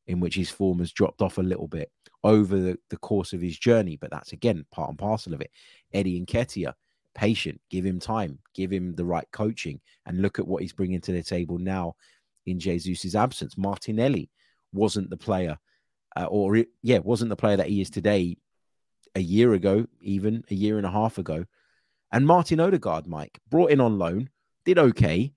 in 0.07 0.19
which 0.19 0.35
his 0.35 0.49
form 0.49 0.79
has 0.79 0.91
dropped 0.91 1.21
off 1.21 1.37
a 1.37 1.43
little 1.43 1.67
bit 1.67 1.91
over 2.23 2.57
the, 2.57 2.77
the 2.89 2.97
course 2.97 3.33
of 3.33 3.41
his 3.41 3.57
journey. 3.57 3.97
But 3.99 4.11
that's 4.11 4.33
again 4.33 4.65
part 4.71 4.89
and 4.89 4.97
parcel 4.97 5.33
of 5.33 5.41
it. 5.41 5.51
Eddie 5.93 6.19
Nketiah, 6.19 6.73
patient, 7.19 7.59
give 7.69 7.85
him 7.85 7.99
time, 7.99 8.39
give 8.55 8.71
him 8.71 8.95
the 8.95 9.03
right 9.03 9.27
coaching, 9.33 9.81
and 10.05 10.21
look 10.21 10.39
at 10.39 10.47
what 10.47 10.61
he's 10.61 10.71
bringing 10.71 11.01
to 11.01 11.11
the 11.11 11.21
table 11.21 11.57
now 11.57 11.93
in 12.45 12.59
Jesus's 12.59 13.13
absence. 13.13 13.57
Martinelli 13.57 14.29
wasn't 14.71 15.09
the 15.09 15.17
player, 15.17 15.57
uh, 16.15 16.27
or 16.29 16.63
yeah, 16.81 16.99
wasn't 16.99 17.29
the 17.29 17.35
player 17.35 17.57
that 17.57 17.67
he 17.67 17.81
is 17.81 17.89
today 17.89 18.37
a 19.15 19.19
year 19.19 19.53
ago, 19.53 19.85
even 20.01 20.45
a 20.49 20.55
year 20.55 20.77
and 20.77 20.85
a 20.85 20.91
half 20.91 21.17
ago. 21.17 21.43
And 22.13 22.25
Martin 22.25 22.61
Odegaard, 22.61 23.05
Mike, 23.05 23.37
brought 23.49 23.71
in 23.71 23.81
on 23.81 23.99
loan, 23.99 24.29
did 24.63 24.79
okay, 24.79 25.33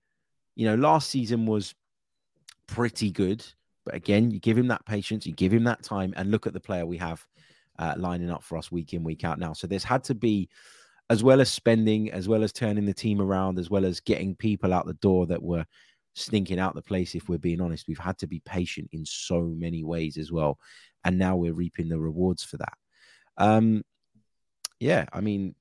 you 0.55 0.65
know, 0.65 0.75
last 0.75 1.09
season 1.09 1.45
was 1.45 1.75
pretty 2.67 3.11
good, 3.11 3.45
but 3.85 3.93
again, 3.93 4.31
you 4.31 4.39
give 4.39 4.57
him 4.57 4.69
that 4.69 4.85
patience, 4.85 5.25
you 5.25 5.33
give 5.33 5.51
him 5.51 5.65
that 5.65 5.83
time, 5.83 6.13
and 6.15 6.31
look 6.31 6.47
at 6.47 6.53
the 6.53 6.61
player 6.61 6.85
we 6.85 6.97
have 6.97 7.27
uh, 7.77 7.95
lining 7.97 8.31
up 8.31 8.41
for 8.41 8.57
us 8.57 8.71
week 8.71 8.93
in, 8.93 9.03
week 9.03 9.25
out 9.25 9.37
now. 9.37 9.51
So 9.51 9.67
there's 9.67 9.83
had 9.83 10.05
to 10.05 10.15
be, 10.15 10.47
as 11.09 11.23
well 11.23 11.41
as 11.41 11.51
spending, 11.51 12.11
as 12.11 12.27
well 12.27 12.43
as 12.43 12.53
turning 12.53 12.85
the 12.85 12.93
team 12.93 13.21
around, 13.21 13.59
as 13.59 13.69
well 13.69 13.85
as 13.85 13.99
getting 13.99 14.35
people 14.35 14.73
out 14.73 14.85
the 14.85 14.93
door 14.95 15.25
that 15.27 15.41
were 15.41 15.65
stinking 16.15 16.59
out 16.59 16.75
the 16.75 16.81
place, 16.81 17.15
if 17.15 17.27
we're 17.27 17.37
being 17.37 17.61
honest, 17.61 17.87
we've 17.87 17.97
had 17.97 18.17
to 18.19 18.27
be 18.27 18.41
patient 18.45 18.89
in 18.91 19.05
so 19.05 19.41
many 19.41 19.83
ways 19.83 20.17
as 20.17 20.31
well. 20.31 20.57
And 21.03 21.17
now 21.17 21.35
we're 21.35 21.53
reaping 21.53 21.89
the 21.89 21.99
rewards 21.99 22.43
for 22.43 22.57
that. 22.57 22.77
Um, 23.37 23.83
yeah, 24.79 25.05
I 25.11 25.21
mean, 25.21 25.55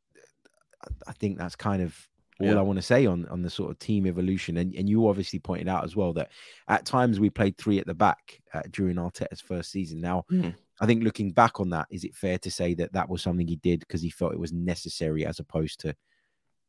I 1.06 1.12
think 1.12 1.38
that's 1.38 1.56
kind 1.56 1.82
of 1.82 1.96
all 2.40 2.48
yeah. 2.48 2.58
I 2.58 2.62
want 2.62 2.78
to 2.78 2.82
say 2.82 3.06
on 3.06 3.26
on 3.28 3.42
the 3.42 3.50
sort 3.50 3.70
of 3.70 3.78
team 3.78 4.06
evolution. 4.06 4.56
And 4.56 4.74
and 4.74 4.88
you 4.88 5.08
obviously 5.08 5.38
pointed 5.38 5.68
out 5.68 5.84
as 5.84 5.94
well 5.94 6.12
that 6.14 6.30
at 6.68 6.84
times 6.84 7.20
we 7.20 7.30
played 7.30 7.56
three 7.56 7.78
at 7.78 7.86
the 7.86 7.94
back 7.94 8.40
uh, 8.52 8.62
during 8.70 8.96
Arteta's 8.96 9.40
first 9.40 9.70
season. 9.70 10.00
Now, 10.00 10.24
mm. 10.30 10.54
I 10.82 10.86
think 10.86 11.04
looking 11.04 11.30
back 11.30 11.60
on 11.60 11.70
that, 11.70 11.86
is 11.90 12.02
it 12.02 12.16
fair 12.16 12.38
to 12.38 12.50
say 12.50 12.74
that 12.74 12.92
that 12.92 13.08
was 13.08 13.22
something 13.22 13.46
he 13.46 13.54
did 13.56 13.80
because 13.80 14.02
he 14.02 14.10
felt 14.10 14.32
it 14.32 14.40
was 14.40 14.52
necessary 14.52 15.24
as 15.24 15.38
opposed 15.38 15.78
to 15.80 15.94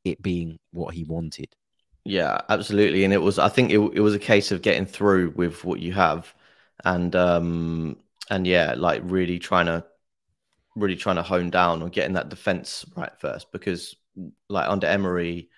it 0.05 0.21
being 0.21 0.59
what 0.71 0.93
he 0.93 1.03
wanted? 1.03 1.47
Yeah, 2.05 2.41
absolutely. 2.47 3.05
And 3.05 3.13
it 3.13 3.21
was, 3.21 3.39
I 3.39 3.49
think 3.49 3.71
it, 3.71 3.79
it 3.79 4.01
was 4.01 4.13
a 4.13 4.19
case 4.19 4.51
of 4.51 4.61
getting 4.61 4.85
through 4.85 5.31
with 5.35 5.65
what 5.65 5.79
you 5.79 5.93
have, 5.93 6.31
and 6.85 7.15
um 7.15 7.97
and 8.29 8.45
yeah, 8.45 8.75
like 8.77 9.01
really 9.03 9.39
trying 9.39 9.65
to 9.65 9.83
really 10.75 10.95
trying 10.95 11.15
to 11.15 11.23
hone 11.23 11.49
down 11.49 11.81
on 11.81 11.89
getting 11.89 12.13
that 12.13 12.29
defense 12.29 12.85
right 12.95 13.11
first 13.19 13.51
because 13.51 13.95
like 14.49 14.69
under 14.69 14.87
Emery 14.87 15.49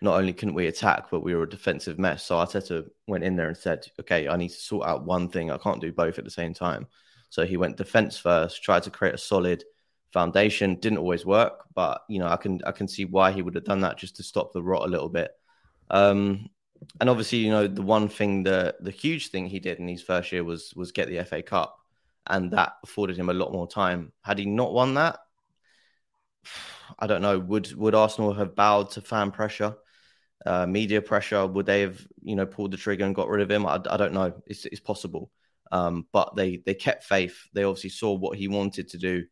not 0.00 0.18
only 0.18 0.32
couldn't 0.32 0.54
we 0.54 0.66
attack, 0.68 1.10
but 1.10 1.20
we 1.22 1.34
were 1.34 1.42
a 1.42 1.48
defensive 1.48 1.98
mess. 1.98 2.24
So 2.24 2.36
Arteta 2.36 2.88
went 3.06 3.24
in 3.24 3.36
there 3.36 3.48
and 3.48 3.56
said, 3.56 3.86
okay, 4.00 4.28
I 4.28 4.36
need 4.36 4.50
to 4.50 4.54
sort 4.54 4.86
out 4.86 5.04
one 5.04 5.28
thing. 5.28 5.50
I 5.50 5.58
can't 5.58 5.80
do 5.80 5.92
both 5.92 6.18
at 6.18 6.24
the 6.24 6.30
same 6.30 6.54
time. 6.54 6.86
So 7.30 7.44
he 7.44 7.56
went 7.56 7.76
defense 7.76 8.16
first, 8.18 8.62
tried 8.62 8.84
to 8.84 8.90
create 8.90 9.14
a 9.14 9.18
solid 9.18 9.64
foundation. 10.12 10.76
Didn't 10.76 10.98
always 10.98 11.26
work, 11.26 11.64
but 11.74 12.02
you 12.08 12.18
know, 12.18 12.28
I 12.28 12.36
can 12.36 12.60
I 12.66 12.72
can 12.72 12.88
see 12.88 13.04
why 13.04 13.32
he 13.32 13.42
would 13.42 13.54
have 13.54 13.64
done 13.64 13.80
that 13.80 13.98
just 13.98 14.16
to 14.16 14.22
stop 14.22 14.52
the 14.52 14.62
rot 14.62 14.86
a 14.86 14.90
little 14.90 15.08
bit. 15.08 15.30
Um, 15.90 16.48
and 17.00 17.10
obviously, 17.10 17.38
you 17.38 17.50
know, 17.50 17.66
the 17.66 17.82
one 17.82 18.08
thing, 18.08 18.42
the 18.44 18.76
the 18.80 18.90
huge 18.90 19.28
thing 19.30 19.46
he 19.46 19.60
did 19.60 19.78
in 19.78 19.88
his 19.88 20.02
first 20.02 20.32
year 20.32 20.44
was 20.44 20.72
was 20.74 20.92
get 20.92 21.08
the 21.08 21.18
FA 21.24 21.42
Cup, 21.42 21.78
and 22.26 22.52
that 22.52 22.74
afforded 22.82 23.16
him 23.16 23.28
a 23.28 23.34
lot 23.34 23.52
more 23.52 23.68
time. 23.68 24.12
Had 24.22 24.38
he 24.38 24.46
not 24.46 24.72
won 24.72 24.94
that, 24.94 25.18
I 26.98 27.06
don't 27.06 27.22
know. 27.22 27.38
Would 27.38 27.74
would 27.74 27.94
Arsenal 27.94 28.32
have 28.34 28.54
bowed 28.54 28.90
to 28.92 29.00
fan 29.00 29.30
pressure? 29.30 29.76
uh, 30.46 30.66
media 30.66 31.02
pressure? 31.02 31.46
Would 31.46 31.66
they 31.66 31.82
have, 31.82 32.06
you 32.22 32.36
know, 32.36 32.46
pulled 32.46 32.70
the 32.70 32.76
trigger 32.76 33.04
and 33.04 33.14
got 33.14 33.28
rid 33.28 33.42
of 33.42 33.50
him? 33.50 33.66
I, 33.66 33.80
I 33.90 33.96
don't 33.96 34.14
know. 34.14 34.32
It's, 34.46 34.64
it's 34.66 34.80
possible. 34.80 35.30
Um, 35.70 36.06
but 36.12 36.34
they 36.36 36.62
they 36.64 36.74
kept 36.74 37.04
faith. 37.04 37.36
They 37.52 37.64
obviously 37.64 37.90
saw 37.90 38.14
what 38.14 38.38
he 38.38 38.48
wanted 38.48 38.88
to 38.88 38.98
do 38.98 39.24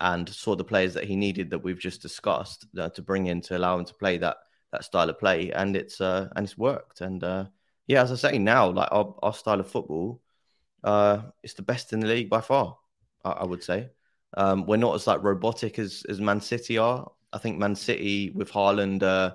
and 0.00 0.28
saw 0.28 0.56
the 0.56 0.64
players 0.64 0.94
that 0.94 1.04
he 1.04 1.14
needed 1.14 1.50
that 1.50 1.62
we've 1.62 1.78
just 1.78 2.02
discussed 2.02 2.66
uh, 2.78 2.88
to 2.90 3.02
bring 3.02 3.26
in 3.26 3.40
to 3.42 3.56
allow 3.56 3.78
him 3.78 3.84
to 3.84 3.94
play 3.94 4.18
that 4.18 4.38
that 4.72 4.84
style 4.84 5.10
of 5.10 5.18
play, 5.18 5.50
and 5.50 5.76
it's 5.76 6.00
uh, 6.00 6.28
and 6.36 6.44
it's 6.44 6.56
worked. 6.56 7.00
And 7.00 7.22
uh, 7.22 7.46
yeah, 7.86 8.02
as 8.02 8.12
I 8.12 8.30
say 8.30 8.38
now, 8.38 8.70
like 8.70 8.88
our, 8.92 9.14
our 9.22 9.34
style 9.34 9.60
of 9.60 9.70
football, 9.70 10.20
uh, 10.84 11.22
it's 11.42 11.54
the 11.54 11.62
best 11.62 11.92
in 11.92 12.00
the 12.00 12.06
league 12.06 12.30
by 12.30 12.40
far. 12.40 12.76
I, 13.24 13.30
I 13.30 13.44
would 13.44 13.62
say 13.62 13.90
um, 14.36 14.66
we're 14.66 14.76
not 14.76 14.94
as 14.94 15.06
like 15.06 15.22
robotic 15.22 15.78
as 15.78 16.04
as 16.08 16.20
Man 16.20 16.40
City 16.40 16.78
are. 16.78 17.10
I 17.32 17.38
think 17.38 17.58
Man 17.58 17.74
City 17.74 18.30
with 18.30 18.50
Haaland 18.50 19.02
uh, 19.02 19.34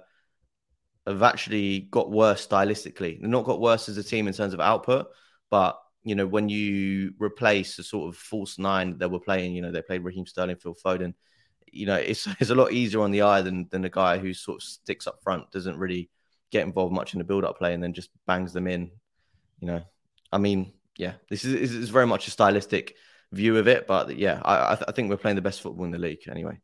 have 1.07 1.23
actually 1.23 1.81
got 1.91 2.11
worse 2.11 2.45
stylistically. 2.47 3.19
They've 3.19 3.29
not 3.29 3.45
got 3.45 3.61
worse 3.61 3.89
as 3.89 3.97
a 3.97 4.03
team 4.03 4.27
in 4.27 4.33
terms 4.33 4.53
of 4.53 4.59
output, 4.59 5.07
but 5.49 5.79
you 6.05 6.13
know 6.13 6.27
when 6.27 6.47
you 6.47 7.13
replace 7.19 7.75
the 7.75 7.83
sort 7.83 8.07
of 8.07 8.15
false 8.15 8.57
nine 8.59 8.91
that 8.91 8.99
they 8.99 9.07
were 9.07 9.19
playing, 9.19 9.53
you 9.53 9.61
know 9.61 9.71
they 9.71 9.81
played 9.81 10.03
Raheem 10.03 10.27
Sterling, 10.27 10.55
Phil 10.55 10.75
Foden. 10.75 11.15
You 11.65 11.87
know 11.87 11.95
it's 11.95 12.27
it's 12.39 12.51
a 12.51 12.55
lot 12.55 12.71
easier 12.71 13.01
on 13.01 13.11
the 13.11 13.23
eye 13.23 13.41
than 13.41 13.67
than 13.71 13.83
a 13.83 13.89
guy 13.89 14.19
who 14.19 14.33
sort 14.33 14.57
of 14.57 14.63
sticks 14.63 15.07
up 15.07 15.21
front, 15.23 15.51
doesn't 15.51 15.77
really 15.77 16.09
get 16.51 16.65
involved 16.65 16.93
much 16.93 17.13
in 17.13 17.17
the 17.17 17.25
build-up 17.25 17.57
play, 17.57 17.73
and 17.73 17.83
then 17.83 17.91
just 17.91 18.11
bangs 18.27 18.53
them 18.53 18.67
in. 18.67 18.91
You 19.59 19.67
know, 19.67 19.81
I 20.31 20.37
mean, 20.37 20.73
yeah, 20.95 21.13
this 21.29 21.43
is, 21.43 21.73
is 21.73 21.89
very 21.89 22.07
much 22.07 22.27
a 22.27 22.31
stylistic 22.31 22.95
view 23.31 23.57
of 23.57 23.67
it, 23.67 23.87
but 23.87 24.15
yeah, 24.15 24.41
I, 24.45 24.73
I, 24.73 24.75
th- 24.75 24.85
I 24.87 24.91
think 24.91 25.09
we're 25.09 25.17
playing 25.17 25.35
the 25.35 25.41
best 25.41 25.61
football 25.61 25.85
in 25.85 25.91
the 25.91 25.97
league 25.97 26.27
anyway. 26.29 26.59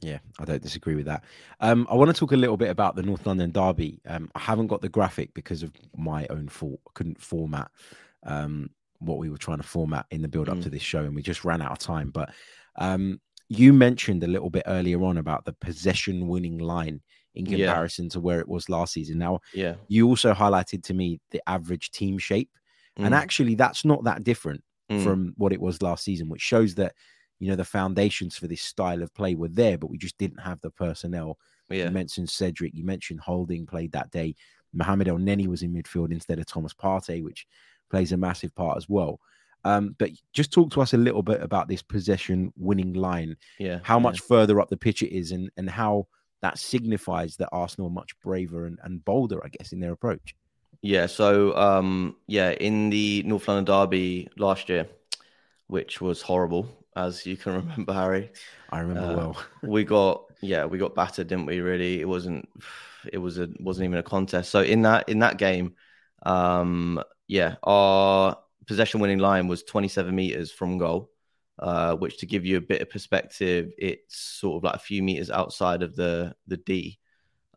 Yeah, 0.00 0.18
I 0.38 0.44
don't 0.44 0.62
disagree 0.62 0.94
with 0.94 1.06
that. 1.06 1.24
Um, 1.58 1.86
I 1.90 1.94
want 1.96 2.08
to 2.08 2.18
talk 2.18 2.30
a 2.30 2.36
little 2.36 2.56
bit 2.56 2.70
about 2.70 2.94
the 2.94 3.02
North 3.02 3.26
London 3.26 3.50
Derby. 3.50 4.00
Um, 4.06 4.30
I 4.36 4.38
haven't 4.38 4.68
got 4.68 4.80
the 4.80 4.88
graphic 4.88 5.34
because 5.34 5.64
of 5.64 5.72
my 5.96 6.26
own 6.30 6.48
fault. 6.48 6.78
I 6.86 6.90
couldn't 6.94 7.20
format 7.20 7.70
um, 8.24 8.70
what 9.00 9.18
we 9.18 9.30
were 9.30 9.38
trying 9.38 9.58
to 9.58 9.64
format 9.64 10.06
in 10.10 10.22
the 10.22 10.28
build 10.28 10.48
up 10.48 10.58
mm. 10.58 10.62
to 10.62 10.70
this 10.70 10.82
show, 10.82 11.00
and 11.00 11.14
we 11.14 11.22
just 11.22 11.44
ran 11.44 11.62
out 11.62 11.72
of 11.72 11.78
time. 11.78 12.10
But 12.10 12.30
um, 12.76 13.20
you 13.48 13.72
mentioned 13.72 14.24
a 14.24 14.28
little 14.28 14.50
bit 14.50 14.64
earlier 14.66 15.02
on 15.04 15.18
about 15.18 15.44
the 15.44 15.52
possession 15.54 16.28
winning 16.28 16.58
line 16.58 17.00
in 17.34 17.46
comparison 17.46 18.06
yeah. 18.06 18.10
to 18.10 18.20
where 18.20 18.40
it 18.40 18.48
was 18.48 18.68
last 18.68 18.92
season. 18.92 19.18
Now, 19.18 19.40
yeah, 19.54 19.74
you 19.88 20.08
also 20.08 20.34
highlighted 20.34 20.82
to 20.84 20.94
me 20.94 21.20
the 21.30 21.42
average 21.48 21.90
team 21.90 22.18
shape, 22.18 22.50
mm. 22.98 23.04
and 23.04 23.14
actually, 23.14 23.54
that's 23.54 23.84
not 23.84 24.04
that 24.04 24.24
different 24.24 24.62
mm. 24.90 25.02
from 25.02 25.34
what 25.36 25.52
it 25.52 25.60
was 25.60 25.82
last 25.82 26.04
season, 26.04 26.28
which 26.28 26.42
shows 26.42 26.74
that 26.76 26.94
you 27.38 27.48
know 27.48 27.56
the 27.56 27.64
foundations 27.64 28.36
for 28.36 28.48
this 28.48 28.62
style 28.62 29.02
of 29.02 29.14
play 29.14 29.34
were 29.34 29.48
there, 29.48 29.78
but 29.78 29.90
we 29.90 29.98
just 29.98 30.18
didn't 30.18 30.40
have 30.40 30.60
the 30.60 30.70
personnel. 30.70 31.38
Yeah. 31.70 31.84
You 31.84 31.90
mentioned 31.90 32.30
Cedric, 32.30 32.74
you 32.74 32.84
mentioned 32.84 33.20
Holding 33.20 33.66
played 33.66 33.92
that 33.92 34.10
day. 34.10 34.34
Mohamed 34.72 35.06
Elneny 35.06 35.46
was 35.46 35.62
in 35.62 35.72
midfield 35.72 36.12
instead 36.12 36.38
of 36.38 36.46
Thomas 36.46 36.74
Partey, 36.74 37.22
which 37.22 37.46
plays 37.90 38.12
a 38.12 38.16
massive 38.16 38.54
part 38.54 38.76
as 38.76 38.88
well. 38.88 39.20
Um, 39.64 39.96
but 39.98 40.10
just 40.32 40.52
talk 40.52 40.70
to 40.72 40.80
us 40.80 40.94
a 40.94 40.98
little 40.98 41.22
bit 41.22 41.42
about 41.42 41.68
this 41.68 41.82
possession 41.82 42.52
winning 42.56 42.94
line. 42.94 43.36
Yeah. 43.58 43.80
How 43.82 43.96
yeah. 43.96 44.02
much 44.02 44.20
further 44.20 44.60
up 44.60 44.68
the 44.68 44.76
pitch 44.76 45.02
it 45.02 45.14
is 45.14 45.32
and, 45.32 45.50
and 45.56 45.68
how 45.68 46.06
that 46.42 46.58
signifies 46.58 47.36
that 47.36 47.48
Arsenal 47.50 47.88
are 47.88 47.92
much 47.92 48.18
braver 48.20 48.66
and, 48.66 48.78
and 48.84 49.04
bolder, 49.04 49.44
I 49.44 49.48
guess, 49.48 49.72
in 49.72 49.80
their 49.80 49.92
approach. 49.92 50.34
Yeah. 50.80 51.06
So, 51.06 51.56
um, 51.56 52.16
yeah, 52.28 52.50
in 52.50 52.90
the 52.90 53.24
North 53.24 53.48
London 53.48 53.64
Derby 53.64 54.28
last 54.36 54.68
year, 54.68 54.86
which 55.66 56.00
was 56.00 56.22
horrible 56.22 56.68
as 56.98 57.24
you 57.24 57.36
can 57.36 57.52
remember, 57.68 57.92
Harry. 57.92 58.30
I 58.70 58.80
remember 58.80 59.12
uh, 59.12 59.16
well. 59.16 59.42
we 59.62 59.84
got 59.84 60.24
yeah, 60.40 60.66
we 60.66 60.78
got 60.78 60.94
battered, 60.94 61.28
didn't 61.28 61.46
we? 61.46 61.60
Really, 61.60 62.00
it 62.00 62.08
wasn't 62.08 62.48
it 63.12 63.18
was 63.18 63.38
a 63.38 63.48
wasn't 63.60 63.86
even 63.86 63.98
a 63.98 64.02
contest. 64.02 64.50
So 64.50 64.60
in 64.60 64.82
that 64.82 65.08
in 65.08 65.20
that 65.20 65.38
game, 65.38 65.74
um, 66.24 67.02
yeah, 67.28 67.56
our 67.62 68.38
possession 68.66 69.00
winning 69.00 69.18
line 69.18 69.46
was 69.46 69.62
27 69.62 70.14
meters 70.14 70.50
from 70.50 70.78
goal, 70.78 71.10
uh, 71.58 71.94
which 71.94 72.18
to 72.18 72.26
give 72.26 72.44
you 72.44 72.56
a 72.56 72.60
bit 72.62 72.82
of 72.82 72.90
perspective, 72.90 73.70
it's 73.78 74.16
sort 74.16 74.56
of 74.56 74.64
like 74.64 74.74
a 74.76 74.80
few 74.80 75.02
meters 75.02 75.30
outside 75.30 75.82
of 75.82 75.94
the 75.94 76.34
the 76.46 76.56
D. 76.56 76.98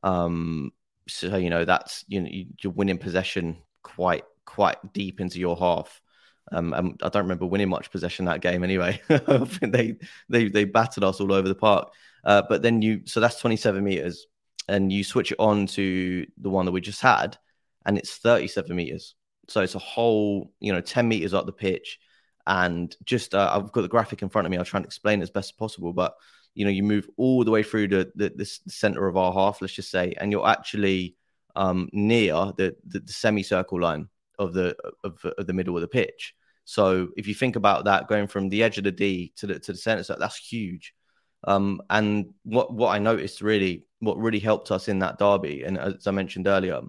Um, 0.03 0.71
so 1.07 1.37
you 1.37 1.49
know 1.49 1.65
that's 1.65 2.05
you 2.07 2.21
know 2.21 2.29
you're 2.31 2.73
winning 2.73 2.97
possession 2.97 3.57
quite 3.83 4.23
quite 4.45 4.93
deep 4.93 5.19
into 5.21 5.39
your 5.39 5.57
half. 5.57 6.01
Um, 6.51 6.73
and 6.73 6.99
I 7.03 7.09
don't 7.09 7.23
remember 7.23 7.45
winning 7.45 7.69
much 7.69 7.91
possession 7.91 8.25
that 8.25 8.41
game 8.41 8.63
anyway. 8.63 9.01
They 9.61 9.97
they 10.29 10.49
they 10.49 10.65
battered 10.65 11.03
us 11.03 11.19
all 11.21 11.33
over 11.33 11.47
the 11.47 11.55
park. 11.55 11.93
Uh, 12.23 12.43
but 12.47 12.61
then 12.61 12.81
you 12.81 13.01
so 13.05 13.19
that's 13.19 13.39
27 13.39 13.83
meters, 13.83 14.27
and 14.67 14.91
you 14.91 15.03
switch 15.03 15.31
it 15.31 15.39
on 15.39 15.67
to 15.67 16.25
the 16.37 16.49
one 16.49 16.65
that 16.65 16.71
we 16.71 16.81
just 16.81 17.01
had, 17.01 17.37
and 17.85 17.97
it's 17.97 18.15
37 18.17 18.75
meters. 18.75 19.15
So 19.51 19.61
it's 19.61 19.75
a 19.75 19.79
whole 19.79 20.53
you 20.59 20.73
know 20.73 20.81
10 20.81 21.07
meters 21.07 21.33
up 21.33 21.45
the 21.45 21.51
pitch, 21.51 21.99
and 22.47 22.95
just 23.03 23.35
uh, 23.35 23.51
I've 23.53 23.71
got 23.71 23.81
the 23.81 23.87
graphic 23.87 24.21
in 24.21 24.29
front 24.29 24.45
of 24.45 24.51
me. 24.51 24.57
I'll 24.57 24.65
try 24.65 24.79
and 24.79 24.85
explain 24.85 25.19
it 25.19 25.23
as 25.23 25.29
best 25.29 25.49
as 25.49 25.57
possible, 25.57 25.93
but 25.93 26.15
you 26.53 26.65
know 26.65 26.71
you 26.71 26.83
move 26.83 27.07
all 27.17 27.43
the 27.43 27.51
way 27.51 27.63
through 27.63 27.89
the 27.89 28.11
the, 28.15 28.31
the 28.35 28.45
center 28.45 29.07
of 29.07 29.17
our 29.17 29.33
half, 29.33 29.61
let's 29.61 29.73
just 29.73 29.91
say, 29.91 30.13
and 30.19 30.31
you're 30.31 30.47
actually 30.47 31.15
um, 31.55 31.89
near 31.91 32.33
the, 32.57 32.75
the, 32.87 32.99
the 32.99 33.13
semicircle 33.13 33.79
line 33.79 34.07
of 34.39 34.53
the 34.53 34.75
of, 35.03 35.23
of, 35.37 35.47
the 35.47 35.53
middle 35.53 35.75
of 35.75 35.81
the 35.81 35.87
pitch. 35.87 36.33
So 36.63 37.09
if 37.17 37.27
you 37.27 37.33
think 37.33 37.55
about 37.55 37.85
that, 37.85 38.07
going 38.07 38.27
from 38.27 38.49
the 38.49 38.63
edge 38.63 38.77
of 38.77 38.85
the 38.85 38.91
D 38.91 39.33
to 39.37 39.47
the 39.47 39.59
to 39.59 39.73
the 39.73 39.77
center, 39.77 40.03
so 40.03 40.15
that's 40.19 40.37
huge. 40.37 40.93
Um, 41.43 41.81
and 41.89 42.33
what 42.43 42.73
what 42.73 42.89
I 42.89 42.99
noticed 42.99 43.41
really, 43.41 43.85
what 43.99 44.17
really 44.17 44.39
helped 44.39 44.71
us 44.71 44.87
in 44.87 44.99
that 44.99 45.17
derby, 45.17 45.63
and 45.63 45.77
as 45.77 46.07
I 46.07 46.11
mentioned 46.11 46.47
earlier, 46.47 46.81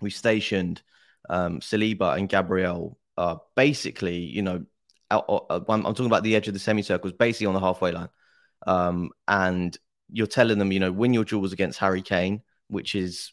we 0.00 0.10
stationed 0.10 0.82
um, 1.28 1.60
Saliba 1.60 2.16
and 2.16 2.28
Gabriel 2.28 2.98
are 3.16 3.40
basically, 3.54 4.18
you 4.18 4.42
know, 4.42 4.64
out, 5.10 5.24
uh, 5.28 5.60
I'm, 5.68 5.82
talking 5.82 6.06
about 6.06 6.22
the 6.22 6.36
edge 6.36 6.48
of 6.48 6.54
the 6.54 6.60
semicircles, 6.60 7.12
basically 7.12 7.46
on 7.46 7.54
the 7.54 7.60
halfway 7.60 7.92
line. 7.92 8.08
Um, 8.66 9.10
and 9.28 9.76
you're 10.10 10.26
telling 10.26 10.58
them, 10.58 10.72
you 10.72 10.80
know, 10.80 10.92
win 10.92 11.14
your 11.14 11.24
duels 11.24 11.52
against 11.52 11.78
Harry 11.78 12.02
Kane, 12.02 12.42
which 12.68 12.94
is 12.94 13.32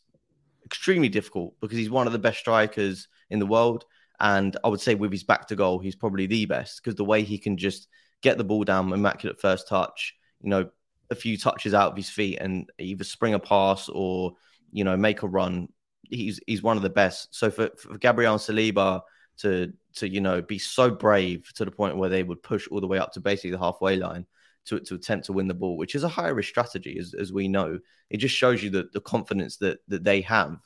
extremely 0.65 1.09
difficult 1.09 1.55
because 1.59 1.77
he's 1.77 1.89
one 1.89 2.07
of 2.07 2.13
the 2.13 2.19
best 2.19 2.39
strikers 2.39 3.07
in 3.29 3.39
the 3.39 3.45
world. 3.45 3.85
And 4.19 4.55
I 4.63 4.69
would 4.69 4.81
say 4.81 4.95
with 4.95 5.11
his 5.11 5.23
back 5.23 5.47
to 5.47 5.55
goal, 5.55 5.79
he's 5.79 5.95
probably 5.95 6.27
the 6.27 6.45
best 6.45 6.81
because 6.81 6.95
the 6.95 7.03
way 7.03 7.23
he 7.23 7.37
can 7.37 7.57
just 7.57 7.87
get 8.21 8.37
the 8.37 8.43
ball 8.43 8.63
down, 8.63 8.91
immaculate 8.93 9.39
first 9.39 9.67
touch, 9.67 10.15
you 10.41 10.49
know, 10.49 10.69
a 11.09 11.15
few 11.15 11.37
touches 11.37 11.73
out 11.73 11.91
of 11.91 11.97
his 11.97 12.09
feet 12.09 12.37
and 12.39 12.69
either 12.79 13.03
spring 13.03 13.33
a 13.33 13.39
pass 13.39 13.89
or, 13.89 14.33
you 14.71 14.83
know, 14.83 14.95
make 14.95 15.23
a 15.23 15.27
run. 15.27 15.67
He's 16.13 16.39
he's 16.47 16.63
one 16.63 16.77
of 16.77 16.83
the 16.83 16.89
best. 16.89 17.33
So 17.35 17.49
for, 17.49 17.69
for 17.77 17.97
Gabriel 17.97 18.37
Saliba 18.37 19.01
to 19.37 19.73
to, 19.95 20.09
you 20.09 20.21
know, 20.21 20.41
be 20.41 20.57
so 20.57 20.89
brave 20.89 21.51
to 21.55 21.65
the 21.65 21.71
point 21.71 21.97
where 21.97 22.09
they 22.09 22.23
would 22.23 22.41
push 22.41 22.67
all 22.67 22.81
the 22.81 22.87
way 22.87 22.97
up 22.97 23.11
to 23.13 23.19
basically 23.19 23.51
the 23.51 23.59
halfway 23.59 23.95
line 23.95 24.25
to, 24.65 24.79
to 24.79 24.95
attempt 24.95 25.25
to 25.25 25.33
win 25.33 25.47
the 25.47 25.53
ball, 25.53 25.77
which 25.77 25.95
is 25.95 26.03
a 26.03 26.09
high 26.09 26.29
risk 26.29 26.49
strategy, 26.49 26.97
as, 26.99 27.13
as 27.13 27.33
we 27.33 27.47
know. 27.47 27.79
It 28.09 28.17
just 28.17 28.35
shows 28.35 28.63
you 28.63 28.69
the, 28.69 28.89
the 28.93 29.01
confidence 29.01 29.57
that, 29.57 29.79
that 29.87 30.03
they 30.03 30.21
have 30.21 30.57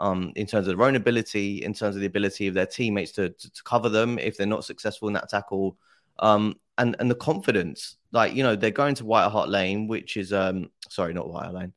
um, 0.00 0.32
in 0.36 0.46
terms 0.46 0.68
of 0.68 0.76
their 0.76 0.86
own 0.86 0.96
ability, 0.96 1.64
in 1.64 1.72
terms 1.72 1.96
of 1.96 2.00
the 2.00 2.06
ability 2.06 2.46
of 2.46 2.54
their 2.54 2.66
teammates 2.66 3.12
to, 3.12 3.30
to, 3.30 3.52
to 3.52 3.62
cover 3.64 3.88
them 3.88 4.18
if 4.18 4.36
they're 4.36 4.46
not 4.46 4.64
successful 4.64 5.08
in 5.08 5.14
that 5.14 5.28
tackle, 5.28 5.76
um, 6.18 6.54
and 6.78 6.96
and 6.98 7.10
the 7.10 7.14
confidence. 7.14 7.96
Like 8.12 8.34
you 8.34 8.42
know, 8.42 8.56
they're 8.56 8.70
going 8.70 8.94
to 8.96 9.04
White 9.04 9.28
Hart 9.30 9.48
Lane, 9.48 9.88
which 9.88 10.16
is 10.16 10.32
um, 10.32 10.70
sorry, 10.88 11.14
not 11.14 11.28
White 11.28 11.44
Hart 11.44 11.54
Lane, 11.54 11.72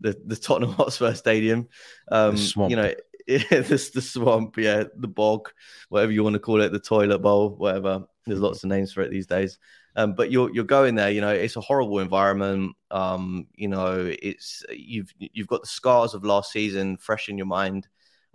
the 0.00 0.20
the 0.24 0.36
Tottenham 0.36 0.72
Hotspur 0.74 1.14
Stadium. 1.14 1.68
Um, 2.10 2.36
you 2.68 2.76
know, 2.76 2.92
this 3.26 3.90
the 3.90 4.02
swamp, 4.02 4.56
yeah, 4.56 4.84
the 4.96 5.08
bog, 5.08 5.50
whatever 5.88 6.12
you 6.12 6.24
want 6.24 6.34
to 6.34 6.40
call 6.40 6.60
it, 6.60 6.72
the 6.72 6.80
toilet 6.80 7.20
bowl, 7.20 7.50
whatever. 7.50 8.04
There's 8.26 8.40
lots 8.40 8.62
of 8.62 8.70
names 8.70 8.92
for 8.92 9.02
it 9.02 9.10
these 9.10 9.26
days. 9.26 9.58
Um, 9.96 10.14
but 10.14 10.30
you're 10.30 10.52
you're 10.54 10.64
going 10.64 10.94
there, 10.94 11.10
you 11.10 11.20
know, 11.20 11.30
it's 11.30 11.56
a 11.56 11.60
horrible 11.60 11.98
environment. 11.98 12.76
Um, 12.90 13.46
you 13.54 13.68
know, 13.68 14.12
it's 14.22 14.64
you've 14.70 15.12
you've 15.18 15.48
got 15.48 15.62
the 15.62 15.68
scars 15.68 16.14
of 16.14 16.24
last 16.24 16.52
season 16.52 16.96
fresh 16.96 17.28
in 17.28 17.36
your 17.36 17.46
mind. 17.46 17.88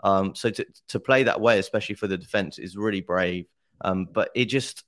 Um, 0.04 0.36
so 0.36 0.50
to 0.50 0.66
to 0.90 1.00
play 1.00 1.24
that 1.24 1.40
way, 1.40 1.60
especially 1.60 1.96
for 1.96 2.08
the 2.08 2.18
defense, 2.18 2.60
is 2.60 2.76
really 2.76 3.02
brave. 3.02 3.48
Um, 3.82 4.08
but 4.12 4.30
it 4.36 4.46
just 4.46 4.84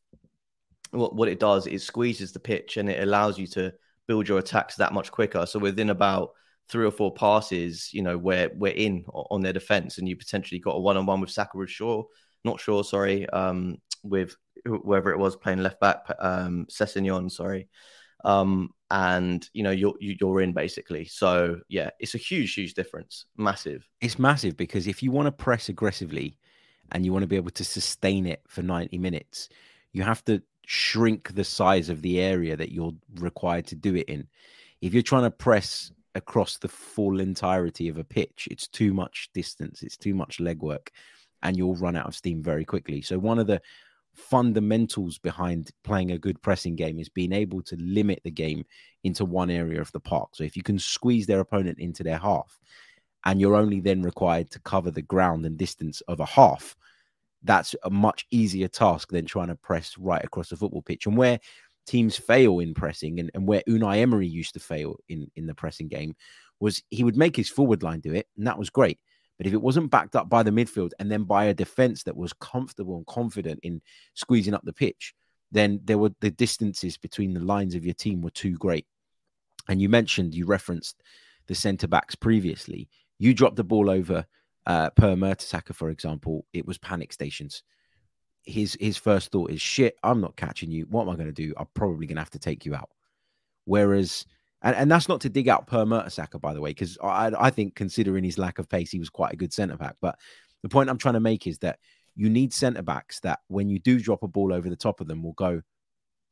what 0.92 1.16
what 1.16 1.30
it 1.30 1.40
does, 1.40 1.68
it 1.68 1.82
squeezes 1.82 2.32
the 2.32 2.40
pitch 2.40 2.78
and 2.78 2.90
it 2.90 3.02
allows 3.02 3.38
you 3.38 3.48
to 3.48 3.74
build 4.08 4.28
your 4.28 4.40
attacks 4.40 4.76
that 4.76 4.94
much 4.94 5.12
quicker. 5.12 5.46
So 5.46 5.60
within 5.60 5.90
about 5.90 6.32
three 6.70 6.86
or 6.86 6.92
four 6.92 7.14
passes, 7.14 7.90
you 7.94 8.02
know, 8.02 8.18
where 8.18 8.50
we're 8.54 8.74
in 8.74 9.06
on 9.08 9.42
their 9.42 9.54
defense, 9.54 9.98
and 9.98 10.08
you 10.08 10.16
potentially 10.16 10.60
got 10.60 10.76
a 10.76 10.80
one 10.80 10.98
on 10.98 11.06
one 11.06 11.22
with 11.22 11.32
Saka 11.32 11.58
with 11.58 11.70
Shaw, 11.70 12.04
not 12.44 12.60
sure, 12.60 12.84
sorry, 12.84 13.30
um, 13.30 13.78
with 14.04 14.36
whoever 14.66 15.12
it 15.12 15.20
was 15.20 15.36
playing 15.36 15.64
left 15.64 15.80
back, 15.80 16.06
um, 16.20 16.68
Sessegnon, 16.70 17.32
sorry. 17.32 17.70
Um, 18.26 18.72
and 18.90 19.48
you 19.54 19.64
know 19.64 19.72
you're 19.72 19.96
you're 20.00 20.42
in 20.42 20.54
basically. 20.54 21.06
So 21.06 21.60
yeah, 21.70 21.92
it's 22.00 22.16
a 22.16 22.20
huge, 22.20 22.54
huge 22.54 22.74
difference, 22.74 23.26
massive. 23.38 23.88
It's 24.02 24.18
massive 24.18 24.58
because 24.58 24.88
if 24.88 25.04
you 25.04 25.12
want 25.12 25.28
to 25.28 25.32
press 25.32 25.70
aggressively, 25.70 26.38
and 26.92 27.06
you 27.06 27.12
want 27.12 27.24
to 27.24 27.28
be 27.28 27.36
able 27.36 27.52
to 27.52 27.64
sustain 27.64 28.26
it 28.26 28.42
for 28.48 28.62
90 28.62 28.98
minutes, 28.98 29.50
you 29.94 30.04
have 30.04 30.24
to 30.26 30.42
shrink 30.66 31.34
the 31.34 31.44
size 31.44 31.90
of 31.90 32.02
the 32.02 32.20
area 32.20 32.56
that 32.56 32.72
you're 32.72 32.94
required 33.16 33.68
to 33.68 33.76
do 33.76 33.96
it 33.96 34.08
in. 34.10 34.28
If 34.82 34.94
you're 34.94 35.04
trying 35.04 35.24
to 35.24 35.32
press 35.32 35.92
across 36.18 36.58
the 36.58 36.68
full 36.68 37.20
entirety 37.20 37.88
of 37.88 37.98
a 37.98 38.04
pitch, 38.04 38.48
it's 38.52 38.68
too 38.68 38.94
much 38.94 39.30
distance, 39.34 39.84
it's 39.84 39.98
too 39.98 40.14
much 40.14 40.40
legwork, 40.40 40.90
and 41.44 41.56
you'll 41.56 41.76
run 41.76 41.96
out 41.96 42.08
of 42.08 42.16
steam 42.16 42.44
very 42.44 42.66
quickly. 42.66 43.02
So 43.02 43.18
one 43.18 43.40
of 43.40 43.48
the 43.48 43.62
fundamentals 44.14 45.20
behind 45.20 45.72
playing 45.84 46.12
a 46.12 46.18
good 46.18 46.42
pressing 46.42 46.76
game 46.76 47.00
is 47.00 47.08
being 47.08 47.32
able 47.32 47.62
to 47.62 47.76
limit 47.78 48.20
the 48.24 48.32
game 48.32 48.66
into 49.04 49.24
one 49.24 49.50
area 49.50 49.80
of 49.80 49.92
the 49.92 50.00
park. 50.00 50.30
So 50.34 50.44
if 50.44 50.58
you 50.58 50.64
can 50.64 50.80
squeeze 50.80 51.28
their 51.28 51.40
opponent 51.40 51.80
into 51.80 52.04
their 52.04 52.18
half 52.18 52.60
and 53.26 53.40
you're 53.40 53.56
only 53.56 53.80
then 53.80 54.02
required 54.02 54.50
to 54.52 54.60
cover 54.60 54.90
the 54.90 55.04
ground 55.04 55.46
and 55.46 55.58
distance 55.58 56.02
of 56.02 56.20
a 56.20 56.26
half, 56.26 56.76
that's 57.44 57.76
a 57.84 57.90
much 57.90 58.26
easier 58.32 58.68
task 58.68 59.10
than 59.10 59.26
trying 59.26 59.50
to 59.50 59.56
press 59.56 59.96
right 59.98 60.24
across 60.24 60.50
the 60.50 60.58
football 60.58 60.82
pitch. 60.82 61.06
And 61.06 61.16
where 61.16 61.40
teams 61.88 62.18
fail 62.18 62.60
in 62.60 62.74
pressing 62.74 63.20
and, 63.20 63.32
and 63.34 63.48
where 63.48 63.64
Unai 63.68 63.98
Emery 63.98 64.28
used 64.28 64.54
to 64.54 64.60
fail 64.60 64.98
in, 65.10 65.32
in 65.36 65.48
the 65.48 65.56
pressing 65.56 65.88
game 65.88 66.16
was 66.60 66.84
he 66.90 67.04
would 67.04 67.18
make 67.18 67.36
his 67.36 67.50
forward 67.50 67.84
line 67.84 68.00
do 68.00 68.14
it, 68.14 68.28
and 68.38 68.46
that 68.46 68.60
was 68.60 68.70
great. 68.70 69.00
But 69.38 69.48
if 69.48 69.54
it 69.54 69.62
wasn't 69.62 69.92
backed 69.92 70.16
up 70.16 70.30
by 70.30 70.44
the 70.44 70.52
midfield 70.52 70.92
and 71.00 71.12
then 71.12 71.24
by 71.24 71.46
a 71.46 71.54
defense 71.54 72.04
that 72.04 72.18
was 72.18 72.34
comfortable 72.34 72.98
and 72.98 73.06
confident 73.06 73.60
in 73.64 73.82
squeezing 74.16 74.54
up 74.54 74.64
the 74.64 74.74
pitch, 74.74 75.14
then 75.52 75.80
there 75.86 76.00
were 76.00 76.12
the 76.20 76.32
distances 76.32 76.98
between 76.98 77.34
the 77.34 77.40
lines 77.40 77.76
of 77.76 77.86
your 77.86 77.94
team 77.94 78.22
were 78.22 78.32
too 78.32 78.58
great. 78.58 78.86
And 79.70 79.82
you 79.82 79.90
mentioned, 79.90 80.34
you 80.34 80.46
referenced 80.46 81.04
the 81.48 81.56
centre 81.56 81.88
backs 81.88 82.16
previously. 82.16 82.90
You 83.20 83.34
dropped 83.34 83.56
the 83.56 83.64
ball 83.64 83.90
over 83.90 84.26
uh, 84.66 84.90
per 84.92 85.16
Mertesacker, 85.16 85.76
for 85.76 85.90
example, 85.90 86.46
it 86.52 86.66
was 86.66 86.78
panic 86.78 87.14
stations. 87.14 87.64
His 88.48 88.78
his 88.80 88.98
first 88.98 89.32
thought 89.32 89.52
is, 89.52 89.62
"Shit, 89.62 89.98
I'm 90.04 90.22
not 90.22 90.36
catching 90.36 90.72
you. 90.72 90.86
What 90.90 91.04
am 91.04 91.10
I 91.10 91.16
going 91.16 91.28
to 91.28 91.32
do? 91.34 91.54
I'm 91.58 91.68
probably 91.74 92.08
going 92.08 92.16
to 92.16 92.22
have 92.22 92.32
to 92.32 92.40
take 92.40 92.66
you 92.66 92.74
out." 92.74 92.90
Whereas 93.66 94.26
and, 94.62 94.76
and 94.76 94.92
that's 94.92 95.08
not 95.08 95.22
to 95.22 95.30
dig 95.30 95.48
out 95.48 95.68
Per 95.68 95.86
Mertesacker, 95.86 96.42
by 96.42 96.54
the 96.54 96.62
way, 96.62 96.72
because 96.72 96.98
I, 97.04 97.32
I 97.38 97.50
think 97.50 97.76
considering 97.76 98.24
his 98.24 98.38
lack 98.38 98.60
of 98.60 98.70
pace, 98.70 98.92
he 98.92 99.00
was 99.00 99.10
quite 99.10 99.34
a 99.34 99.38
good 99.38 99.54
centre 99.54 99.78
back. 99.78 99.96
But 100.02 100.18
the 100.64 100.70
point 100.70 100.90
I'm 100.90 100.98
trying 100.98 101.14
to 101.14 101.20
make 101.20 101.46
is 101.46 101.60
that 101.60 101.80
you 102.16 102.30
need 102.30 102.54
centre 102.54 102.82
backs 102.82 103.20
that 103.20 103.40
when 103.48 103.70
you 103.70 103.80
do 103.80 104.00
drop 104.00 104.24
a 104.24 104.28
ball 104.28 104.52
over 104.52 104.70
the 104.70 104.76
top 104.76 105.00
of 105.00 105.08
them, 105.08 105.22
will 105.22 105.34
go, 105.34 105.62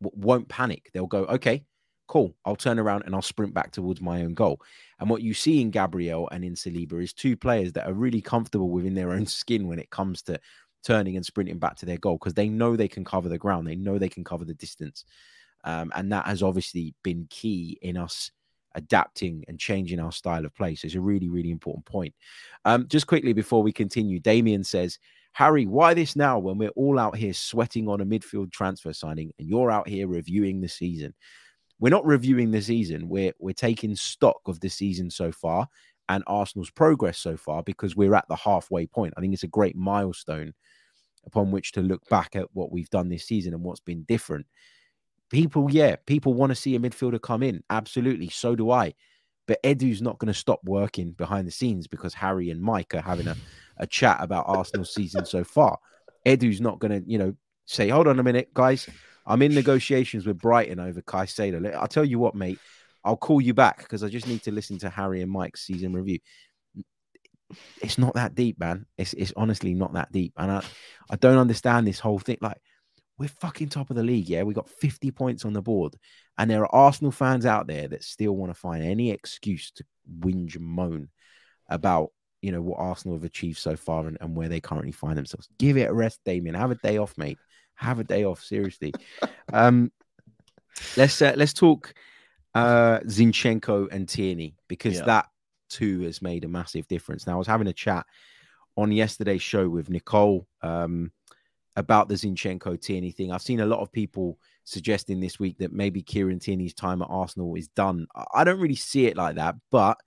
won't 0.01 0.49
panic. 0.49 0.89
They'll 0.93 1.05
go, 1.05 1.25
okay, 1.25 1.63
cool. 2.07 2.35
I'll 2.43 2.55
turn 2.55 2.79
around 2.79 3.03
and 3.05 3.13
I'll 3.13 3.21
sprint 3.21 3.53
back 3.53 3.71
towards 3.71 4.01
my 4.01 4.23
own 4.23 4.33
goal. 4.33 4.59
And 4.99 5.09
what 5.09 5.21
you 5.21 5.35
see 5.35 5.61
in 5.61 5.69
Gabriel 5.69 6.27
and 6.31 6.43
in 6.43 6.55
Saliba 6.55 7.03
is 7.03 7.13
two 7.13 7.37
players 7.37 7.73
that 7.73 7.87
are 7.87 7.93
really 7.93 8.21
comfortable 8.21 8.69
within 8.69 8.95
their 8.95 9.11
own 9.11 9.27
skin 9.27 9.67
when 9.67 9.79
it 9.79 9.91
comes 9.91 10.23
to 10.23 10.39
turning 10.85 11.15
and 11.15 11.25
sprinting 11.25 11.59
back 11.59 11.75
to 11.77 11.85
their 11.85 11.97
goal 11.97 12.17
because 12.17 12.35
they 12.35 12.47
know 12.47 12.75
they 12.75 12.87
can 12.87 13.03
cover 13.03 13.27
the 13.27 13.37
ground. 13.37 13.67
They 13.67 13.75
know 13.75 13.97
they 13.97 14.09
can 14.09 14.23
cover 14.23 14.45
the 14.45 14.53
distance. 14.53 15.03
Um, 15.63 15.91
and 15.95 16.11
that 16.11 16.27
has 16.27 16.43
obviously 16.43 16.93
been 17.03 17.27
key 17.29 17.79
in 17.81 17.97
us 17.97 18.31
adapting 18.75 19.43
and 19.47 19.59
changing 19.59 19.99
our 19.99 20.11
style 20.11 20.45
of 20.45 20.53
play. 20.53 20.75
So 20.75 20.85
it's 20.85 20.95
a 20.95 21.01
really, 21.01 21.27
really 21.27 21.49
important 21.49 21.85
point. 21.85 22.13
Um, 22.65 22.87
just 22.87 23.07
quickly 23.07 23.33
before 23.33 23.63
we 23.63 23.71
continue, 23.71 24.19
Damien 24.19 24.63
says, 24.63 24.99
Harry, 25.31 25.65
why 25.65 25.93
this 25.93 26.15
now 26.15 26.37
when 26.39 26.57
we're 26.57 26.69
all 26.69 26.99
out 26.99 27.17
here 27.17 27.33
sweating 27.33 27.89
on 27.89 27.99
a 28.01 28.05
midfield 28.05 28.51
transfer 28.51 28.93
signing 28.93 29.33
and 29.39 29.49
you're 29.49 29.71
out 29.71 29.87
here 29.87 30.07
reviewing 30.07 30.61
the 30.61 30.69
season? 30.69 31.13
We're 31.79 31.89
not 31.89 32.05
reviewing 32.05 32.51
the 32.51 32.61
season. 32.61 33.09
We're 33.09 33.33
we're 33.37 33.53
taking 33.53 33.97
stock 33.97 34.39
of 34.45 34.61
the 34.61 34.69
season 34.69 35.09
so 35.09 35.33
far 35.33 35.67
and 36.09 36.23
Arsenal's 36.27 36.69
progress 36.69 37.17
so 37.17 37.37
far 37.37 37.63
because 37.63 37.95
we're 37.95 38.15
at 38.15 38.27
the 38.27 38.35
halfway 38.35 38.85
point. 38.85 39.13
I 39.17 39.21
think 39.21 39.33
it's 39.33 39.43
a 39.43 39.47
great 39.47 39.75
milestone 39.75 40.53
upon 41.25 41.51
which 41.51 41.71
to 41.71 41.81
look 41.81 42.07
back 42.09 42.35
at 42.35 42.47
what 42.53 42.71
we've 42.71 42.89
done 42.89 43.09
this 43.09 43.25
season 43.25 43.53
and 43.53 43.63
what's 43.63 43.79
been 43.79 44.03
different 44.03 44.45
people, 45.29 45.69
yeah, 45.69 45.95
people 46.05 46.33
want 46.33 46.51
to 46.51 46.55
see 46.55 46.75
a 46.75 46.79
midfielder 46.79 47.21
come 47.21 47.43
in. 47.43 47.63
Absolutely. 47.69 48.29
So 48.29 48.55
do 48.55 48.71
I. 48.71 48.93
But 49.47 49.59
Edu's 49.63 50.01
not 50.01 50.17
going 50.17 50.33
to 50.33 50.39
stop 50.39 50.61
working 50.63 51.11
behind 51.11 51.47
the 51.47 51.51
scenes 51.51 51.87
because 51.87 52.13
Harry 52.13 52.49
and 52.49 52.61
Mike 52.61 52.95
are 52.95 53.01
having 53.01 53.27
a, 53.27 53.35
a 53.77 53.85
chat 53.85 54.17
about 54.19 54.45
Arsenal's 54.47 54.93
season 54.93 55.25
so 55.25 55.43
far. 55.43 55.77
Edu's 56.25 56.61
not 56.61 56.79
going 56.79 57.03
to, 57.03 57.09
you 57.09 57.19
know, 57.19 57.35
say, 57.65 57.89
hold 57.89 58.07
on 58.07 58.19
a 58.19 58.23
minute, 58.23 58.53
guys. 58.53 58.89
I'm 59.27 59.41
in 59.41 59.53
negotiations 59.53 60.25
with 60.25 60.39
Brighton 60.39 60.79
over 60.79 61.01
Caicedo. 61.01 61.75
I'll 61.75 61.87
tell 61.87 62.05
you 62.05 62.17
what, 62.17 62.33
mate. 62.33 62.59
I'll 63.05 63.15
call 63.15 63.39
you 63.39 63.53
back 63.53 63.77
because 63.77 64.03
I 64.03 64.09
just 64.09 64.27
need 64.27 64.43
to 64.43 64.51
listen 64.51 64.79
to 64.79 64.89
Harry 64.89 65.21
and 65.21 65.31
Mike's 65.31 65.65
season 65.65 65.93
review. 65.93 66.19
It's 67.81 67.99
not 67.99 68.15
that 68.15 68.33
deep, 68.33 68.59
man. 68.59 68.87
It's 68.97 69.13
it's 69.13 69.31
honestly 69.37 69.75
not 69.75 69.93
that 69.93 70.11
deep. 70.11 70.33
And 70.35 70.51
I, 70.51 70.63
I 71.09 71.15
don't 71.15 71.37
understand 71.37 71.87
this 71.87 71.99
whole 71.99 72.17
thing. 72.17 72.39
Like, 72.41 72.57
we're 73.17 73.29
fucking 73.29 73.69
top 73.69 73.91
of 73.91 73.95
the 73.95 74.03
league, 74.03 74.27
yeah. 74.27 74.43
We 74.43 74.55
got 74.55 74.69
50 74.69 75.11
points 75.11 75.45
on 75.45 75.53
the 75.53 75.61
board. 75.61 75.95
And 76.37 76.49
there 76.49 76.63
are 76.63 76.75
Arsenal 76.75 77.11
fans 77.11 77.45
out 77.45 77.67
there 77.67 77.87
that 77.87 78.03
still 78.03 78.33
want 78.33 78.53
to 78.53 78.59
find 78.59 78.83
any 78.83 79.11
excuse 79.11 79.71
to 79.71 79.85
whinge 80.19 80.55
and 80.55 80.65
moan 80.65 81.09
about 81.69 82.11
you 82.41 82.51
know 82.51 82.61
what 82.61 82.79
Arsenal 82.79 83.17
have 83.17 83.23
achieved 83.23 83.57
so 83.57 83.75
far 83.75 84.07
and, 84.07 84.17
and 84.21 84.35
where 84.35 84.49
they 84.49 84.59
currently 84.59 84.91
find 84.91 85.17
themselves. 85.17 85.47
Give 85.57 85.77
it 85.77 85.89
a 85.89 85.93
rest, 85.93 86.19
Damien. 86.25 86.55
Have 86.55 86.71
a 86.71 86.75
day 86.75 86.97
off, 86.97 87.17
mate. 87.17 87.37
Have 87.75 87.99
a 87.99 88.03
day 88.03 88.23
off, 88.23 88.41
seriously. 88.41 88.93
Um, 89.53 89.91
let's 90.97 91.21
uh, 91.21 91.33
let's 91.37 91.53
talk 91.53 91.93
uh, 92.55 92.99
Zinchenko 93.01 93.91
and 93.91 94.07
Tierney 94.07 94.55
because 94.67 94.95
yeah. 94.95 95.05
that 95.05 95.25
too 95.69 96.01
has 96.01 96.21
made 96.21 96.45
a 96.45 96.47
massive 96.47 96.87
difference. 96.87 97.27
Now, 97.27 97.33
I 97.33 97.37
was 97.37 97.47
having 97.47 97.67
a 97.67 97.73
chat 97.73 98.05
on 98.77 98.91
yesterday's 98.91 99.41
show 99.41 99.67
with 99.69 99.89
Nicole 99.89 100.47
um, 100.61 101.11
about 101.75 102.07
the 102.07 102.15
Zinchenko 102.15 102.81
Tierney 102.81 103.11
thing. 103.11 103.31
I've 103.31 103.41
seen 103.41 103.59
a 103.59 103.65
lot 103.65 103.81
of 103.81 103.91
people 103.91 104.39
suggesting 104.63 105.19
this 105.19 105.39
week 105.39 105.57
that 105.59 105.73
maybe 105.73 106.01
Kieran 106.01 106.39
Tierney's 106.39 106.73
time 106.73 107.01
at 107.01 107.09
Arsenal 107.09 107.55
is 107.55 107.67
done. 107.69 108.07
I 108.33 108.43
don't 108.43 108.59
really 108.59 108.75
see 108.75 109.05
it 109.05 109.17
like 109.17 109.35
that, 109.35 109.55
but 109.69 109.97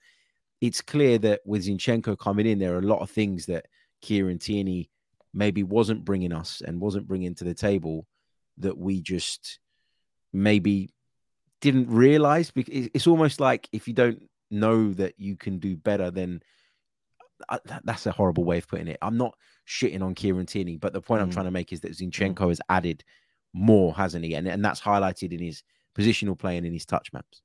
it's 0.60 0.80
clear 0.80 1.18
that 1.18 1.40
with 1.44 1.66
Zinchenko 1.66 2.18
coming 2.18 2.46
in, 2.46 2.58
there 2.58 2.74
are 2.74 2.80
a 2.80 2.82
lot 2.82 3.00
of 3.00 3.10
things 3.10 3.46
that 3.46 3.66
Kieran 4.00 4.38
Tierney 4.38 4.90
maybe 5.34 5.62
wasn't 5.62 6.04
bringing 6.04 6.32
us 6.32 6.62
and 6.64 6.80
wasn't 6.80 7.06
bringing 7.06 7.34
to 7.36 7.44
the 7.44 7.54
table 7.54 8.06
that 8.58 8.76
we 8.76 9.00
just 9.00 9.60
maybe 10.32 10.90
didn't 11.60 11.90
realize. 11.90 12.50
Because 12.50 12.88
it's 12.94 13.06
almost 13.06 13.40
like 13.40 13.68
if 13.72 13.88
you 13.88 13.94
don't 13.94 14.28
know 14.50 14.92
that 14.94 15.14
you 15.18 15.36
can 15.36 15.58
do 15.58 15.76
better, 15.76 16.10
then 16.10 16.42
uh, 17.48 17.58
that's 17.84 18.06
a 18.06 18.12
horrible 18.12 18.44
way 18.44 18.58
of 18.58 18.68
putting 18.68 18.88
it. 18.88 18.98
I'm 19.02 19.16
not 19.16 19.36
shitting 19.66 20.02
on 20.02 20.14
Kieran 20.14 20.46
Tierney, 20.46 20.76
but 20.76 20.92
the 20.92 21.00
point 21.00 21.20
mm. 21.20 21.24
I'm 21.24 21.30
trying 21.30 21.44
to 21.46 21.50
make 21.50 21.72
is 21.72 21.80
that 21.80 21.92
Zinchenko 21.92 22.34
mm. 22.34 22.48
has 22.48 22.60
added 22.68 23.04
more, 23.52 23.94
hasn't 23.94 24.24
he? 24.24 24.34
And 24.34 24.46
and 24.48 24.64
that's 24.64 24.80
highlighted 24.80 25.32
in 25.32 25.40
his 25.40 25.62
positional 25.96 26.38
play 26.38 26.56
and 26.56 26.66
in 26.66 26.72
his 26.72 26.86
touch 26.86 27.12
maps. 27.12 27.42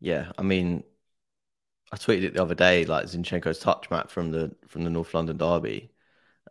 Yeah, 0.00 0.32
I 0.36 0.42
mean, 0.42 0.84
I 1.92 1.96
tweeted 1.96 2.24
it 2.24 2.34
the 2.34 2.42
other 2.42 2.54
day, 2.54 2.84
like 2.84 3.06
Zinchenko's 3.06 3.58
touch 3.58 3.90
map 3.90 4.10
from 4.10 4.30
the 4.30 4.54
from 4.66 4.84
the 4.84 4.90
North 4.90 5.14
London 5.14 5.36
derby. 5.36 5.90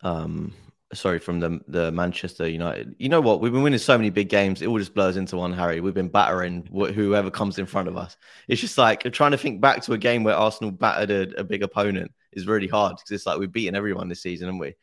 Um, 0.02 0.54
sorry, 0.94 1.20
from 1.20 1.40
the 1.40 1.60
the 1.68 1.92
Manchester 1.92 2.48
United. 2.48 2.96
You 3.00 3.10
know 3.10 3.22
what? 3.22 3.42
We've 3.42 3.52
been 3.52 3.64
winning 3.64 3.80
so 3.80 3.98
many 3.98 4.10
big 4.10 4.30
games; 4.30 4.62
it 4.62 4.68
all 4.68 4.78
just 4.78 4.94
blurs 4.94 5.18
into 5.18 5.38
one. 5.38 5.54
Harry, 5.54 5.82
we've 5.82 5.94
been 5.94 6.10
battering 6.10 6.68
wh- 6.74 6.94
whoever 6.94 7.32
comes 7.32 7.58
in 7.58 7.66
front 7.66 7.88
of 7.88 7.98
us. 7.98 8.18
It's 8.48 8.62
just 8.62 8.78
like 8.78 9.12
trying 9.12 9.32
to 9.32 9.38
think 9.38 9.62
back 9.62 9.82
to 9.84 9.94
a 9.94 9.98
game 9.98 10.24
where 10.24 10.36
Arsenal 10.36 10.72
battered 10.72 11.12
a, 11.12 11.42
a 11.42 11.44
big 11.44 11.64
opponent 11.64 12.12
is 12.32 12.48
really 12.48 12.68
hard 12.68 12.98
because 12.98 13.12
it's 13.12 13.26
like 13.26 13.40
we've 13.40 13.52
beaten 13.52 13.76
everyone 13.76 14.08
this 14.08 14.22
season, 14.22 14.48
haven't 14.48 14.60
we? 14.60 14.76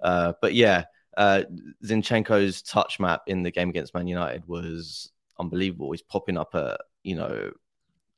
Uh, 0.00 0.32
but 0.40 0.54
yeah, 0.54 0.84
uh, 1.16 1.42
Zinchenko's 1.84 2.62
touch 2.62 2.98
map 2.98 3.22
in 3.26 3.42
the 3.42 3.50
game 3.50 3.68
against 3.68 3.94
Man 3.94 4.06
United 4.06 4.46
was 4.46 5.10
unbelievable. 5.38 5.92
He's 5.92 6.02
popping 6.02 6.36
up 6.36 6.54
a 6.54 6.78
you 7.02 7.16
know 7.16 7.52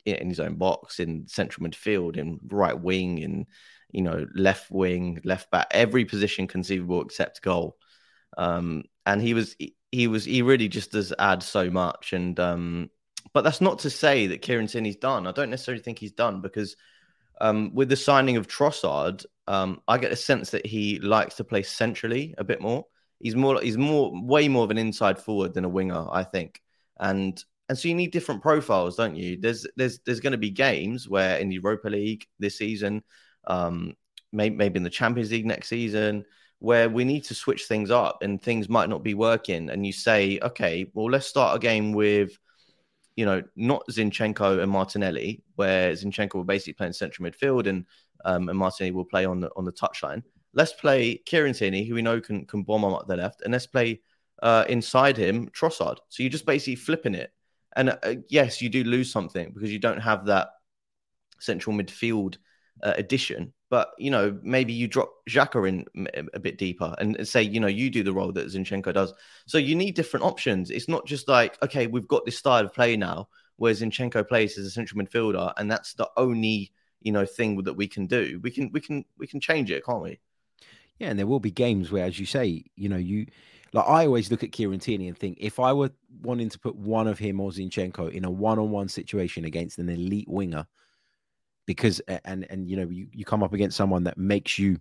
in 0.05 0.29
his 0.29 0.41
own 0.41 0.57
box, 0.57 1.01
in 1.01 1.27
central 1.27 1.67
midfield, 1.67 2.17
in 2.17 2.39
right 2.49 2.79
wing, 2.79 3.19
in 3.19 3.47
you 3.95 4.03
know 4.03 4.27
left 4.35 4.71
wing, 4.71 5.21
left 5.25 5.51
back, 5.51 5.69
every 5.71 6.05
position 6.05 6.47
conceivable 6.47 7.03
except 7.03 7.41
goal. 7.43 7.77
Um, 8.37 8.85
and 9.07 9.23
he 9.23 9.35
was 9.35 9.57
he 9.93 10.09
was 10.09 10.25
he 10.25 10.43
really 10.43 10.69
just 10.69 10.93
does 10.93 11.13
add 11.19 11.43
so 11.43 11.71
much. 11.71 12.13
And 12.13 12.39
um, 12.41 12.91
but 13.33 13.43
that's 13.43 13.61
not 13.61 13.79
to 13.81 13.91
say 13.91 14.27
that 14.27 14.43
Kieran 14.43 14.67
Tierney's 14.67 14.97
done. 14.97 15.27
I 15.27 15.33
don't 15.33 15.51
necessarily 15.51 15.83
think 15.83 15.99
he's 15.99 16.13
done 16.13 16.41
because 16.41 16.77
um, 17.41 17.75
with 17.75 17.89
the 17.89 17.97
signing 17.97 18.37
of 18.37 18.49
Trossard, 18.49 19.25
um, 19.47 19.81
I 19.87 19.99
get 19.99 20.13
a 20.13 20.17
sense 20.17 20.51
that 20.51 20.67
he 20.67 20.99
likes 20.99 21.37
to 21.37 21.45
play 21.45 21.63
centrally 21.63 22.35
a 22.39 22.45
bit 22.45 22.61
more. 22.61 22.87
He's 23.21 23.37
more 23.37 23.61
he's 23.61 23.79
more 23.79 24.13
way 24.15 24.49
more 24.49 24.65
of 24.65 24.71
an 24.71 24.79
inside 24.79 25.19
forward 25.19 25.55
than 25.55 25.65
a 25.65 25.69
winger, 25.69 26.07
I 26.11 26.25
think. 26.25 26.61
And 26.99 27.43
and 27.69 27.79
so 27.79 27.89
you 27.89 27.95
need 27.95 28.13
different 28.13 28.43
profiles, 28.43 28.97
don't 28.97 29.17
you? 29.17 29.39
There's 29.41 29.67
there's 29.77 30.01
there's 30.01 30.21
going 30.21 30.33
to 30.33 30.39
be 30.39 30.51
games 30.51 31.09
where 31.09 31.39
in 31.39 31.49
the 31.49 31.55
Europa 31.57 31.89
League 31.89 32.27
this 32.39 32.59
season, 32.59 33.03
um, 33.47 33.95
maybe 34.33 34.57
maybe 34.57 34.77
in 34.77 34.83
the 34.83 34.91
Champions 34.91 35.31
League 35.31 35.47
next 35.47 35.69
season, 35.69 36.25
where 36.59 36.89
we 36.89 37.05
need 37.05 37.25
to 37.25 37.35
switch 37.35 37.67
things 37.67 37.91
up 37.91 38.23
and 38.23 38.43
things 38.43 38.69
might 38.69 38.89
not 38.89 39.03
be 39.03 39.15
working. 39.15 39.71
And 39.71 39.87
you 39.87 39.93
say, 39.93 40.39
okay, 40.43 40.87
well, 40.95 41.11
let's 41.11 41.27
start 41.27 41.57
a 41.57 41.59
game 41.59 41.93
with, 41.93 42.39
you 43.17 43.25
know, 43.25 43.43
not 43.57 43.85
Zinchenko 43.91 44.63
and 44.63 44.71
Martinelli, 44.71 45.43
where 45.57 45.93
Zinchenko 45.93 46.35
will 46.35 46.45
basically 46.45 46.75
play 46.75 46.89
in 46.89 46.93
central 46.93 47.29
midfield 47.29 47.67
and 47.67 47.85
um, 48.25 48.49
and 48.49 48.59
Martinelli 48.59 48.93
will 48.93 49.05
play 49.05 49.25
on 49.25 49.41
the 49.41 49.51
on 49.57 49.65
the 49.65 49.73
touchline. 49.73 50.23
Let's 50.53 50.73
play 50.73 51.17
Kieran 51.27 51.53
Tierney, 51.55 51.85
who 51.85 51.95
we 51.95 52.03
know 52.03 52.21
can 52.21 52.47
can 52.47 52.63
bomb 52.63 52.85
on 52.85 52.95
up 52.95 53.07
the 53.07 53.17
left, 53.17 53.43
and 53.43 53.53
let's 53.53 53.67
play 53.67 54.01
uh, 54.43 54.65
inside 54.69 55.17
him 55.17 55.49
Trossard. 55.51 55.99
So 56.09 56.23
you're 56.23 56.31
just 56.31 56.47
basically 56.47 56.77
flipping 56.77 57.15
it 57.15 57.33
and 57.77 57.91
uh, 57.91 58.15
yes, 58.29 58.63
you 58.63 58.69
do 58.69 58.85
lose 58.85 59.11
something 59.11 59.53
because 59.53 59.73
you 59.73 59.79
don't 59.79 60.01
have 60.01 60.27
that 60.27 60.49
central 61.41 61.77
midfield 61.77 62.37
uh, 62.83 62.95
addition. 62.97 63.53
But 63.71 63.91
you 63.99 64.11
know, 64.11 64.39
maybe 64.43 64.73
you 64.73 64.87
drop 64.87 65.13
Xhaka 65.29 65.69
in 65.69 66.09
a 66.33 66.39
bit 66.39 66.59
deeper 66.59 66.95
and 66.99 67.27
say, 67.27 67.43
you 67.43 67.61
know, 67.61 67.67
you 67.67 67.91
do 67.91 68.03
the 68.03 68.13
role 68.13 68.33
that 68.33 68.47
Zinchenko 68.47 68.95
does. 68.95 69.13
So 69.47 69.59
you 69.59 69.75
need 69.75 69.95
different 69.95 70.25
options. 70.25 70.71
It's 70.71 70.89
not 70.89 71.07
just 71.07 71.29
like, 71.29 71.61
okay, 71.63 71.87
we've 71.87 72.09
got 72.09 72.25
this 72.25 72.39
style 72.39 72.65
of 72.65 72.73
play 72.73 72.97
now, 72.97 73.29
where 73.57 73.73
Zinchenko 73.73 74.29
plays 74.29 74.59
as 74.59 74.67
a 74.67 74.71
central 74.71 75.03
midfielder, 75.03 75.53
and 75.57 75.71
that's 75.71 75.95
the 75.95 76.09
only 76.17 76.73
you 77.01 77.13
know 77.13 77.27
thing 77.27 77.63
that 77.63 77.75
we 77.75 77.87
can 77.87 78.07
do. 78.07 78.41
We 78.43 78.51
can 78.51 78.71
we 78.73 78.81
can 78.81 79.05
we 79.19 79.27
can 79.27 79.41
change 79.41 79.71
it, 79.71 79.85
can't 79.85 80.03
we? 80.03 80.21
Yeah, 80.99 81.09
and 81.09 81.19
there 81.19 81.27
will 81.27 81.41
be 81.41 81.51
games 81.51 81.91
where, 81.91 82.05
as 82.05 82.21
you 82.21 82.27
say, 82.27 82.65
you 82.77 82.89
know, 82.89 82.97
you 82.97 83.27
like 83.73 83.87
I 83.89 84.07
always 84.07 84.31
look 84.31 84.45
at 84.45 84.53
Kieran 84.53 84.79
Tierney 84.79 85.09
and 85.09 85.19
think 85.19 85.39
if 85.41 85.59
I 85.59 85.73
were 85.73 85.91
wanting 86.23 86.49
to 86.49 86.59
put 86.59 86.77
one 86.77 87.09
of 87.09 87.19
him 87.19 87.41
or 87.41 87.51
Zinchenko 87.51 88.11
in 88.13 88.25
a 88.25 88.31
one-on-one 88.31 88.89
situation 88.89 89.45
against 89.45 89.79
an 89.79 89.89
elite 89.89 90.29
winger, 90.29 90.67
because 91.67 92.01
and 92.25 92.47
and 92.51 92.69
you 92.69 92.77
know 92.77 92.89
you, 92.89 93.09
you 93.13 93.25
come 93.25 93.43
up 93.43 93.53
against 93.53 93.77
someone 93.77 94.05
that 94.05 94.19
makes 94.19 94.59
you 94.59 94.79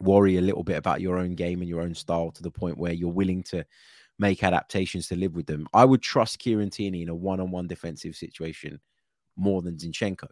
worry 0.00 0.38
a 0.38 0.40
little 0.40 0.64
bit 0.64 0.78
about 0.78 1.00
your 1.00 1.18
own 1.18 1.34
game 1.34 1.60
and 1.60 1.68
your 1.68 1.82
own 1.82 1.94
style 1.94 2.30
to 2.30 2.42
the 2.42 2.50
point 2.50 2.78
where 2.78 2.92
you're 2.92 3.10
willing 3.10 3.42
to 3.42 3.64
make 4.18 4.42
adaptations 4.42 5.08
to 5.08 5.16
live 5.16 5.34
with 5.34 5.46
them. 5.46 5.66
I 5.74 5.84
would 5.84 6.02
trust 6.02 6.38
Kieran 6.38 6.70
Tierney 6.70 7.02
in 7.02 7.08
a 7.08 7.14
one-on-one 7.14 7.66
defensive 7.66 8.16
situation 8.16 8.80
more 9.36 9.62
than 9.62 9.76
Zinchenko. 9.76 10.28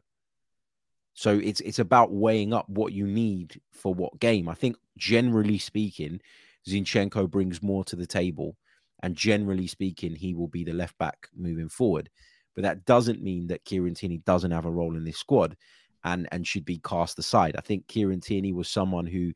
So 1.15 1.39
it's 1.39 1.61
it's 1.61 1.79
about 1.79 2.13
weighing 2.13 2.53
up 2.55 2.69
what 2.69 2.93
you 2.93 3.07
need 3.07 3.61
for 3.73 3.93
what 3.93 4.21
game. 4.21 4.49
I 4.49 4.55
think 4.55 4.77
generally 4.97 5.59
speaking, 5.59 6.21
Zinchenko 6.69 7.31
brings 7.31 7.63
more 7.63 7.85
to 7.85 7.97
the 7.97 8.07
table. 8.07 8.57
And 9.03 9.15
generally 9.15 9.69
speaking, 9.69 10.15
he 10.15 10.35
will 10.35 10.49
be 10.49 10.65
the 10.65 10.73
left 10.73 10.99
back 10.99 11.29
moving 11.37 11.69
forward. 11.69 12.11
But 12.59 12.63
that 12.63 12.85
doesn't 12.87 13.23
mean 13.23 13.47
that 13.47 13.65
Kieran 13.65 13.95
Tierney 13.95 14.19
doesn't 14.27 14.51
have 14.51 14.65
a 14.65 14.71
role 14.71 14.97
in 14.97 15.05
this 15.05 15.17
squad 15.17 15.57
and, 16.03 16.27
and 16.33 16.45
should 16.45 16.65
be 16.65 16.79
cast 16.79 17.17
aside. 17.21 17.55
I 17.57 17.61
think 17.61 17.87
Kieran 17.87 18.21
Tierney 18.21 18.53
was 18.53 18.69
someone 18.69 19.07
who 19.07 19.31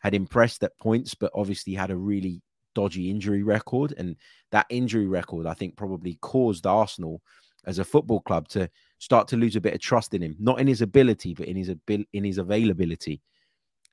had 0.00 0.12
impressed 0.12 0.64
at 0.64 0.76
points, 0.76 1.14
but 1.14 1.30
obviously 1.36 1.72
had 1.72 1.92
a 1.92 1.96
really 1.96 2.42
dodgy 2.74 3.10
injury 3.10 3.44
record. 3.44 3.94
And 3.96 4.16
that 4.50 4.66
injury 4.70 5.06
record, 5.06 5.46
I 5.46 5.54
think, 5.54 5.76
probably 5.76 6.18
caused 6.20 6.66
Arsenal 6.66 7.22
as 7.64 7.78
a 7.78 7.84
football 7.84 8.22
club 8.22 8.48
to 8.48 8.68
start 8.98 9.28
to 9.28 9.36
lose 9.36 9.54
a 9.54 9.60
bit 9.60 9.74
of 9.74 9.80
trust 9.80 10.12
in 10.14 10.22
him, 10.22 10.34
not 10.40 10.58
in 10.58 10.66
his 10.66 10.82
ability, 10.82 11.34
but 11.34 11.46
in 11.46 11.54
his 11.54 11.70
abil- 11.70 12.06
in 12.12 12.24
his 12.24 12.38
availability. 12.38 13.22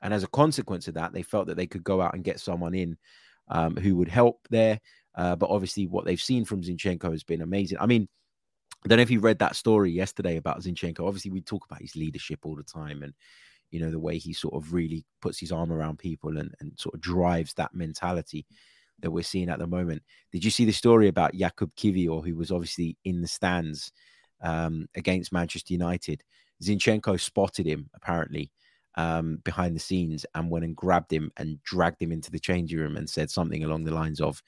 And 0.01 0.11
as 0.11 0.23
a 0.23 0.27
consequence 0.29 0.87
of 0.87 0.95
that, 0.95 1.13
they 1.13 1.21
felt 1.21 1.45
that 1.49 1.57
they 1.57 1.67
could 1.67 1.83
go 1.83 2.01
out 2.01 2.15
and 2.15 2.23
get 2.23 2.39
someone 2.39 2.73
in 2.73 2.97
um, 3.47 3.75
who 3.75 3.95
would 3.97 4.09
help 4.09 4.39
there. 4.49 4.79
Uh, 5.13 5.35
but 5.35 5.51
obviously, 5.51 5.85
what 5.85 6.03
they've 6.03 6.19
seen 6.19 6.45
from 6.45 6.63
Zinchenko 6.63 7.11
has 7.11 7.23
been 7.23 7.43
amazing. 7.43 7.77
I 7.79 7.85
mean, 7.85 8.07
I 8.85 8.87
don't 8.87 8.97
know 8.97 9.03
if 9.03 9.09
you 9.09 9.19
read 9.19 9.39
that 9.39 9.55
story 9.55 9.91
yesterday 9.91 10.37
about 10.37 10.61
Zinchenko. 10.61 11.07
Obviously, 11.07 11.31
we 11.31 11.41
talk 11.41 11.65
about 11.65 11.81
his 11.81 11.95
leadership 11.95 12.39
all 12.43 12.55
the 12.55 12.61
time 12.61 13.01
and, 13.01 13.13
you 13.71 13.79
know, 13.79 13.89
the 13.89 13.99
way 13.99 14.19
he 14.19 14.31
sort 14.31 14.53
of 14.53 14.73
really 14.73 15.03
puts 15.21 15.39
his 15.39 15.51
arm 15.51 15.71
around 15.71 15.97
people 15.97 16.37
and, 16.37 16.53
and 16.59 16.71
sort 16.77 16.93
of 16.93 17.01
drives 17.01 17.55
that 17.55 17.73
mentality 17.73 18.45
that 18.99 19.09
we're 19.09 19.23
seeing 19.23 19.49
at 19.49 19.57
the 19.57 19.65
moment. 19.65 20.03
Did 20.31 20.45
you 20.45 20.51
see 20.51 20.65
the 20.65 20.71
story 20.71 21.07
about 21.07 21.33
Jakub 21.33 21.71
Kiwior, 21.75 22.23
who 22.23 22.35
was 22.35 22.51
obviously 22.51 22.95
in 23.05 23.21
the 23.21 23.27
stands 23.27 23.91
um, 24.41 24.87
against 24.95 25.33
Manchester 25.33 25.73
United? 25.73 26.23
Zinchenko 26.63 27.19
spotted 27.19 27.65
him 27.65 27.89
apparently 27.95 28.51
um, 28.95 29.37
behind 29.43 29.75
the 29.75 29.79
scenes 29.79 30.27
and 30.35 30.51
went 30.51 30.63
and 30.63 30.75
grabbed 30.75 31.11
him 31.11 31.31
and 31.37 31.61
dragged 31.63 32.01
him 32.01 32.11
into 32.11 32.29
the 32.29 32.39
changing 32.39 32.77
room 32.77 32.97
and 32.97 33.09
said 33.09 33.31
something 33.31 33.63
along 33.63 33.83
the 33.83 33.93
lines 33.93 34.21
of, 34.21 34.43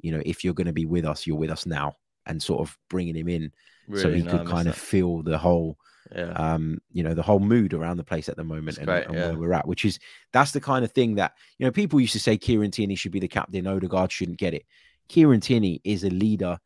you 0.00 0.12
know, 0.12 0.22
if 0.24 0.44
you're 0.44 0.54
going 0.54 0.68
to 0.68 0.72
be 0.72 0.86
with 0.86 1.04
us, 1.04 1.26
you're 1.26 1.36
with 1.36 1.50
us 1.50 1.66
now, 1.66 1.96
and 2.26 2.42
sort 2.42 2.60
of 2.60 2.76
bringing 2.88 3.16
him 3.16 3.28
in 3.28 3.52
really? 3.88 4.02
so 4.02 4.12
he 4.12 4.22
could 4.22 4.46
kind 4.46 4.68
of 4.68 4.74
that. 4.74 4.80
feel 4.80 5.22
the 5.22 5.38
whole 5.38 5.76
Yeah. 6.14 6.32
Um, 6.32 6.80
you 6.92 7.02
know, 7.02 7.14
the 7.14 7.22
whole 7.22 7.40
mood 7.40 7.74
around 7.74 7.96
the 7.96 8.04
place 8.04 8.28
at 8.28 8.36
the 8.36 8.44
moment 8.44 8.78
and, 8.78 8.86
great, 8.86 9.06
and 9.06 9.14
yeah. 9.14 9.28
where 9.28 9.38
we're 9.38 9.52
at, 9.52 9.66
which 9.66 9.84
is 9.84 9.98
that's 10.32 10.52
the 10.52 10.60
kind 10.60 10.84
of 10.84 10.92
thing 10.92 11.14
that 11.16 11.32
you 11.58 11.66
know 11.66 11.72
people 11.72 12.00
used 12.00 12.12
to 12.12 12.20
say 12.20 12.36
Kieran 12.36 12.70
Tierney 12.70 12.96
should 12.96 13.12
be 13.12 13.20
the 13.20 13.28
captain, 13.28 13.66
Odegaard 13.66 14.12
shouldn't 14.12 14.38
get 14.38 14.54
it. 14.54 14.64
Kieran 15.08 15.40
Tierney 15.40 15.80
is 15.84 16.04
a 16.04 16.10
leader 16.10 16.58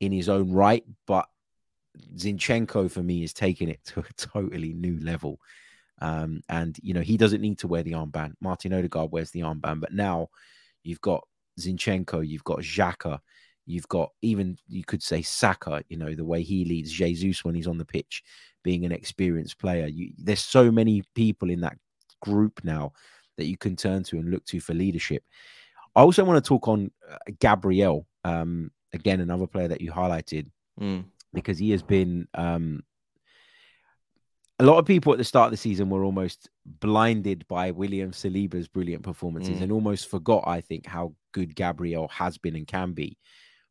in 0.00 0.12
his 0.12 0.28
own 0.28 0.52
right, 0.52 0.84
but 1.06 1.26
Zinchenko 2.16 2.90
for 2.90 3.02
me 3.02 3.22
is 3.22 3.32
taking 3.32 3.68
it 3.68 3.80
to 3.86 4.00
a 4.00 4.12
totally 4.16 4.72
new 4.72 4.98
level. 5.00 5.40
Um, 6.00 6.42
and 6.48 6.76
you 6.82 6.94
know, 6.94 7.00
he 7.00 7.16
doesn't 7.16 7.40
need 7.40 7.58
to 7.60 7.68
wear 7.68 7.82
the 7.82 7.92
armband. 7.92 8.34
Martin 8.40 8.72
Odegaard 8.72 9.10
wears 9.12 9.30
the 9.30 9.40
armband, 9.40 9.80
but 9.80 9.92
now 9.92 10.28
you've 10.82 11.00
got 11.00 11.26
Zinchenko, 11.58 12.26
you've 12.26 12.44
got 12.44 12.58
Xhaka, 12.58 13.20
you've 13.66 13.88
got 13.88 14.12
even 14.22 14.56
you 14.68 14.84
could 14.84 15.02
say 15.02 15.22
Saka, 15.22 15.82
you 15.88 15.96
know, 15.96 16.14
the 16.14 16.24
way 16.24 16.42
he 16.42 16.64
leads 16.64 16.90
Jesus 16.90 17.44
when 17.44 17.54
he's 17.54 17.66
on 17.66 17.78
the 17.78 17.84
pitch, 17.84 18.22
being 18.62 18.84
an 18.84 18.92
experienced 18.92 19.58
player. 19.58 19.86
You, 19.86 20.12
there's 20.16 20.40
so 20.40 20.70
many 20.70 21.02
people 21.14 21.50
in 21.50 21.60
that 21.60 21.76
group 22.22 22.60
now 22.64 22.92
that 23.36 23.46
you 23.46 23.56
can 23.56 23.76
turn 23.76 24.02
to 24.04 24.16
and 24.16 24.30
look 24.30 24.44
to 24.46 24.60
for 24.60 24.72
leadership. 24.72 25.22
I 25.94 26.00
also 26.00 26.24
want 26.24 26.42
to 26.42 26.48
talk 26.48 26.68
on 26.68 26.90
uh, 27.10 27.16
Gabriel, 27.40 28.06
um, 28.24 28.70
again, 28.92 29.20
another 29.20 29.46
player 29.46 29.68
that 29.68 29.80
you 29.80 29.92
highlighted 29.92 30.50
Mm. 30.80 31.04
because 31.32 31.58
he 31.58 31.70
has 31.70 31.82
been 31.82 32.28
um 32.34 32.82
a 34.58 34.64
lot 34.64 34.78
of 34.78 34.86
people 34.86 35.12
at 35.12 35.18
the 35.18 35.24
start 35.24 35.46
of 35.46 35.50
the 35.50 35.56
season 35.56 35.90
were 35.90 36.04
almost 36.04 36.48
blinded 36.64 37.46
by 37.46 37.70
William 37.70 38.10
Saliba's 38.12 38.68
brilliant 38.68 39.02
performances 39.02 39.58
Mm. 39.58 39.62
and 39.64 39.72
almost 39.72 40.08
forgot, 40.08 40.44
I 40.46 40.60
think, 40.62 40.86
how 40.86 41.14
good 41.32 41.54
Gabriel 41.54 42.08
has 42.08 42.38
been 42.38 42.56
and 42.56 42.66
can 42.66 42.92
be. 42.92 43.18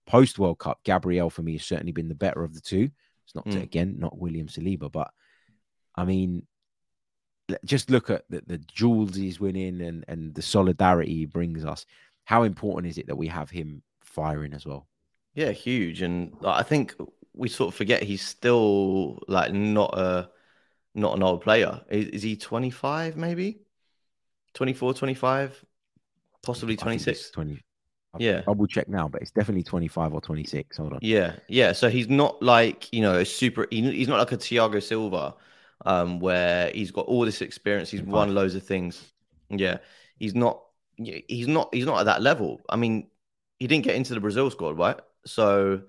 Post 0.05 0.39
World 0.39 0.59
Cup, 0.59 0.79
Gabriel 0.83 1.29
for 1.29 1.41
me 1.41 1.53
has 1.53 1.65
certainly 1.65 1.91
been 1.91 2.09
the 2.09 2.15
better 2.15 2.43
of 2.43 2.53
the 2.53 2.61
two. 2.61 2.89
It's 3.25 3.35
not 3.35 3.49
to, 3.51 3.57
Mm. 3.57 3.63
again 3.63 3.95
not 3.99 4.17
William 4.17 4.47
Saliba, 4.47 4.91
but 4.91 5.11
I 5.95 6.05
mean, 6.05 6.45
just 7.63 7.89
look 7.89 8.09
at 8.09 8.23
the, 8.29 8.41
the 8.45 8.57
jewels 8.57 9.15
he's 9.15 9.39
winning 9.39 9.81
and 9.81 10.05
and 10.07 10.33
the 10.33 10.41
solidarity 10.41 11.13
he 11.13 11.25
brings 11.25 11.63
us. 11.65 11.85
How 12.25 12.43
important 12.43 12.89
is 12.89 12.97
it 12.97 13.07
that 13.07 13.15
we 13.15 13.27
have 13.27 13.49
him 13.49 13.83
firing 14.03 14.53
as 14.53 14.65
well? 14.65 14.87
Yeah, 15.35 15.51
huge. 15.51 16.01
And 16.01 16.35
I 16.43 16.63
think 16.63 16.95
we 17.33 17.49
sort 17.49 17.67
of 17.67 17.75
forget 17.75 18.01
he's 18.03 18.25
still 18.25 19.19
like 19.27 19.53
not 19.53 19.97
a 19.97 20.29
not 20.95 21.15
an 21.15 21.23
old 21.23 21.41
player. 21.41 21.81
Is, 21.89 22.07
is 22.07 22.23
he 22.23 22.35
25 22.35 23.17
maybe? 23.17 23.59
24, 24.53 24.93
25, 24.93 25.65
possibly 26.41 26.75
I 26.75 26.77
think 26.77 26.95
it's 26.95 27.03
26? 27.03 27.31
20. 27.31 27.61
I'll 28.15 28.21
Yeah. 28.21 28.41
double 28.41 28.65
check 28.67 28.87
now, 28.87 29.07
but 29.07 29.21
it's 29.21 29.31
definitely 29.31 29.63
25 29.63 30.13
or 30.13 30.21
26. 30.21 30.77
Hold 30.77 30.93
on. 30.93 30.99
Yeah, 31.01 31.35
yeah. 31.47 31.73
So 31.73 31.89
he's 31.89 32.07
not 32.07 32.41
like 32.41 32.91
you 32.93 33.01
know 33.01 33.19
a 33.19 33.25
super. 33.25 33.67
he- 33.69 33.91
He's 33.91 34.07
not 34.07 34.19
like 34.19 34.31
a 34.31 34.37
Thiago 34.37 34.81
Silva, 34.81 35.35
um, 35.85 36.19
where 36.19 36.71
he's 36.71 36.91
got 36.91 37.05
all 37.05 37.25
this 37.25 37.41
experience. 37.41 37.91
He's 37.91 38.01
won 38.01 38.33
loads 38.33 38.55
of 38.55 38.63
things. 38.63 39.11
Yeah, 39.49 39.77
he's 40.17 40.33
not. 40.35 40.61
He's 40.95 41.47
not. 41.47 41.73
He's 41.73 41.85
not 41.85 41.99
at 41.99 42.05
that 42.05 42.21
level. 42.21 42.61
I 42.69 42.77
mean, 42.77 43.07
he 43.59 43.67
didn't 43.67 43.83
get 43.83 43.95
into 43.95 44.13
the 44.13 44.21
Brazil 44.21 44.49
squad, 44.49 44.77
right? 44.77 44.99
So 45.25 45.81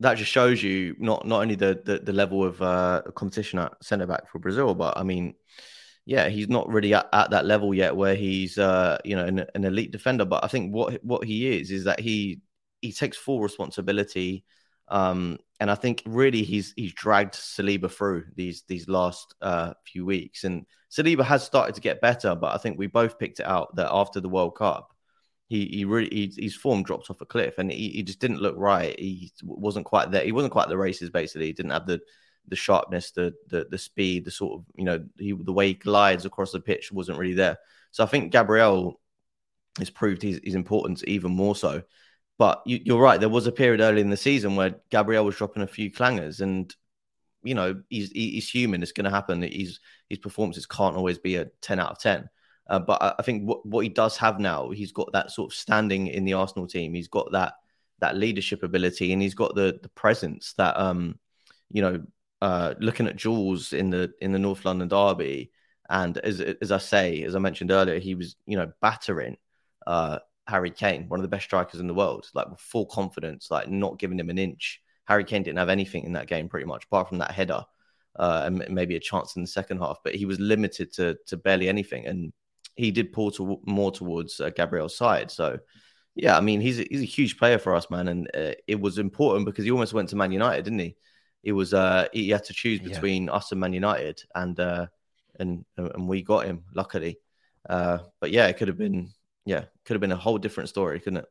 that 0.00 0.14
just 0.18 0.30
shows 0.30 0.62
you 0.62 0.94
not 0.98 1.26
not 1.26 1.40
only 1.40 1.54
the 1.54 1.80
the, 1.84 1.98
the 1.98 2.12
level 2.12 2.44
of 2.44 2.60
uh, 2.60 3.02
competition 3.14 3.58
at 3.58 3.72
centre 3.82 4.06
back 4.06 4.28
for 4.30 4.38
Brazil, 4.38 4.74
but 4.74 4.98
I 4.98 5.02
mean, 5.02 5.34
yeah, 6.06 6.28
he's 6.28 6.48
not 6.48 6.68
really 6.68 6.94
at, 6.94 7.08
at 7.12 7.30
that 7.30 7.44
level 7.44 7.74
yet 7.74 7.94
where 7.94 8.14
he's 8.14 8.58
uh, 8.58 8.96
you 9.04 9.16
know 9.16 9.24
an, 9.24 9.44
an 9.54 9.64
elite 9.64 9.90
defender. 9.90 10.24
But 10.24 10.44
I 10.44 10.46
think 10.48 10.72
what 10.72 11.04
what 11.04 11.24
he 11.24 11.58
is 11.58 11.70
is 11.72 11.84
that 11.84 12.00
he 12.00 12.40
he 12.80 12.92
takes 12.92 13.16
full 13.18 13.42
responsibility. 13.42 14.44
Um, 14.88 15.38
and 15.58 15.68
I 15.68 15.74
think 15.74 16.04
really 16.06 16.44
he's 16.44 16.72
he's 16.76 16.94
dragged 16.94 17.34
Saliba 17.34 17.90
through 17.90 18.26
these 18.36 18.62
these 18.68 18.88
last 18.88 19.34
uh, 19.42 19.74
few 19.84 20.06
weeks, 20.06 20.44
and 20.44 20.64
Saliba 20.90 21.24
has 21.24 21.42
started 21.44 21.74
to 21.74 21.80
get 21.80 22.00
better. 22.00 22.36
But 22.36 22.54
I 22.54 22.58
think 22.58 22.78
we 22.78 22.86
both 22.86 23.18
picked 23.18 23.40
it 23.40 23.46
out 23.46 23.74
that 23.74 23.92
after 23.92 24.20
the 24.20 24.28
World 24.28 24.56
Cup, 24.56 24.92
he 25.48 25.66
he 25.66 25.84
really 25.84 26.08
he, 26.14 26.32
his 26.44 26.54
form 26.54 26.84
dropped 26.84 27.10
off 27.10 27.20
a 27.20 27.26
cliff, 27.26 27.58
and 27.58 27.68
he, 27.72 27.90
he 27.90 28.04
just 28.04 28.20
didn't 28.20 28.40
look 28.40 28.54
right. 28.56 28.96
He 28.96 29.32
wasn't 29.42 29.86
quite 29.86 30.12
there. 30.12 30.24
He 30.24 30.30
wasn't 30.30 30.52
quite 30.52 30.68
the 30.68 30.78
races. 30.78 31.10
Basically, 31.10 31.46
he 31.46 31.52
didn't 31.52 31.72
have 31.72 31.86
the 31.86 32.00
the 32.48 32.56
sharpness, 32.56 33.10
the 33.10 33.34
the 33.48 33.66
the 33.70 33.78
speed, 33.78 34.24
the 34.24 34.30
sort 34.30 34.60
of 34.60 34.64
you 34.74 34.84
know 34.84 35.04
he, 35.18 35.32
the 35.32 35.52
way 35.52 35.68
he 35.68 35.74
glides 35.74 36.24
across 36.24 36.52
the 36.52 36.60
pitch 36.60 36.92
wasn't 36.92 37.18
really 37.18 37.34
there. 37.34 37.58
So 37.90 38.04
I 38.04 38.06
think 38.06 38.32
Gabriel 38.32 39.00
has 39.78 39.90
proved 39.90 40.22
his, 40.22 40.40
his 40.42 40.54
importance 40.54 41.02
even 41.06 41.32
more 41.32 41.56
so. 41.56 41.82
But 42.38 42.62
you, 42.66 42.80
you're 42.84 43.00
right. 43.00 43.18
There 43.18 43.28
was 43.28 43.46
a 43.46 43.52
period 43.52 43.80
early 43.80 44.00
in 44.00 44.10
the 44.10 44.16
season 44.16 44.56
where 44.56 44.76
Gabriel 44.90 45.24
was 45.24 45.36
dropping 45.36 45.62
a 45.62 45.66
few 45.66 45.90
clangers, 45.90 46.40
and 46.40 46.74
you 47.42 47.54
know 47.54 47.82
he's 47.88 48.10
he's 48.10 48.50
human. 48.50 48.82
It's 48.82 48.92
going 48.92 49.04
to 49.04 49.10
happen. 49.10 49.42
He's 49.42 49.80
his 50.08 50.18
performances 50.18 50.66
can't 50.66 50.96
always 50.96 51.18
be 51.18 51.36
a 51.36 51.46
ten 51.60 51.80
out 51.80 51.92
of 51.92 51.98
ten. 51.98 52.28
Uh, 52.68 52.80
but 52.80 53.00
I, 53.02 53.14
I 53.18 53.22
think 53.22 53.44
what, 53.44 53.64
what 53.64 53.84
he 53.84 53.88
does 53.88 54.16
have 54.16 54.40
now, 54.40 54.70
he's 54.70 54.92
got 54.92 55.12
that 55.12 55.30
sort 55.30 55.52
of 55.52 55.56
standing 55.56 56.08
in 56.08 56.24
the 56.24 56.32
Arsenal 56.34 56.66
team. 56.66 56.94
He's 56.94 57.08
got 57.08 57.32
that 57.32 57.54
that 58.00 58.16
leadership 58.16 58.62
ability, 58.62 59.12
and 59.12 59.22
he's 59.22 59.34
got 59.34 59.54
the 59.54 59.78
the 59.82 59.88
presence 59.90 60.52
that 60.58 60.78
um 60.78 61.18
you 61.70 61.82
know 61.82 62.02
uh 62.42 62.74
looking 62.80 63.06
at 63.06 63.16
Jules 63.16 63.72
in 63.72 63.90
the 63.90 64.12
in 64.20 64.32
the 64.32 64.38
North 64.38 64.64
London 64.64 64.88
derby, 64.88 65.52
and 65.88 66.16
as 66.18 66.40
as 66.40 66.72
I 66.72 66.78
say, 66.78 67.22
as 67.22 67.34
I 67.34 67.38
mentioned 67.38 67.70
earlier, 67.70 67.98
he 67.98 68.14
was 68.14 68.36
you 68.46 68.56
know 68.56 68.72
battering 68.80 69.36
uh 69.86 70.18
Harry 70.46 70.70
Kane, 70.70 71.08
one 71.08 71.20
of 71.20 71.22
the 71.22 71.28
best 71.28 71.44
strikers 71.44 71.80
in 71.80 71.88
the 71.88 71.94
world, 71.94 72.28
like 72.34 72.48
with 72.48 72.60
full 72.60 72.86
confidence, 72.86 73.50
like 73.50 73.68
not 73.68 73.98
giving 73.98 74.18
him 74.18 74.30
an 74.30 74.38
inch. 74.38 74.80
Harry 75.06 75.24
Kane 75.24 75.42
didn't 75.42 75.58
have 75.58 75.68
anything 75.68 76.04
in 76.04 76.12
that 76.14 76.28
game, 76.28 76.48
pretty 76.48 76.66
much, 76.66 76.84
apart 76.84 77.08
from 77.08 77.18
that 77.18 77.30
header 77.30 77.64
uh, 78.18 78.42
and 78.46 78.64
maybe 78.68 78.96
a 78.96 79.00
chance 79.00 79.36
in 79.36 79.42
the 79.42 79.48
second 79.48 79.78
half. 79.78 79.98
But 80.02 80.14
he 80.14 80.26
was 80.26 80.40
limited 80.40 80.92
to 80.94 81.16
to 81.26 81.36
barely 81.36 81.68
anything, 81.68 82.06
and 82.06 82.32
he 82.76 82.90
did 82.90 83.12
pull 83.12 83.30
to, 83.32 83.60
more 83.66 83.90
towards 83.90 84.40
uh, 84.40 84.50
Gabriel's 84.50 84.96
side. 84.96 85.30
So, 85.30 85.58
yeah, 86.14 86.36
I 86.36 86.40
mean, 86.40 86.60
he's 86.60 86.80
a, 86.80 86.86
he's 86.90 87.02
a 87.02 87.06
huge 87.06 87.38
player 87.38 87.58
for 87.58 87.74
us, 87.74 87.90
man, 87.90 88.08
and 88.08 88.28
uh, 88.34 88.52
it 88.66 88.80
was 88.80 88.98
important 88.98 89.46
because 89.46 89.64
he 89.64 89.70
almost 89.70 89.94
went 89.94 90.08
to 90.10 90.16
Man 90.16 90.32
United, 90.32 90.64
didn't 90.64 90.80
he? 90.80 90.96
It 91.46 91.52
was 91.52 91.72
uh, 91.72 92.08
he 92.12 92.28
had 92.30 92.42
to 92.44 92.52
choose 92.52 92.80
Yeah. 92.80 92.88
between 92.88 93.28
us 93.28 93.52
and 93.52 93.60
Man 93.60 93.72
United, 93.72 94.20
and 94.34 94.58
uh, 94.58 94.86
and 95.38 95.64
and 95.76 96.08
we 96.08 96.20
got 96.22 96.44
him, 96.44 96.64
luckily. 96.74 97.18
Uh, 97.70 97.98
but 98.20 98.32
yeah, 98.32 98.48
it 98.48 98.56
could 98.58 98.66
have 98.68 98.76
been 98.76 99.12
yeah, 99.44 99.64
could 99.84 99.94
have 99.94 100.00
been 100.00 100.10
a 100.12 100.16
whole 100.16 100.38
different 100.38 100.68
story, 100.68 100.98
couldn't 100.98 101.18
it? 101.18 101.26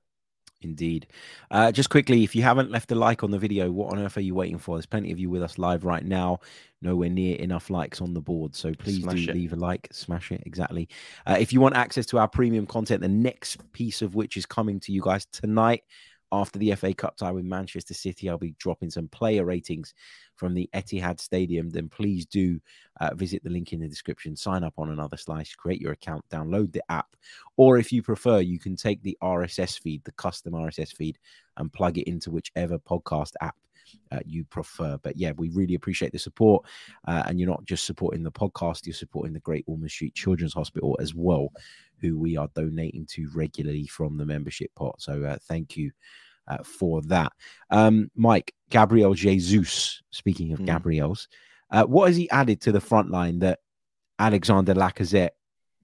Indeed. 0.61 1.07
Uh, 1.51 1.69
just 1.71 1.89
quickly, 1.89 2.23
if 2.23 2.33
you 2.33 2.41
haven't 2.41 2.71
left 2.71 2.91
a 2.91 2.95
like 2.95 3.23
on 3.23 3.31
the 3.31 3.37
video, 3.37 3.69
what 3.71 3.91
on 3.91 3.99
earth 3.99 4.15
are 4.17 4.21
you 4.21 4.33
waiting 4.33 4.57
for? 4.57 4.77
There's 4.77 4.85
plenty 4.85 5.11
of 5.11 5.19
you 5.19 5.29
with 5.29 5.43
us 5.43 5.57
live 5.57 5.83
right 5.83 6.03
now. 6.03 6.39
Nowhere 6.81 7.09
near 7.09 7.35
enough 7.35 7.69
likes 7.69 7.99
on 8.01 8.13
the 8.13 8.21
board. 8.21 8.55
So 8.55 8.73
please 8.73 9.03
Smash 9.03 9.25
do 9.25 9.31
it. 9.31 9.35
leave 9.35 9.51
a 9.51 9.57
like, 9.57 9.89
smash 9.91 10.31
it. 10.31 10.41
Exactly. 10.45 10.87
Uh, 11.27 11.35
if 11.37 11.51
you 11.51 11.59
want 11.59 11.75
access 11.75 12.05
to 12.07 12.19
our 12.19 12.27
premium 12.29 12.65
content, 12.65 13.01
the 13.01 13.07
next 13.09 13.69
piece 13.73 14.01
of 14.01 14.15
which 14.15 14.37
is 14.37 14.45
coming 14.45 14.79
to 14.79 14.93
you 14.93 15.01
guys 15.01 15.25
tonight 15.25 15.83
after 16.31 16.59
the 16.59 16.73
FA 16.75 16.93
Cup 16.93 17.17
tie 17.17 17.31
with 17.31 17.45
Manchester 17.45 17.93
City, 17.93 18.29
I'll 18.29 18.37
be 18.37 18.55
dropping 18.59 18.89
some 18.89 19.07
player 19.07 19.45
ratings 19.45 19.93
from 20.35 20.53
the 20.53 20.69
Etihad 20.73 21.19
Stadium. 21.19 21.69
Then 21.69 21.89
please 21.89 22.25
do 22.25 22.59
uh, 22.99 23.13
visit 23.15 23.43
the 23.43 23.49
link 23.49 23.73
in 23.73 23.79
the 23.79 23.87
description, 23.87 24.35
sign 24.35 24.63
up 24.63 24.73
on 24.77 24.89
another 24.89 25.17
slice, 25.17 25.53
create 25.55 25.81
your 25.81 25.93
account, 25.93 26.23
download 26.29 26.71
the 26.71 26.83
app, 26.91 27.15
or 27.57 27.77
if 27.77 27.91
you 27.91 28.01
prefer, 28.01 28.39
you 28.39 28.59
can 28.59 28.75
take 28.75 29.01
the 29.01 29.17
RSS 29.21 29.79
feed, 29.79 30.03
the 30.03 30.11
custom 30.13 30.53
RSS 30.53 30.95
feed, 30.95 31.17
and 31.57 31.71
plug 31.71 31.97
it 31.97 32.07
into 32.07 32.31
whichever 32.31 32.77
podcast 32.79 33.31
app 33.41 33.55
uh, 34.11 34.19
you 34.25 34.43
prefer. 34.45 34.97
But 35.03 35.17
yeah, 35.17 35.31
we 35.35 35.49
really 35.49 35.75
appreciate 35.75 36.11
the 36.11 36.19
support. 36.19 36.65
Uh, 37.07 37.23
and 37.25 37.39
you're 37.39 37.49
not 37.49 37.65
just 37.65 37.85
supporting 37.85 38.23
the 38.23 38.31
podcast, 38.31 38.85
you're 38.85 38.93
supporting 38.93 39.33
the 39.33 39.39
Great 39.39 39.65
Ormond 39.67 39.91
Street 39.91 40.15
Children's 40.15 40.53
Hospital 40.53 40.97
as 40.99 41.13
well, 41.13 41.49
who 41.99 42.17
we 42.17 42.37
are 42.37 42.49
donating 42.55 43.05
to 43.07 43.29
regularly 43.33 43.87
from 43.87 44.17
the 44.17 44.25
membership 44.25 44.71
pot. 44.75 45.01
So 45.01 45.23
uh, 45.23 45.37
thank 45.47 45.77
you. 45.77 45.91
Uh, 46.47 46.61
for 46.63 47.01
that, 47.01 47.31
um, 47.71 48.11
Mike 48.15 48.53
Gabriel 48.69 49.15
Jesus. 49.15 50.03
Speaking 50.11 50.53
of 50.53 50.59
Hmm. 50.59 50.65
Gabriel's, 50.65 51.27
uh, 51.71 51.85
what 51.85 52.05
has 52.05 52.15
he 52.15 52.29
added 52.29 52.61
to 52.61 52.71
the 52.71 52.79
front 52.79 53.09
line 53.09 53.39
that 53.39 53.61
Alexander 54.19 54.75
Lacazette 54.75 55.31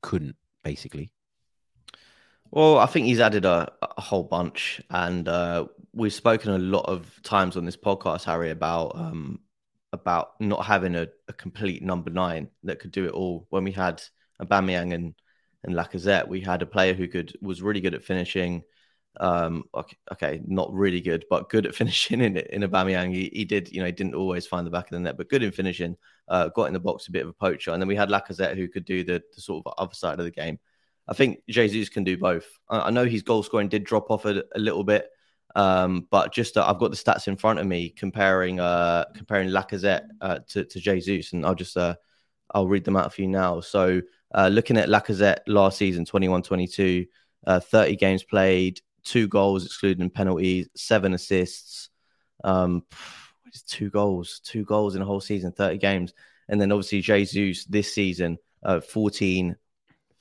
couldn't? 0.03 0.35
Basically, 0.63 1.11
Well, 2.51 2.77
I 2.79 2.85
think 2.85 3.05
he's 3.05 3.21
added 3.21 3.45
a, 3.45 3.71
a 3.81 4.01
whole 4.01 4.23
bunch, 4.23 4.81
and 4.89 5.27
uh, 5.27 5.67
we've 5.93 6.13
spoken 6.13 6.51
a 6.51 6.57
lot 6.57 6.85
of 6.85 7.09
times 7.23 7.55
on 7.55 7.63
this 7.63 7.77
podcast, 7.77 8.25
Harry, 8.25 8.49
about 8.51 8.95
um, 8.95 9.39
about 9.93 10.31
not 10.41 10.65
having 10.65 10.95
a, 10.95 11.07
a 11.29 11.33
complete 11.33 11.81
number 11.81 12.09
nine 12.09 12.49
that 12.63 12.79
could 12.79 12.91
do 12.91 13.05
it 13.05 13.11
all. 13.11 13.47
When 13.49 13.63
we 13.63 13.71
had 13.71 14.03
Aubameyang 14.41 14.93
and 14.93 15.15
and 15.63 15.75
Lacazette, 15.75 16.27
we 16.27 16.41
had 16.41 16.61
a 16.61 16.65
player 16.65 16.93
who 16.93 17.07
could 17.07 17.33
was 17.41 17.61
really 17.61 17.79
good 17.79 17.93
at 17.95 18.03
finishing. 18.03 18.63
Um, 19.19 19.63
okay, 19.73 19.97
okay, 20.11 20.41
not 20.45 20.73
really 20.73 20.99
good, 20.99 21.23
but 21.29 21.49
good 21.49 21.65
at 21.65 21.75
finishing 21.81 22.19
in 22.19 22.35
in 22.35 22.63
Aubameyang. 22.63 23.13
He, 23.13 23.29
he 23.31 23.45
did, 23.45 23.71
you 23.71 23.79
know, 23.79 23.85
he 23.85 23.93
didn't 23.93 24.15
always 24.15 24.45
find 24.45 24.67
the 24.67 24.71
back 24.71 24.85
of 24.85 24.91
the 24.91 24.99
net, 24.99 25.15
but 25.15 25.29
good 25.29 25.43
in 25.43 25.53
finishing. 25.53 25.95
Uh, 26.27 26.49
got 26.49 26.65
in 26.65 26.73
the 26.73 26.79
box 26.81 27.07
a 27.07 27.11
bit 27.11 27.23
of 27.23 27.29
a 27.29 27.33
poacher, 27.33 27.71
and 27.71 27.81
then 27.81 27.87
we 27.87 27.95
had 27.95 28.09
Lacazette 28.09 28.57
who 28.57 28.67
could 28.67 28.83
do 28.83 29.05
the, 29.05 29.21
the 29.35 29.41
sort 29.41 29.65
of 29.65 29.73
other 29.77 29.95
side 29.95 30.19
of 30.19 30.25
the 30.25 30.31
game. 30.31 30.59
I 31.11 31.13
think 31.13 31.41
Jesus 31.49 31.89
can 31.89 32.05
do 32.05 32.17
both. 32.17 32.47
I, 32.69 32.87
I 32.87 32.89
know 32.89 33.05
his 33.05 33.21
goal 33.21 33.43
scoring 33.43 33.67
did 33.67 33.83
drop 33.83 34.09
off 34.09 34.25
a, 34.25 34.43
a 34.55 34.59
little 34.59 34.85
bit, 34.85 35.09
Um, 35.55 36.07
but 36.09 36.31
just 36.31 36.57
uh, 36.57 36.65
I've 36.65 36.79
got 36.79 36.91
the 36.91 36.97
stats 36.97 37.27
in 37.27 37.35
front 37.35 37.59
of 37.59 37.67
me 37.67 37.89
comparing 37.89 38.59
uh, 38.61 39.03
comparing 39.13 39.49
Lacazette 39.49 40.07
uh, 40.21 40.39
to 40.49 40.63
to 40.63 40.79
Jesus, 40.79 41.33
and 41.33 41.45
I'll 41.45 41.55
just 41.55 41.75
uh, 41.75 41.95
I'll 42.53 42.67
read 42.67 42.85
them 42.85 42.95
out 42.95 43.13
for 43.13 43.21
you 43.21 43.27
now. 43.27 43.59
So 43.59 44.01
uh, 44.33 44.47
looking 44.47 44.77
at 44.77 44.87
Lacazette 44.87 45.39
last 45.47 45.77
season, 45.77 46.05
21-22, 46.05 47.07
uh, 47.47 47.59
30 47.59 47.95
games 47.97 48.23
played, 48.23 48.79
two 49.03 49.27
goals 49.27 49.65
excluding 49.65 50.09
penalties, 50.09 50.69
seven 50.75 51.13
assists. 51.13 51.89
Um, 52.43 52.83
two 53.67 53.89
goals, 53.89 54.39
two 54.43 54.63
goals 54.63 54.95
in 54.95 55.01
a 55.01 55.05
whole 55.05 55.21
season, 55.21 55.51
30 55.51 55.77
games. 55.77 56.13
And 56.47 56.59
then 56.59 56.71
obviously 56.71 57.01
Jesus 57.01 57.65
this 57.65 57.93
season, 57.93 58.37
uh, 58.63 58.79
14, 58.81 59.55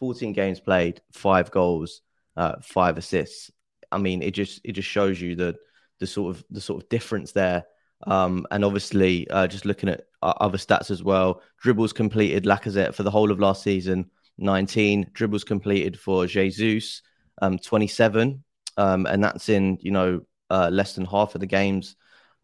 14 0.00 0.32
games 0.32 0.58
played, 0.58 1.00
five 1.12 1.50
goals, 1.50 2.00
uh, 2.36 2.56
five 2.62 2.98
assists. 2.98 3.50
I 3.92 3.98
mean, 3.98 4.22
it 4.22 4.32
just 4.32 4.60
it 4.64 4.72
just 4.72 4.88
shows 4.88 5.20
you 5.20 5.36
the 5.36 5.56
the 6.00 6.06
sort 6.06 6.34
of 6.34 6.44
the 6.50 6.60
sort 6.60 6.82
of 6.82 6.88
difference 6.88 7.32
there. 7.32 7.64
Um, 8.06 8.46
and 8.50 8.64
obviously, 8.64 9.28
uh, 9.28 9.46
just 9.46 9.66
looking 9.66 9.90
at 9.90 10.04
other 10.22 10.56
stats 10.56 10.90
as 10.90 11.02
well, 11.02 11.42
dribbles 11.60 11.92
completed 11.92 12.44
Lacazette 12.44 12.94
for 12.94 13.02
the 13.02 13.10
whole 13.10 13.30
of 13.30 13.38
last 13.38 13.62
season, 13.62 14.10
19 14.38 15.10
dribbles 15.12 15.44
completed 15.44 15.98
for 16.00 16.26
Jesus, 16.26 17.02
um, 17.42 17.58
27, 17.58 18.42
um, 18.78 19.06
and 19.06 19.22
that's 19.22 19.50
in 19.50 19.76
you 19.82 19.90
know 19.90 20.20
uh, 20.48 20.70
less 20.72 20.94
than 20.94 21.04
half 21.04 21.34
of 21.34 21.40
the 21.40 21.46
games. 21.46 21.96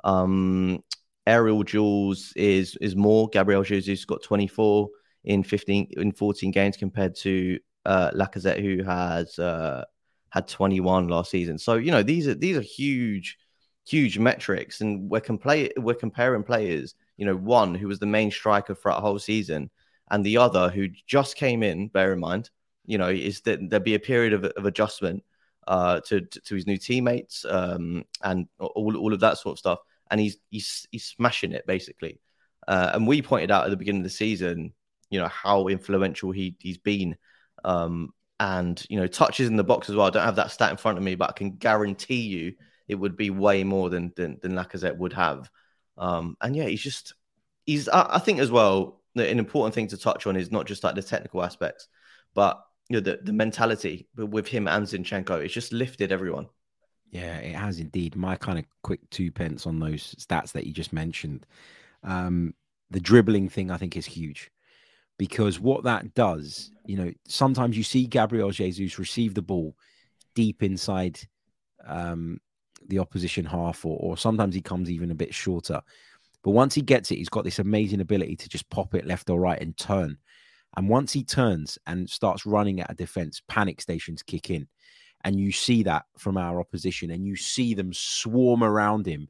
Um, 0.05 0.85
aerial 1.27 1.63
duels 1.63 2.33
is 2.37 2.77
is 2.81 2.95
more. 2.95 3.29
Gabriel 3.29 3.63
Jesus 3.63 4.05
got 4.05 4.23
24 4.23 4.89
in 5.27 5.43
15 5.43 5.89
in 5.97 6.13
14 6.13 6.51
games 6.51 6.77
compared 6.77 7.15
to 7.17 7.59
uh, 7.85 8.11
Lacazette, 8.13 8.63
who 8.63 8.83
has 8.85 9.39
uh, 9.39 9.85
had 10.31 10.49
21 10.49 11.09
last 11.09 11.31
season. 11.31 11.59
So 11.59 11.75
you 11.75 11.91
know 11.91 12.03
these 12.03 12.27
are 12.27 12.35
these 12.35 12.57
are 12.57 12.63
huge, 12.63 13.39
huge 13.87 14.19
metrics, 14.19 14.81
and 14.81 15.11
we're 15.11 15.21
compla- 15.21 15.77
we're 15.77 15.95
comparing 15.95 16.43
players. 16.43 16.95
You 17.17 17.27
know, 17.27 17.37
one 17.37 17.75
who 17.75 17.89
was 17.89 17.99
the 17.99 18.07
main 18.07 18.31
striker 18.31 18.75
throughout 18.75 18.97
the 18.97 19.07
whole 19.07 19.19
season, 19.19 19.71
and 20.11 20.25
the 20.25 20.39
other 20.39 20.71
who 20.71 20.89
just 21.07 21.37
came 21.37 21.63
in. 21.63 21.89
Bear 21.89 22.13
in 22.13 22.21
mind, 22.21 22.51
you 22.87 22.99
know, 22.99 23.09
is 23.09 23.41
that 23.43 23.59
there'd 23.69 23.85
be 23.85 23.95
a 23.95 24.01
period 24.01 24.33
of, 24.33 24.45
of 24.45 24.65
adjustment 24.65 25.25
uh, 25.67 26.01
to, 26.01 26.21
to, 26.21 26.41
to 26.41 26.55
his 26.55 26.67
new 26.67 26.77
teammates 26.77 27.45
um, 27.49 28.05
and 28.23 28.47
all 28.61 28.97
all 28.97 29.13
of 29.13 29.21
that 29.21 29.39
sort 29.39 29.55
of 29.55 29.59
stuff, 29.59 29.81
and 30.11 30.21
he's 30.21 30.37
he's 30.51 30.87
he's 30.93 31.05
smashing 31.05 31.53
it 31.53 31.67
basically. 31.67 32.21
Uh, 32.69 32.91
and 32.95 33.07
we 33.07 33.23
pointed 33.23 33.51
out 33.51 33.65
at 33.65 33.71
the 33.71 33.77
beginning 33.77 34.01
of 34.01 34.05
the 34.05 34.11
season, 34.11 34.73
you 35.11 35.19
know, 35.19 35.29
how 35.29 35.69
influential 35.69 36.31
he 36.31 36.57
he's 36.59 36.79
been 36.79 37.17
um, 37.65 38.13
and 38.39 38.85
you 38.89 38.99
know 38.99 39.07
touches 39.07 39.49
in 39.49 39.57
the 39.57 39.65
box 39.65 39.89
as 39.89 39.97
well. 39.97 40.07
I 40.07 40.11
don't 40.11 40.25
have 40.25 40.37
that 40.37 40.51
stat 40.51 40.71
in 40.71 40.77
front 40.77 40.99
of 40.99 41.05
me, 41.05 41.15
but 41.15 41.31
I 41.31 41.33
can 41.33 41.53
guarantee 41.53 42.23
you 42.23 42.55
it 42.89 42.95
would 42.95 43.17
be 43.17 43.31
way 43.31 43.65
more 43.65 43.91
than 43.91 44.13
than, 44.17 44.39
than 44.43 44.53
Lacazette 44.53 44.97
would 44.97 45.13
have. 45.13 45.51
Um, 45.99 46.37
and 46.41 46.55
yeah, 46.55 46.67
he's 46.67 46.83
just 46.83 47.15
he's. 47.65 47.89
I, 47.89 48.17
I, 48.17 48.19
think 48.19 48.39
as 48.39 48.51
well 48.51 49.01
an 49.15 49.39
important 49.39 49.75
thing 49.75 49.89
to 49.89 49.97
touch 49.97 50.27
on 50.27 50.37
is 50.37 50.53
not 50.53 50.67
just 50.67 50.85
like 50.85 50.95
the 50.95 51.03
technical 51.03 51.43
aspects, 51.43 51.89
but 52.35 52.63
you 52.89 52.97
know 52.97 53.01
the 53.01 53.19
the 53.23 53.33
mentality 53.33 54.09
with 54.17 54.47
him 54.47 54.69
and 54.69 54.87
Zinchenko. 54.87 55.43
It's 55.43 55.55
just 55.55 55.73
lifted 55.73 56.13
everyone. 56.13 56.49
Yeah, 57.11 57.39
it 57.39 57.55
has 57.55 57.79
indeed. 57.79 58.17
My 58.17 58.37
kind 58.37 58.59
of 58.59 58.67
quick 58.83 59.01
two 59.11 59.33
pence 59.33 59.67
on 59.67 59.79
those 59.79 60.15
stats 60.17 60.53
that 60.53 60.67
you 60.67 60.73
just 60.73 60.93
mentioned. 60.93 61.47
Um, 62.03 62.55
the 62.91 63.01
dribbling 63.01 63.49
thing 63.49 63.71
I 63.71 63.79
think 63.79 63.97
is 63.97 64.07
huge 64.07 64.51
because 65.19 65.59
what 65.59 65.85
that 65.85 66.15
does, 66.15 66.71
you 66.85 66.97
know, 66.97 67.13
sometimes 67.27 67.77
you 67.77 67.83
see 67.83 68.07
Gabriel 68.07 68.51
Jesus 68.51 68.99
receive 68.99 69.35
the 69.35 69.43
ball 69.43 69.75
deep 70.35 70.63
inside 70.63 71.19
um, 71.87 72.39
the 72.89 72.99
opposition 72.99 73.45
half, 73.45 73.85
or, 73.85 73.99
or 74.01 74.17
sometimes 74.17 74.55
he 74.55 74.61
comes 74.61 74.91
even 74.91 75.11
a 75.11 75.15
bit 75.15 75.35
shorter. 75.35 75.81
But 76.43 76.51
once 76.53 76.75
he 76.75 76.83
gets 76.83 77.11
it, 77.11 77.17
he's 77.17 77.29
got 77.29 77.45
this 77.45 77.59
amazing 77.59 78.01
ability 78.01 78.37
to 78.37 78.49
just 78.49 78.69
pop 78.71 78.95
it 78.95 79.07
left 79.07 79.31
or 79.31 79.41
right 79.41 79.61
and 79.61 79.77
turn. 79.77 80.19
And 80.77 80.89
once 80.89 81.13
he 81.13 81.25
turns 81.25 81.79
and 81.87 82.09
starts 82.09 82.47
running 82.47 82.81
at 82.81 82.91
a 82.91 82.95
defense, 82.95 83.43
panic 83.49 83.81
stations 83.81 84.23
kick 84.23 84.51
in. 84.51 84.69
And 85.25 85.41
you 85.41 85.51
see 85.51 85.83
that 85.85 86.05
from 86.19 86.37
our 86.37 86.61
opposition, 86.61 87.11
and 87.11 87.27
you 87.27 87.35
see 87.35 87.75
them 87.75 87.93
swarm 87.93 88.63
around 88.63 89.07
him 89.07 89.29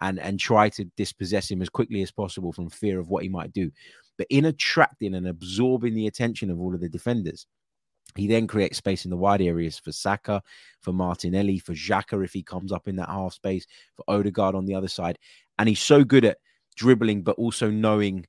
and, 0.00 0.18
and 0.18 0.40
try 0.40 0.68
to 0.70 0.84
dispossess 0.96 1.50
him 1.50 1.62
as 1.62 1.68
quickly 1.68 2.02
as 2.02 2.10
possible 2.10 2.52
from 2.52 2.68
fear 2.68 2.98
of 2.98 3.08
what 3.08 3.22
he 3.22 3.28
might 3.28 3.52
do. 3.52 3.70
But 4.18 4.26
in 4.30 4.46
attracting 4.46 5.14
and 5.14 5.28
absorbing 5.28 5.94
the 5.94 6.06
attention 6.06 6.50
of 6.50 6.60
all 6.60 6.74
of 6.74 6.80
the 6.80 6.88
defenders, 6.88 7.46
he 8.14 8.26
then 8.26 8.46
creates 8.46 8.78
space 8.78 9.04
in 9.04 9.10
the 9.10 9.16
wide 9.16 9.42
areas 9.42 9.78
for 9.78 9.92
Saka, 9.92 10.42
for 10.80 10.92
Martinelli, 10.92 11.58
for 11.58 11.74
Xhaka 11.74 12.24
if 12.24 12.32
he 12.32 12.42
comes 12.42 12.72
up 12.72 12.88
in 12.88 12.96
that 12.96 13.08
half 13.08 13.34
space, 13.34 13.66
for 13.94 14.04
Odegaard 14.08 14.54
on 14.54 14.64
the 14.64 14.74
other 14.74 14.88
side. 14.88 15.18
And 15.58 15.68
he's 15.68 15.80
so 15.80 16.02
good 16.04 16.24
at 16.24 16.38
dribbling, 16.76 17.22
but 17.22 17.36
also 17.36 17.70
knowing 17.70 18.26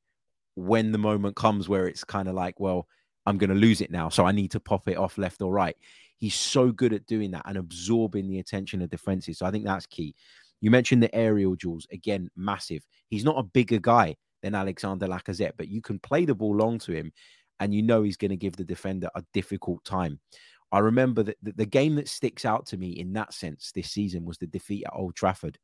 when 0.55 0.91
the 0.91 0.97
moment 0.97 1.35
comes 1.35 1.69
where 1.69 1.87
it's 1.87 2.03
kind 2.03 2.27
of 2.27 2.35
like, 2.35 2.59
well, 2.59 2.87
I'm 3.25 3.37
going 3.37 3.49
to 3.49 3.55
lose 3.55 3.81
it 3.81 3.91
now. 3.91 4.09
So 4.09 4.25
I 4.25 4.31
need 4.31 4.51
to 4.51 4.59
pop 4.59 4.87
it 4.87 4.97
off 4.97 5.17
left 5.17 5.41
or 5.41 5.53
right. 5.53 5.75
He's 6.17 6.35
so 6.35 6.71
good 6.71 6.93
at 6.93 7.05
doing 7.05 7.31
that 7.31 7.43
and 7.45 7.57
absorbing 7.57 8.27
the 8.27 8.39
attention 8.39 8.81
of 8.81 8.89
defenses. 8.89 9.37
So 9.37 9.45
I 9.45 9.51
think 9.51 9.65
that's 9.65 9.85
key. 9.85 10.15
You 10.61 10.71
mentioned 10.71 11.03
the 11.03 11.13
aerial 11.13 11.55
duels 11.55 11.85
again, 11.91 12.29
massive. 12.35 12.85
He's 13.09 13.23
not 13.23 13.37
a 13.37 13.43
bigger 13.43 13.79
guy 13.79 14.15
than 14.41 14.55
Alexander 14.55 15.07
Lacazette, 15.07 15.53
but 15.57 15.67
you 15.67 15.81
can 15.81 15.99
play 15.99 16.25
the 16.25 16.35
ball 16.35 16.55
long 16.55 16.79
to 16.79 16.91
him 16.91 17.11
and 17.59 17.73
you 17.73 17.81
know 17.81 18.03
he's 18.03 18.17
going 18.17 18.29
to 18.29 18.37
give 18.37 18.55
the 18.55 18.63
defender 18.63 19.09
a 19.15 19.23
difficult 19.33 19.83
time. 19.83 20.19
I 20.71 20.79
remember 20.79 21.23
that 21.23 21.37
the, 21.41 21.65
game 21.65 21.95
that 21.95 22.09
sticks 22.09 22.43
out 22.43 22.65
to 22.67 22.77
me 22.77 22.89
in 22.89 23.13
that 23.13 23.33
sense 23.33 23.71
this 23.71 23.89
season 23.89 24.25
was 24.25 24.37
the 24.37 24.47
defeat 24.47 24.83
at 24.85 24.93
Old 24.93 25.15
Trafford, 25.15 25.57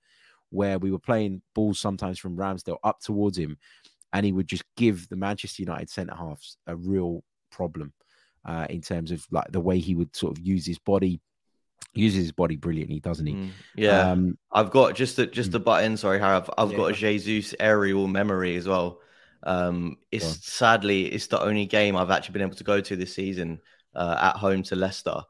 where 0.50 0.80
we 0.80 0.92
were 0.92 1.00
playing 1.00 1.42
balls 1.54 1.80
sometimes 1.80 2.20
from 2.20 2.38
Ramsdale 2.38 2.78
up 2.84 3.00
towards 3.02 3.38
him, 3.38 3.58
and 4.14 4.26
he 4.26 4.32
would 4.32 4.48
just 4.48 4.64
give 4.78 5.10
the 5.10 5.18
Manchester 5.18 5.62
United 5.62 5.90
centre 5.90 6.16
halves 6.16 6.58
a 6.68 6.76
real 6.76 7.24
problem 7.52 7.94
uh, 8.46 8.66
in 8.70 8.82
terms 8.82 9.12
of 9.12 9.26
like 9.30 9.52
the 9.52 9.60
way 9.60 9.78
he 9.80 9.94
would 9.94 10.16
sort 10.16 10.38
of 10.38 10.46
use 10.46 10.66
his 10.66 10.80
body 10.80 11.20
uses 11.94 12.20
his 12.20 12.32
body 12.32 12.56
brilliantly, 12.56 13.00
doesn't 13.00 13.26
he? 13.26 13.34
Mm, 13.34 13.50
yeah. 13.76 14.12
Um, 14.12 14.38
I've 14.52 14.72
got 14.72 14.96
just 14.96 15.16
the 15.16 15.28
just 15.28 15.52
the 15.52 15.60
mm. 15.60 15.66
button. 15.66 15.98
Sorry, 15.98 16.20
Harry. 16.20 16.36
I've, 16.36 16.50
I've 16.58 16.72
yeah. 16.72 16.78
got 16.78 16.92
a 16.92 16.94
Jesus 16.94 17.54
aerial 17.60 18.08
memory 18.08 18.56
as 18.56 18.68
well. 18.68 19.00
Um, 19.46 19.98
it's 20.12 20.26
yeah. 20.26 20.36
sadly 20.40 21.06
it's 21.06 21.28
the 21.28 21.42
only 21.42 21.66
game 21.66 21.98
I've 21.98 22.10
actually 22.10 22.34
been 22.34 22.44
able 22.44 22.56
to 22.56 22.64
go 22.64 22.80
to 22.80 22.96
this 22.96 23.14
season 23.14 23.60
uh, 23.94 24.18
at 24.20 24.38
home 24.38 24.64
to 24.64 24.76
Leicester, 24.76 25.22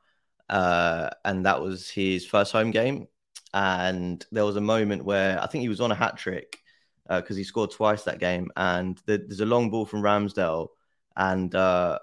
uh, 0.49 1.09
and 1.25 1.45
that 1.45 1.61
was 1.61 1.89
his 1.89 2.25
first 2.25 2.51
home 2.51 2.71
game. 2.71 3.07
And 3.53 4.25
there 4.31 4.45
was 4.45 4.55
a 4.55 4.61
moment 4.61 5.05
where 5.05 5.41
I 5.41 5.47
think 5.47 5.61
he 5.61 5.69
was 5.69 5.81
on 5.81 5.91
a 5.91 5.95
hat 5.95 6.17
trick 6.17 6.59
because 7.07 7.35
uh, 7.35 7.37
he 7.37 7.43
scored 7.43 7.71
twice 7.71 8.03
that 8.03 8.19
game, 8.19 8.49
and 8.55 8.99
the, 9.05 9.17
there's 9.17 9.41
a 9.41 9.45
long 9.45 9.69
ball 9.69 9.85
from 9.85 10.01
Ramsdale, 10.01 10.69
and 11.15 11.53
uh, 11.53 11.99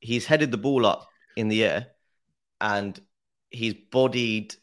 he's 0.00 0.26
headed 0.26 0.50
the 0.50 0.56
ball 0.56 0.86
up 0.86 1.08
in 1.36 1.48
the 1.48 1.64
air, 1.64 1.88
and 2.64 2.98
he's 3.50 3.74
bodied 3.92 4.54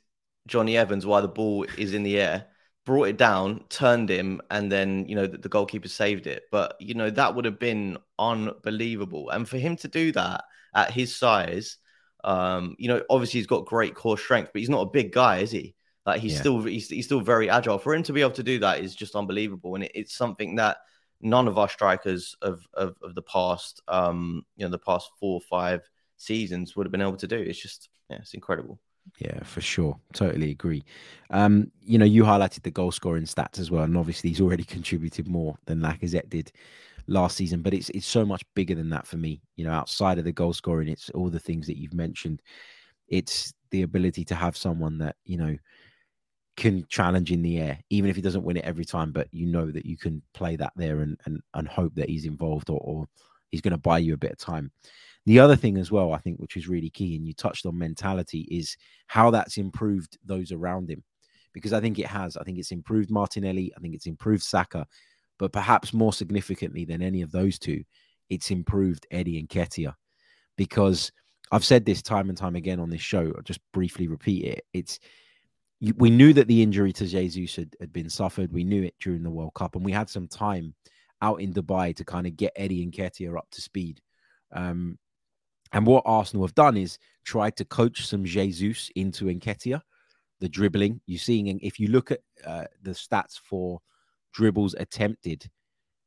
Johnny 0.47 0.75
Evans 0.75 1.05
while 1.05 1.21
the 1.21 1.27
ball 1.27 1.65
is 1.77 1.93
in 1.93 2.01
the 2.01 2.19
air, 2.19 2.47
brought 2.83 3.07
it 3.07 3.17
down, 3.17 3.63
turned 3.69 4.09
him, 4.09 4.41
and 4.49 4.71
then 4.71 5.05
you 5.07 5.15
know 5.15 5.27
the, 5.27 5.37
the 5.37 5.49
goalkeeper 5.49 5.87
saved 5.87 6.25
it. 6.25 6.43
But 6.51 6.75
you 6.79 6.95
know 6.95 7.11
that 7.11 7.35
would 7.35 7.45
have 7.45 7.59
been 7.59 7.97
unbelievable, 8.17 9.29
and 9.29 9.47
for 9.47 9.59
him 9.59 9.77
to 9.77 9.87
do 9.87 10.11
that 10.13 10.43
at 10.73 10.91
his 10.91 11.15
size, 11.15 11.77
um, 12.23 12.75
you 12.79 12.87
know, 12.87 13.03
obviously 13.09 13.39
he's 13.39 13.47
got 13.47 13.65
great 13.65 13.93
core 13.93 14.17
strength, 14.17 14.49
but 14.51 14.59
he's 14.59 14.69
not 14.69 14.81
a 14.87 14.91
big 14.91 15.11
guy, 15.13 15.37
is 15.37 15.51
he? 15.51 15.75
Like 16.03 16.21
he's 16.21 16.33
yeah. 16.33 16.39
still 16.39 16.63
he's, 16.63 16.89
he's 16.89 17.05
still 17.05 17.21
very 17.21 17.51
agile. 17.51 17.77
For 17.77 17.93
him 17.93 18.01
to 18.03 18.13
be 18.13 18.21
able 18.21 18.31
to 18.31 18.43
do 18.43 18.57
that 18.59 18.79
is 18.79 18.95
just 18.95 19.15
unbelievable, 19.15 19.75
and 19.75 19.83
it, 19.83 19.91
it's 19.93 20.15
something 20.15 20.55
that 20.55 20.77
none 21.21 21.47
of 21.47 21.59
our 21.59 21.69
strikers 21.69 22.35
of 22.41 22.67
of, 22.73 22.95
of 23.03 23.13
the 23.13 23.21
past, 23.21 23.79
um, 23.87 24.43
you 24.55 24.65
know, 24.65 24.71
the 24.71 24.79
past 24.79 25.11
four 25.19 25.35
or 25.35 25.41
five 25.41 25.87
seasons 26.21 26.75
would 26.75 26.85
have 26.85 26.91
been 26.91 27.01
able 27.01 27.17
to 27.17 27.27
do. 27.27 27.37
It's 27.37 27.61
just 27.61 27.89
yeah, 28.09 28.17
it's 28.17 28.33
incredible. 28.33 28.79
Yeah, 29.19 29.43
for 29.43 29.61
sure. 29.61 29.99
Totally 30.13 30.51
agree. 30.51 30.83
Um, 31.31 31.71
you 31.81 31.97
know, 31.97 32.05
you 32.05 32.23
highlighted 32.23 32.63
the 32.63 32.71
goal 32.71 32.91
scoring 32.91 33.23
stats 33.23 33.59
as 33.59 33.71
well, 33.71 33.83
and 33.83 33.97
obviously 33.97 34.29
he's 34.29 34.41
already 34.41 34.63
contributed 34.75 35.27
more 35.27 35.57
than 35.65 35.79
Lacazette 35.79 36.29
did 36.29 36.51
last 37.07 37.37
season. 37.37 37.61
But 37.61 37.73
it's 37.73 37.89
it's 37.89 38.05
so 38.05 38.25
much 38.25 38.43
bigger 38.55 38.75
than 38.75 38.89
that 38.89 39.07
for 39.07 39.17
me. 39.17 39.41
You 39.55 39.65
know, 39.65 39.71
outside 39.71 40.17
of 40.17 40.25
the 40.25 40.31
goal 40.31 40.53
scoring, 40.53 40.87
it's 40.87 41.09
all 41.11 41.29
the 41.29 41.39
things 41.39 41.67
that 41.67 41.77
you've 41.77 41.93
mentioned. 41.93 42.41
It's 43.07 43.53
the 43.71 43.81
ability 43.83 44.25
to 44.25 44.35
have 44.35 44.55
someone 44.55 44.97
that 44.99 45.15
you 45.25 45.37
know 45.37 45.57
can 46.57 46.85
challenge 46.89 47.31
in 47.31 47.41
the 47.41 47.59
air, 47.59 47.79
even 47.89 48.09
if 48.09 48.15
he 48.15 48.21
doesn't 48.21 48.43
win 48.43 48.57
it 48.57 48.65
every 48.65 48.85
time. 48.85 49.11
But 49.11 49.27
you 49.31 49.47
know 49.47 49.71
that 49.71 49.85
you 49.85 49.97
can 49.97 50.21
play 50.33 50.55
that 50.57 50.73
there 50.75 51.01
and 51.01 51.19
and, 51.25 51.41
and 51.53 51.67
hope 51.67 51.95
that 51.95 52.09
he's 52.09 52.25
involved 52.25 52.69
or, 52.69 52.79
or 52.79 53.07
he's 53.49 53.61
going 53.61 53.71
to 53.71 53.77
buy 53.77 53.99
you 53.99 54.13
a 54.13 54.17
bit 54.17 54.31
of 54.31 54.37
time. 54.37 54.71
The 55.25 55.39
other 55.39 55.55
thing 55.55 55.77
as 55.77 55.91
well, 55.91 56.13
I 56.13 56.17
think, 56.17 56.39
which 56.39 56.57
is 56.57 56.67
really 56.67 56.89
key, 56.89 57.15
and 57.15 57.27
you 57.27 57.33
touched 57.33 57.65
on 57.65 57.77
mentality, 57.77 58.47
is 58.49 58.75
how 59.07 59.29
that's 59.29 59.57
improved 59.57 60.17
those 60.25 60.51
around 60.51 60.89
him. 60.89 61.03
Because 61.53 61.73
I 61.73 61.81
think 61.81 61.99
it 61.99 62.07
has. 62.07 62.37
I 62.37 62.43
think 62.43 62.57
it's 62.57 62.71
improved 62.71 63.11
Martinelli. 63.11 63.71
I 63.77 63.79
think 63.81 63.93
it's 63.93 64.07
improved 64.07 64.43
Saka. 64.43 64.87
But 65.37 65.51
perhaps 65.51 65.93
more 65.93 66.13
significantly 66.13 66.85
than 66.85 67.01
any 67.01 67.21
of 67.21 67.31
those 67.31 67.59
two, 67.59 67.83
it's 68.29 68.51
improved 68.51 69.05
Eddie 69.11 69.43
Nketiah. 69.43 69.93
Because 70.57 71.11
I've 71.51 71.65
said 71.65 71.85
this 71.85 72.01
time 72.01 72.29
and 72.29 72.37
time 72.37 72.55
again 72.55 72.79
on 72.79 72.89
this 72.89 73.01
show, 73.01 73.31
I'll 73.35 73.43
just 73.43 73.59
briefly 73.73 74.07
repeat 74.07 74.45
it. 74.45 74.65
It's 74.73 74.99
we 75.97 76.09
knew 76.09 76.31
that 76.33 76.47
the 76.47 76.61
injury 76.61 76.93
to 76.93 77.07
Jesus 77.07 77.55
had, 77.55 77.75
had 77.79 77.91
been 77.91 78.09
suffered. 78.09 78.53
We 78.53 78.63
knew 78.63 78.83
it 78.83 78.93
during 78.99 79.23
the 79.23 79.31
World 79.31 79.55
Cup, 79.55 79.75
and 79.75 79.83
we 79.83 79.91
had 79.91 80.09
some 80.09 80.27
time 80.27 80.75
out 81.21 81.41
in 81.41 81.53
Dubai 81.53 81.95
to 81.95 82.05
kind 82.05 82.27
of 82.27 82.37
get 82.37 82.53
Eddie 82.55 82.85
Nketiah 82.85 83.37
up 83.37 83.47
to 83.51 83.61
speed. 83.61 83.99
Um, 84.53 84.97
and 85.73 85.85
what 85.85 86.03
Arsenal 86.05 86.45
have 86.45 86.55
done 86.55 86.77
is 86.77 86.97
tried 87.23 87.55
to 87.57 87.65
coach 87.65 88.05
some 88.05 88.25
Jesus 88.25 88.89
into 88.95 89.25
Nketiah, 89.25 89.81
the 90.39 90.49
dribbling. 90.49 91.01
You're 91.05 91.19
seeing, 91.19 91.59
if 91.61 91.79
you 91.79 91.87
look 91.87 92.11
at 92.11 92.19
uh, 92.45 92.65
the 92.81 92.91
stats 92.91 93.39
for 93.39 93.79
dribbles 94.33 94.75
attempted 94.75 95.49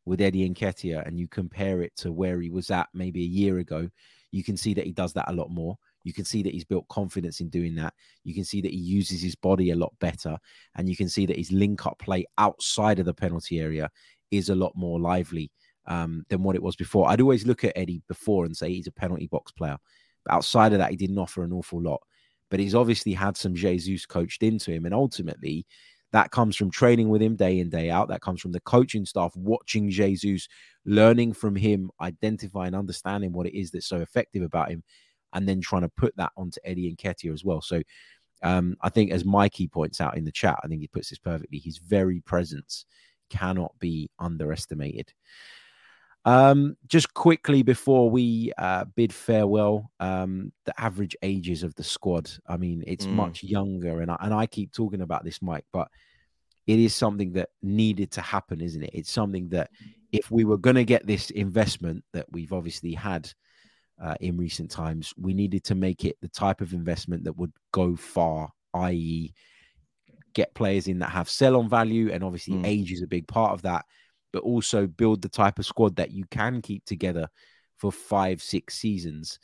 with 0.05 0.21
Eddie 0.21 0.49
Nketiah 0.49 1.07
and 1.07 1.19
you 1.19 1.29
compare 1.29 1.83
it 1.83 1.97
to 1.97 2.13
where 2.13 2.41
he 2.41 2.51
was 2.51 2.71
at 2.71 2.89
maybe 2.93 3.23
a 3.23 3.27
year 3.27 3.59
ago, 3.59 3.89
you 4.33 4.45
can 4.45 4.57
see 4.57 4.75
that 4.75 4.85
he 4.85 4.93
does 4.93 5.13
that 5.15 5.31
a 5.31 5.35
lot 5.35 5.51
more. 5.51 5.77
You 6.03 6.13
can 6.13 6.25
see 6.27 6.43
that 6.43 6.53
he's 6.53 6.65
built 6.65 6.87
confidence 6.89 7.41
in 7.41 7.49
doing 7.49 7.75
that. 7.77 7.95
You 8.25 8.35
can 8.35 8.45
see 8.45 8.61
that 8.61 8.73
he 8.73 8.77
uses 8.77 9.23
his 9.23 9.35
body 9.35 9.71
a 9.71 9.77
lot 9.77 9.95
better. 10.01 10.37
And 10.77 10.89
you 10.89 10.97
can 10.97 11.09
see 11.09 11.25
that 11.25 11.39
his 11.39 11.53
link 11.53 11.87
up 11.87 11.99
play 11.99 12.27
outside 12.37 12.99
of 12.99 13.07
the 13.07 13.15
penalty 13.15 13.61
area 13.61 13.89
is 14.31 14.51
a 14.51 14.55
lot 14.55 14.73
more 14.75 15.01
lively 15.01 15.51
um, 15.87 16.25
than 16.29 16.43
what 16.43 16.57
it 16.57 16.63
was 16.63 16.77
before. 16.77 17.09
I'd 17.09 17.21
always 17.21 17.47
look 17.47 17.65
at 17.65 17.77
Eddie 17.77 18.03
before 18.09 18.45
and 18.45 18.57
say 18.57 18.73
he's 18.73 18.87
a 18.87 18.93
penalty 18.93 19.27
box 19.27 19.53
player. 19.53 19.77
But 20.25 20.35
outside 20.35 20.73
of 20.73 20.79
that, 20.79 20.91
he 20.91 20.97
didn't 20.97 21.19
offer 21.19 21.45
an 21.45 21.53
awful 21.53 21.83
lot. 21.83 22.01
But 22.51 22.61
he's 22.61 22.75
obviously 22.75 23.13
had 23.13 23.37
some 23.37 23.55
Jesus 23.55 24.07
coached 24.07 24.43
into 24.43 24.71
him. 24.71 24.85
And 24.85 24.95
ultimately, 24.95 25.67
that 26.13 26.31
comes 26.31 26.57
from 26.57 26.71
training 26.71 27.09
with 27.09 27.21
him 27.21 27.37
day 27.37 27.59
in, 27.59 27.69
day 27.69 27.91
out. 27.91 28.09
That 28.09 28.21
comes 28.21 28.41
from 28.41 28.53
the 28.53 28.61
coaching 28.61 29.05
staff 29.05 29.35
watching 29.35 29.91
Jesus, 29.91 30.47
learning 30.85 31.33
from 31.33 31.57
him, 31.57 31.91
identifying, 32.01 32.75
understanding 32.75 33.33
what 33.33 33.47
it 33.47 33.59
is 33.59 33.71
that's 33.71 33.89
so 33.89 34.01
effective 34.01 34.43
about 34.43 34.71
him, 34.71 34.85
and 35.33 35.49
then 35.49 35.61
trying 35.61 35.83
to 35.83 35.89
put 35.89 36.17
that 36.17 36.31
onto 36.37 36.61
Eddie 36.65 36.95
Nketiah 36.95 37.33
as 37.33 37.45
well. 37.45 37.61
So 37.61 37.83
um, 38.43 38.77
I 38.83 38.91
think, 38.91 39.11
as 39.11 39.25
Mikey 39.25 39.67
points 39.67 40.01
out 40.01 40.17
in 40.17 40.25
the 40.25 40.31
chat, 40.31 40.59
I 40.63 40.69
think 40.69 40.83
he 40.83 40.87
puts 40.87 41.11
this 41.11 41.19
perfectly. 41.19 41.59
His 41.59 41.79
very 41.79 42.21
presence 42.21 42.87
cannot 43.31 43.73
be 43.81 44.11
underestimated. 44.19 45.13
Um, 46.27 46.77
just 46.87 47.13
quickly 47.13 47.63
before 47.63 48.09
we 48.09 48.53
uh, 48.57 48.87
bid 48.97 49.13
farewell, 49.13 49.91
um, 50.01 50.53
the 50.65 50.79
average 50.81 51.15
ages 51.23 51.63
of 51.63 51.75
the 51.75 51.85
squad. 51.85 52.31
I 52.47 52.57
mean, 52.57 52.83
it's 52.87 53.05
mm. 53.05 53.13
much 53.13 53.43
younger, 53.43 54.01
and 54.01 54.11
I, 54.11 54.17
and 54.21 54.33
I 54.33 54.47
keep 54.47 54.73
talking 54.73 55.03
about 55.03 55.25
this, 55.25 55.43
Mike, 55.43 55.67
but 55.73 55.89
it 56.67 56.79
is 56.79 56.95
something 56.95 57.33
that 57.35 57.51
needed 57.63 58.11
to 58.13 58.23
happen, 58.23 58.63
isn't 58.63 58.83
it? 58.83 58.91
It's 58.95 59.11
something 59.11 59.51
that 59.51 59.71
if 60.13 60.31
we 60.31 60.45
were 60.45 60.57
going 60.57 60.77
to 60.77 60.85
get 60.85 61.07
this 61.07 61.29
investment 61.31 62.03
that 62.15 62.27
we've 62.31 62.55
obviously 62.55 62.95
had 62.95 63.31
uh, 64.03 64.15
in 64.21 64.39
recent 64.39 64.71
times, 64.71 65.13
we 65.19 65.35
needed 65.35 65.63
to 65.65 65.75
make 65.75 66.07
it 66.07 66.17
the 66.23 66.29
type 66.29 66.63
of 66.63 66.73
investment 66.73 67.25
that 67.25 67.37
would 67.37 67.53
go 67.73 67.97
far, 67.97 68.51
i.e., 68.73 69.35
get 70.33 70.55
players 70.55 70.89
in 70.89 71.01
that 71.01 71.11
have 71.11 71.29
sell 71.29 71.57
on 71.57 71.69
value, 71.69 72.11
and 72.11 72.25
obviously 72.25 72.55
mm. 72.55 72.67
age 72.67 72.93
is 72.93 73.03
a 73.03 73.07
big 73.07 73.29
part 73.29 73.53
of 73.53 73.61
that 73.63 73.85
but 74.35 74.43
also 74.43 74.89
build 74.89 75.23
the 75.23 75.29
type 75.29 75.61
of 75.61 75.65
squad 75.65 75.95
that 75.95 76.11
you 76.11 76.25
can 76.29 76.61
keep 76.61 76.85
together 76.85 77.29
for 77.77 77.93
five, 77.93 78.43
six 78.43 78.75
seasons. 78.75 79.39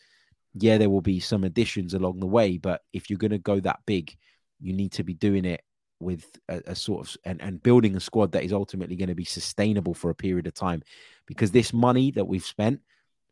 Yeah, 0.52 0.78
there 0.78 0.90
will 0.90 1.00
be 1.00 1.20
some 1.20 1.44
additions 1.44 1.94
along 1.94 2.18
the 2.18 2.26
way, 2.26 2.58
but 2.58 2.82
if 2.92 3.08
you're 3.08 3.16
going 3.20 3.30
to 3.30 3.38
go 3.38 3.60
that 3.60 3.78
big, 3.86 4.16
you 4.58 4.72
need 4.72 4.90
to 4.92 5.04
be 5.04 5.14
doing 5.14 5.44
it 5.44 5.62
with 6.00 6.26
a, 6.48 6.60
a, 6.66 6.74
sort 6.74 7.06
of 7.06 7.16
and, 7.24 7.40
and 7.40 7.62
building 7.62 7.94
a 7.94 8.00
squad 8.00 8.32
that 8.32 8.42
is 8.42 8.52
ultimately 8.52 8.96
going 8.96 9.10
to 9.10 9.14
be 9.14 9.24
sustainable 9.24 9.94
for 9.94 10.10
a 10.10 10.14
period 10.14 10.48
of 10.48 10.54
time. 10.54 10.82
Because 11.24 11.52
this 11.52 11.72
money 11.72 12.10
that 12.10 12.26
we've 12.26 12.44
spent 12.44 12.80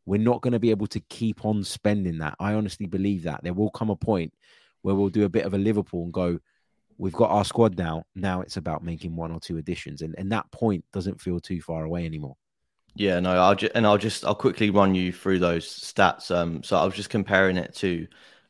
we're 0.07 0.19
not 0.19 0.41
going 0.41 0.53
to 0.53 0.59
be 0.59 0.71
able 0.71 0.87
to 0.87 1.01
keep 1.01 1.45
on 1.45 1.63
spending 1.63 2.17
that. 2.19 2.35
I 2.41 2.55
honestly 2.55 2.87
believe 2.87 3.25
that. 3.25 3.43
There 3.43 3.53
will 3.53 3.71
come 3.71 3.91
a 3.91 3.97
point 3.97 4.33
where 4.81 4.95
we'll 4.95 5.11
do 5.11 5.25
a 5.25 5.29
bit 5.29 5.45
of 5.45 5.53
a 5.53 5.59
liverpool 5.59 6.05
and 6.05 6.13
go 6.15 6.39
we've 6.99 7.13
got 7.13 7.31
our 7.31 7.45
squad 7.45 7.79
now. 7.79 8.05
Now 8.15 8.43
it's 8.43 8.57
about 8.57 8.85
making 8.85 9.17
one 9.17 9.33
or 9.33 9.41
two 9.41 9.57
additions, 9.57 10.03
and 10.03 10.15
and 10.19 10.31
that 10.33 10.51
point 10.51 10.85
doesn't 10.93 11.21
feel 11.21 11.41
too 11.41 11.61
far 11.61 11.85
away 11.85 12.05
anymore. 12.05 12.37
Yeah, 12.95 13.21
no, 13.21 13.31
I'll 13.31 13.55
just 13.55 13.73
and 13.75 13.87
I'll 13.87 13.99
just 13.99 14.25
I'll 14.25 14.35
quickly 14.35 14.71
run 14.71 14.95
you 14.95 15.13
through 15.13 15.39
those 15.39 15.67
stats. 15.67 16.35
Um, 16.35 16.63
so 16.63 16.77
I 16.77 16.85
was 16.85 16.95
just 16.95 17.11
comparing 17.11 17.57
it 17.57 17.75
to, 17.77 18.07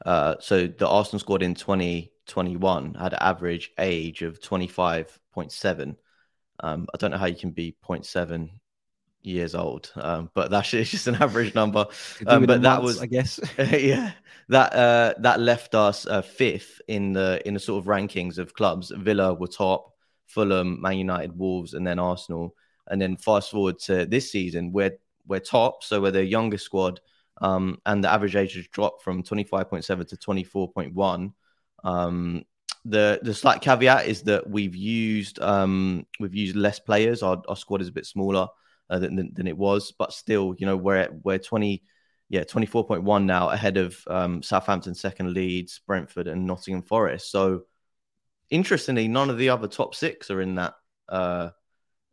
uh, 0.06 0.36
so 0.40 0.66
the 0.66 0.88
Arsenal 0.88 1.20
squad 1.20 1.42
in 1.42 1.54
2021 1.54 2.94
had 2.94 3.12
an 3.12 3.18
average 3.20 3.72
age 3.78 4.22
of 4.22 4.40
25.7. 4.40 5.96
Um, 6.60 6.86
I 6.92 6.96
don't 6.96 7.10
know 7.10 7.18
how 7.18 7.26
you 7.26 7.36
can 7.36 7.50
be 7.50 7.76
0.7 7.86 8.48
years 9.22 9.54
old, 9.54 9.90
um, 9.96 10.30
but 10.34 10.50
that's 10.50 10.70
just 10.70 11.06
an 11.06 11.14
average 11.20 11.54
number. 11.54 11.86
Um, 12.26 12.46
but 12.46 12.62
that 12.62 12.82
months, 12.82 12.84
was, 12.84 13.02
I 13.02 13.06
guess, 13.06 13.40
yeah, 13.58 14.12
that 14.48 14.72
uh, 14.72 15.14
that 15.18 15.40
left 15.40 15.74
us 15.74 16.06
uh, 16.06 16.22
fifth 16.22 16.80
in 16.88 17.12
the 17.12 17.40
in 17.46 17.54
the 17.54 17.60
sort 17.60 17.82
of 17.82 17.86
rankings 17.86 18.38
of 18.38 18.54
clubs. 18.54 18.92
Villa 18.96 19.34
were 19.34 19.48
top, 19.48 19.94
Fulham, 20.26 20.80
Man 20.80 20.98
United, 20.98 21.38
Wolves, 21.38 21.74
and 21.74 21.86
then 21.86 21.98
Arsenal. 21.98 22.54
And 22.90 23.00
then 23.02 23.16
fast 23.18 23.50
forward 23.50 23.78
to 23.80 24.06
this 24.06 24.32
season, 24.32 24.72
we're 24.72 24.96
we're 25.26 25.40
top, 25.40 25.84
so 25.84 26.00
we're 26.00 26.10
the 26.10 26.24
youngest 26.24 26.64
squad, 26.64 27.00
um, 27.42 27.78
and 27.84 28.02
the 28.02 28.10
average 28.10 28.34
age 28.34 28.54
has 28.54 28.66
dropped 28.68 29.02
from 29.02 29.22
twenty 29.22 29.44
five 29.44 29.68
point 29.68 29.84
seven 29.84 30.06
to 30.06 30.16
twenty 30.16 30.44
four 30.44 30.72
point 30.72 30.94
one. 30.94 31.34
Um, 31.84 32.44
the 32.86 33.20
the 33.22 33.34
slight 33.34 33.60
caveat 33.60 34.06
is 34.06 34.22
that 34.22 34.48
we've 34.48 34.74
used 34.74 35.38
um, 35.40 36.06
we've 36.18 36.34
used 36.34 36.56
less 36.56 36.78
players. 36.78 37.22
Our, 37.22 37.42
our 37.46 37.56
squad 37.56 37.82
is 37.82 37.88
a 37.88 37.92
bit 37.92 38.06
smaller 38.06 38.48
uh, 38.90 38.98
than, 38.98 39.32
than, 39.34 39.46
it 39.46 39.56
was, 39.56 39.92
but 39.92 40.12
still, 40.12 40.54
you 40.58 40.66
know, 40.66 40.76
we're 40.76 40.96
at, 40.96 41.24
we're 41.24 41.38
twenty 41.38 41.82
yeah, 42.30 42.44
24.1 42.44 43.24
now 43.24 43.48
ahead 43.48 43.78
of 43.78 43.98
um, 44.06 44.42
Southampton, 44.42 44.94
second 44.94 45.32
Leeds, 45.32 45.80
Brentford, 45.86 46.28
and 46.28 46.46
Nottingham 46.46 46.82
Forest. 46.82 47.30
So, 47.30 47.62
interestingly, 48.50 49.08
none 49.08 49.30
of 49.30 49.38
the 49.38 49.48
other 49.48 49.66
top 49.66 49.94
six 49.94 50.30
are 50.30 50.42
in 50.42 50.56
that 50.56 50.74
uh, 51.08 51.50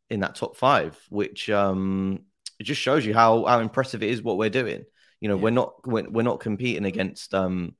in 0.10 0.22
that 0.22 0.36
top 0.36 0.56
five, 0.56 0.98
which 1.10 1.50
um, 1.50 2.22
it 2.60 2.64
just 2.64 2.82
shows 2.82 3.06
you 3.06 3.14
how 3.14 3.46
how 3.46 3.60
impressive 3.60 4.04
it 4.04 4.10
is 4.10 4.24
what 4.24 4.38
we're 4.38 4.50
doing. 4.50 4.86
You 5.20 5.30
know, 5.30 5.36
yeah. 5.36 5.44
we're 5.44 5.50
not 5.50 5.74
we're, 5.86 6.10
we're, 6.10 6.22
not 6.24 6.40
competing 6.40 6.86
against 6.86 7.34
um, 7.34 7.76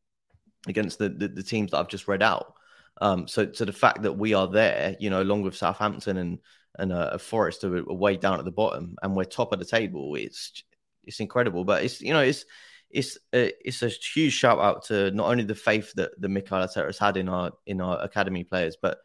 against 0.68 1.00
the, 1.00 1.10
the, 1.10 1.30
the 1.30 1.44
teams 1.44 1.72
that 1.72 1.78
I've 1.78 1.88
just 1.88 2.08
read 2.08 2.24
out. 2.24 2.54
Um, 3.02 3.28
so, 3.28 3.52
so 3.52 3.66
the 3.66 3.74
fact 3.74 4.04
that 4.04 4.18
we 4.18 4.34
are 4.34 4.48
there, 4.48 4.96
you 5.00 5.10
know, 5.10 5.22
along 5.22 5.42
with 5.42 5.56
Southampton 5.56 6.18
and 6.18 6.40
and 6.80 6.92
uh, 6.92 7.10
a 7.14 7.20
Forest 7.20 7.64
are 7.64 7.84
way 7.84 8.18
down 8.18 8.40
at 8.40 8.46
the 8.46 8.52
bottom, 8.52 8.96
and 9.02 9.16
we're 9.16 9.26
top 9.26 9.54
of 9.54 9.60
the 9.60 9.66
table. 9.66 10.16
It's 10.16 10.64
it's 11.04 11.20
incredible. 11.20 11.64
But 11.64 11.84
it's 11.84 12.02
you 12.02 12.14
know 12.14 12.22
it's 12.22 12.46
it's 12.90 13.18
a, 13.34 13.52
it's 13.68 13.84
a 13.84 13.90
huge 13.90 14.34
shout 14.34 14.60
out 14.60 14.86
to 14.86 15.12
not 15.12 15.30
only 15.30 15.44
the 15.44 15.56
faith 15.56 15.94
that 15.96 16.20
the 16.20 16.30
Mikel 16.30 16.60
Arteta 16.60 16.86
has 16.86 16.98
had 16.98 17.18
in 17.18 17.30
our 17.30 17.52
in 17.66 17.82
our 17.82 18.02
academy 18.02 18.44
players, 18.44 18.78
but 18.82 19.00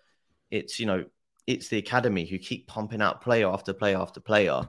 it's 0.51 0.79
you 0.79 0.87
know 0.87 1.05
it's 1.47 1.69
the 1.69 1.79
academy 1.79 2.27
who 2.27 2.39
keep 2.39 2.67
pumping 2.67 3.03
out 3.03 3.23
player 3.23 3.49
after 3.49 3.73
player 3.73 3.99
after 3.99 4.21
player. 4.21 4.63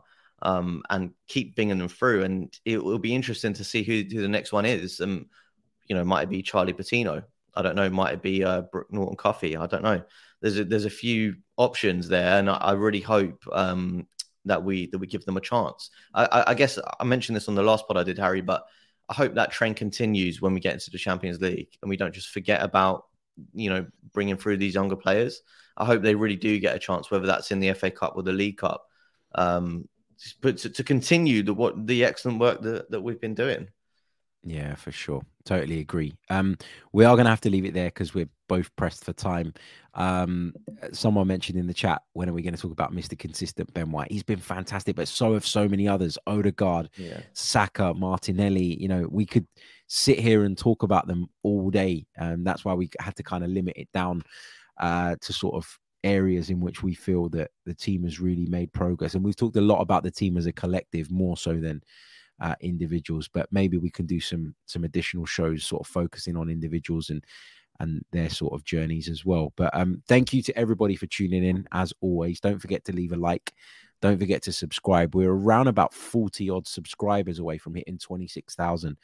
Um, 0.44 0.82
and 0.90 1.12
keep 1.28 1.56
bringing 1.56 1.78
them 1.78 1.88
through, 1.88 2.24
and 2.24 2.52
it 2.66 2.84
will 2.84 2.98
be 2.98 3.14
interesting 3.14 3.54
to 3.54 3.64
see 3.64 3.84
who, 3.84 4.02
who 4.12 4.24
the 4.24 4.28
next 4.28 4.52
one 4.52 4.66
is. 4.66 5.00
Um, 5.00 5.28
you 5.86 5.96
know, 5.96 6.04
might 6.04 6.24
it 6.24 6.30
be 6.30 6.42
Charlie 6.42 6.74
Patino? 6.74 7.22
I 7.54 7.62
don't 7.62 7.76
know. 7.76 7.90
Might 7.90 8.14
it 8.16 8.22
be 8.22 8.44
uh, 8.44 8.62
Brooke 8.62 8.92
Norton 8.92 9.18
Cuffy? 9.18 9.58
I 9.58 9.68
don't 9.68 9.84
know. 9.84 10.02
There's 10.42 10.60
a, 10.60 10.66
there's 10.66 10.86
a 10.86 10.90
few 10.90 11.36
options 11.58 12.08
there, 12.08 12.40
and 12.40 12.50
I, 12.50 12.56
I 12.56 12.72
really 12.74 13.00
hope 13.00 13.44
um, 13.52 14.08
that 14.46 14.64
we 14.64 14.88
that 14.88 14.98
we 14.98 15.08
give 15.08 15.26
them 15.26 15.38
a 15.38 15.42
chance. 15.42 15.90
I, 16.14 16.44
I, 16.48 16.54
guess 16.54 16.80
I 17.00 17.04
mentioned 17.04 17.36
this 17.36 17.48
on 17.48 17.56
the 17.56 17.64
last 17.64 17.88
pod 17.88 17.98
I 17.98 18.04
did, 18.04 18.18
Harry, 18.18 18.42
but 18.42 18.66
I 19.10 19.14
hope 19.14 19.36
that 19.36 19.52
trend 19.52 19.76
continues 19.76 20.42
when 20.42 20.54
we 20.54 20.60
get 20.60 20.74
into 20.74 20.90
the 20.90 20.98
Champions 20.98 21.42
League 21.42 21.70
and 21.82 21.90
we 21.90 21.98
don't 21.98 22.14
just 22.14 22.30
forget 22.30 22.64
about 22.64 23.06
you 23.54 23.70
know 23.70 23.86
bringing 24.14 24.38
through 24.38 24.58
these 24.58 24.76
younger 24.76 24.96
players. 24.96 25.42
I 25.78 25.86
hope 25.86 26.02
they 26.02 26.16
really 26.16 26.36
do 26.36 26.60
get 26.60 26.76
a 26.76 26.80
chance, 26.80 27.10
whether 27.10 27.28
that's 27.28 27.52
in 27.52 27.60
the 27.60 27.74
FA 27.74 27.92
Cup 27.92 28.14
or 28.16 28.24
the 28.24 28.34
League 28.34 28.58
Cup, 28.58 28.86
um, 29.36 29.88
but 30.42 30.58
to, 30.58 30.70
to 30.70 30.84
continue 30.84 31.44
the 31.44 31.54
what 31.54 31.88
the 31.88 32.04
excellent 32.04 32.40
work 32.40 32.62
that, 32.62 32.90
that 32.92 33.02
we've 33.02 33.22
been 33.22 33.36
doing. 33.36 33.68
Yeah, 34.44 34.76
for 34.76 34.92
sure. 34.92 35.22
Totally 35.46 35.80
agree. 35.80 36.14
Um, 36.30 36.58
we 36.94 37.06
are 37.06 37.16
going 37.16 37.26
to 37.26 37.30
have 37.30 37.42
to 37.42 37.50
leave 37.50 37.66
it 37.66 37.74
there 37.74 37.90
because 37.90 38.14
we're 38.14 38.30
both 38.52 38.76
pressed 38.76 39.06
for 39.06 39.14
time. 39.14 39.54
Um, 39.94 40.54
someone 40.92 41.26
mentioned 41.26 41.58
in 41.58 41.68
the 41.68 41.74
chat, 41.74 42.02
when 42.12 42.30
are 42.30 42.34
we 42.34 42.42
going 42.42 42.54
to 42.54 42.62
talk 42.62 42.74
about 42.74 42.94
Mr. 42.94 43.18
Consistent 43.18 43.74
Ben 43.74 43.90
White? 43.94 44.12
He's 44.12 44.24
been 44.24 44.42
fantastic, 44.42 44.98
but 44.98 45.08
so 45.08 45.36
have 45.36 45.48
so 45.48 45.70
many 45.70 45.88
others. 45.88 46.18
Odegaard, 46.28 46.90
yeah. 46.98 47.22
Saka, 47.32 47.94
Martinelli. 47.94 48.78
You 48.78 48.90
know, 48.90 49.08
we 49.10 49.26
could 49.26 49.48
sit 49.88 50.20
here 50.20 50.44
and 50.44 50.58
talk 50.58 50.84
about 50.84 51.08
them 51.08 51.30
all 51.44 51.70
day. 51.70 52.06
And 52.18 52.46
that's 52.46 52.66
why 52.66 52.74
we 52.74 52.90
had 53.00 53.16
to 53.16 53.24
kind 53.24 53.46
of 53.46 53.52
limit 53.52 53.78
it 53.78 53.88
down 53.94 54.22
uh, 54.82 55.16
to 55.22 55.32
sort 55.32 55.56
of 55.56 55.80
areas 56.04 56.50
in 56.50 56.60
which 56.60 56.84
we 56.84 56.94
feel 56.94 57.30
that 57.30 57.52
the 57.66 57.74
team 57.74 58.04
has 58.04 58.20
really 58.20 58.48
made 58.48 58.74
progress. 58.74 59.16
And 59.16 59.24
we've 59.24 59.38
talked 59.38 59.56
a 59.56 59.62
lot 59.62 59.80
about 59.80 60.04
the 60.04 60.12
team 60.12 60.36
as 60.36 60.46
a 60.46 60.52
collective 60.52 61.10
more 61.10 61.38
so 61.38 61.54
than 61.54 61.82
uh, 62.42 62.56
individuals. 62.60 63.30
But 63.34 63.48
maybe 63.50 63.78
we 63.78 63.90
can 63.90 64.06
do 64.06 64.20
some 64.20 64.56
some 64.66 64.84
additional 64.84 65.26
shows, 65.26 65.64
sort 65.64 65.88
of 65.88 65.88
focusing 65.88 66.36
on 66.36 66.50
individuals 66.50 67.12
and 67.12 67.24
and 67.82 68.06
their 68.12 68.30
sort 68.30 68.54
of 68.54 68.64
journeys 68.64 69.10
as 69.10 69.26
well. 69.26 69.52
But 69.58 69.76
um, 69.76 70.04
thank 70.08 70.34
you 70.34 70.44
to 70.44 70.58
everybody 70.58 70.96
for 70.96 71.08
tuning 71.08 71.44
in. 71.44 71.68
As 71.72 71.92
always, 72.00 72.40
don't 72.40 72.60
forget 72.60 72.86
to 72.86 72.94
leave 72.94 73.12
a 73.12 73.18
like. 73.18 73.54
Don't 74.02 74.20
forget 74.20 74.44
to 74.44 74.52
subscribe. 74.52 75.16
We're 75.16 75.34
around 75.34 75.68
about 75.68 75.94
40 75.94 76.50
odd 76.52 76.68
subscribers 76.68 77.40
away 77.40 77.58
from 77.58 77.74
hitting 77.74 77.98
26,000 77.98 78.98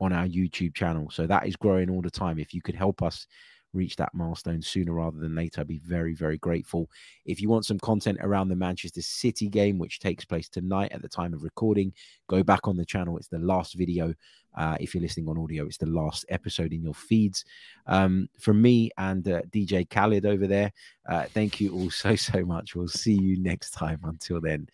on 0.00 0.12
our 0.12 0.26
YouTube 0.26 0.74
channel. 0.74 1.10
So 1.10 1.26
that 1.26 1.46
is 1.46 1.56
growing 1.56 1.90
all 1.90 2.00
the 2.00 2.10
time. 2.10 2.38
If 2.38 2.54
you 2.54 2.62
could 2.62 2.76
help 2.76 3.02
us 3.02 3.26
reach 3.72 3.96
that 3.96 4.14
milestone 4.14 4.62
sooner 4.62 4.92
rather 4.92 5.18
than 5.18 5.34
later. 5.34 5.60
I'd 5.60 5.66
be 5.66 5.78
very, 5.78 6.14
very 6.14 6.38
grateful. 6.38 6.88
If 7.24 7.40
you 7.40 7.48
want 7.48 7.66
some 7.66 7.78
content 7.78 8.18
around 8.20 8.48
the 8.48 8.56
Manchester 8.56 9.02
City 9.02 9.48
game, 9.48 9.78
which 9.78 10.00
takes 10.00 10.24
place 10.24 10.48
tonight 10.48 10.92
at 10.92 11.02
the 11.02 11.08
time 11.08 11.34
of 11.34 11.42
recording, 11.42 11.92
go 12.28 12.42
back 12.42 12.68
on 12.68 12.76
the 12.76 12.84
channel. 12.84 13.16
It's 13.16 13.28
the 13.28 13.38
last 13.38 13.74
video. 13.74 14.14
Uh, 14.56 14.76
if 14.80 14.94
you're 14.94 15.02
listening 15.02 15.28
on 15.28 15.38
audio, 15.38 15.64
it's 15.64 15.78
the 15.78 15.86
last 15.86 16.24
episode 16.28 16.72
in 16.72 16.82
your 16.82 16.94
feeds. 16.94 17.44
Um, 17.86 18.28
from 18.38 18.60
me 18.60 18.90
and 18.98 19.26
uh, 19.26 19.42
DJ 19.50 19.88
Khaled 19.88 20.26
over 20.26 20.46
there, 20.46 20.72
uh, 21.08 21.24
thank 21.24 21.60
you 21.60 21.72
all 21.72 21.90
so, 21.90 22.14
so 22.16 22.44
much. 22.44 22.74
We'll 22.74 22.88
see 22.88 23.14
you 23.14 23.40
next 23.40 23.70
time. 23.70 24.00
Until 24.04 24.40
then, 24.40 24.68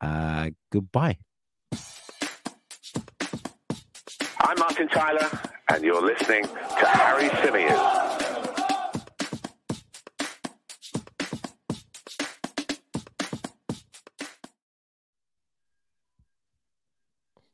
uh, 0.00 0.50
goodbye. 0.70 1.18
I'm 4.38 4.58
Martin 4.58 4.86
Tyler, 4.88 5.28
and 5.70 5.82
you're 5.82 6.00
listening 6.00 6.44
to 6.44 6.86
Harry 6.86 7.28
Symeou. 7.30 8.35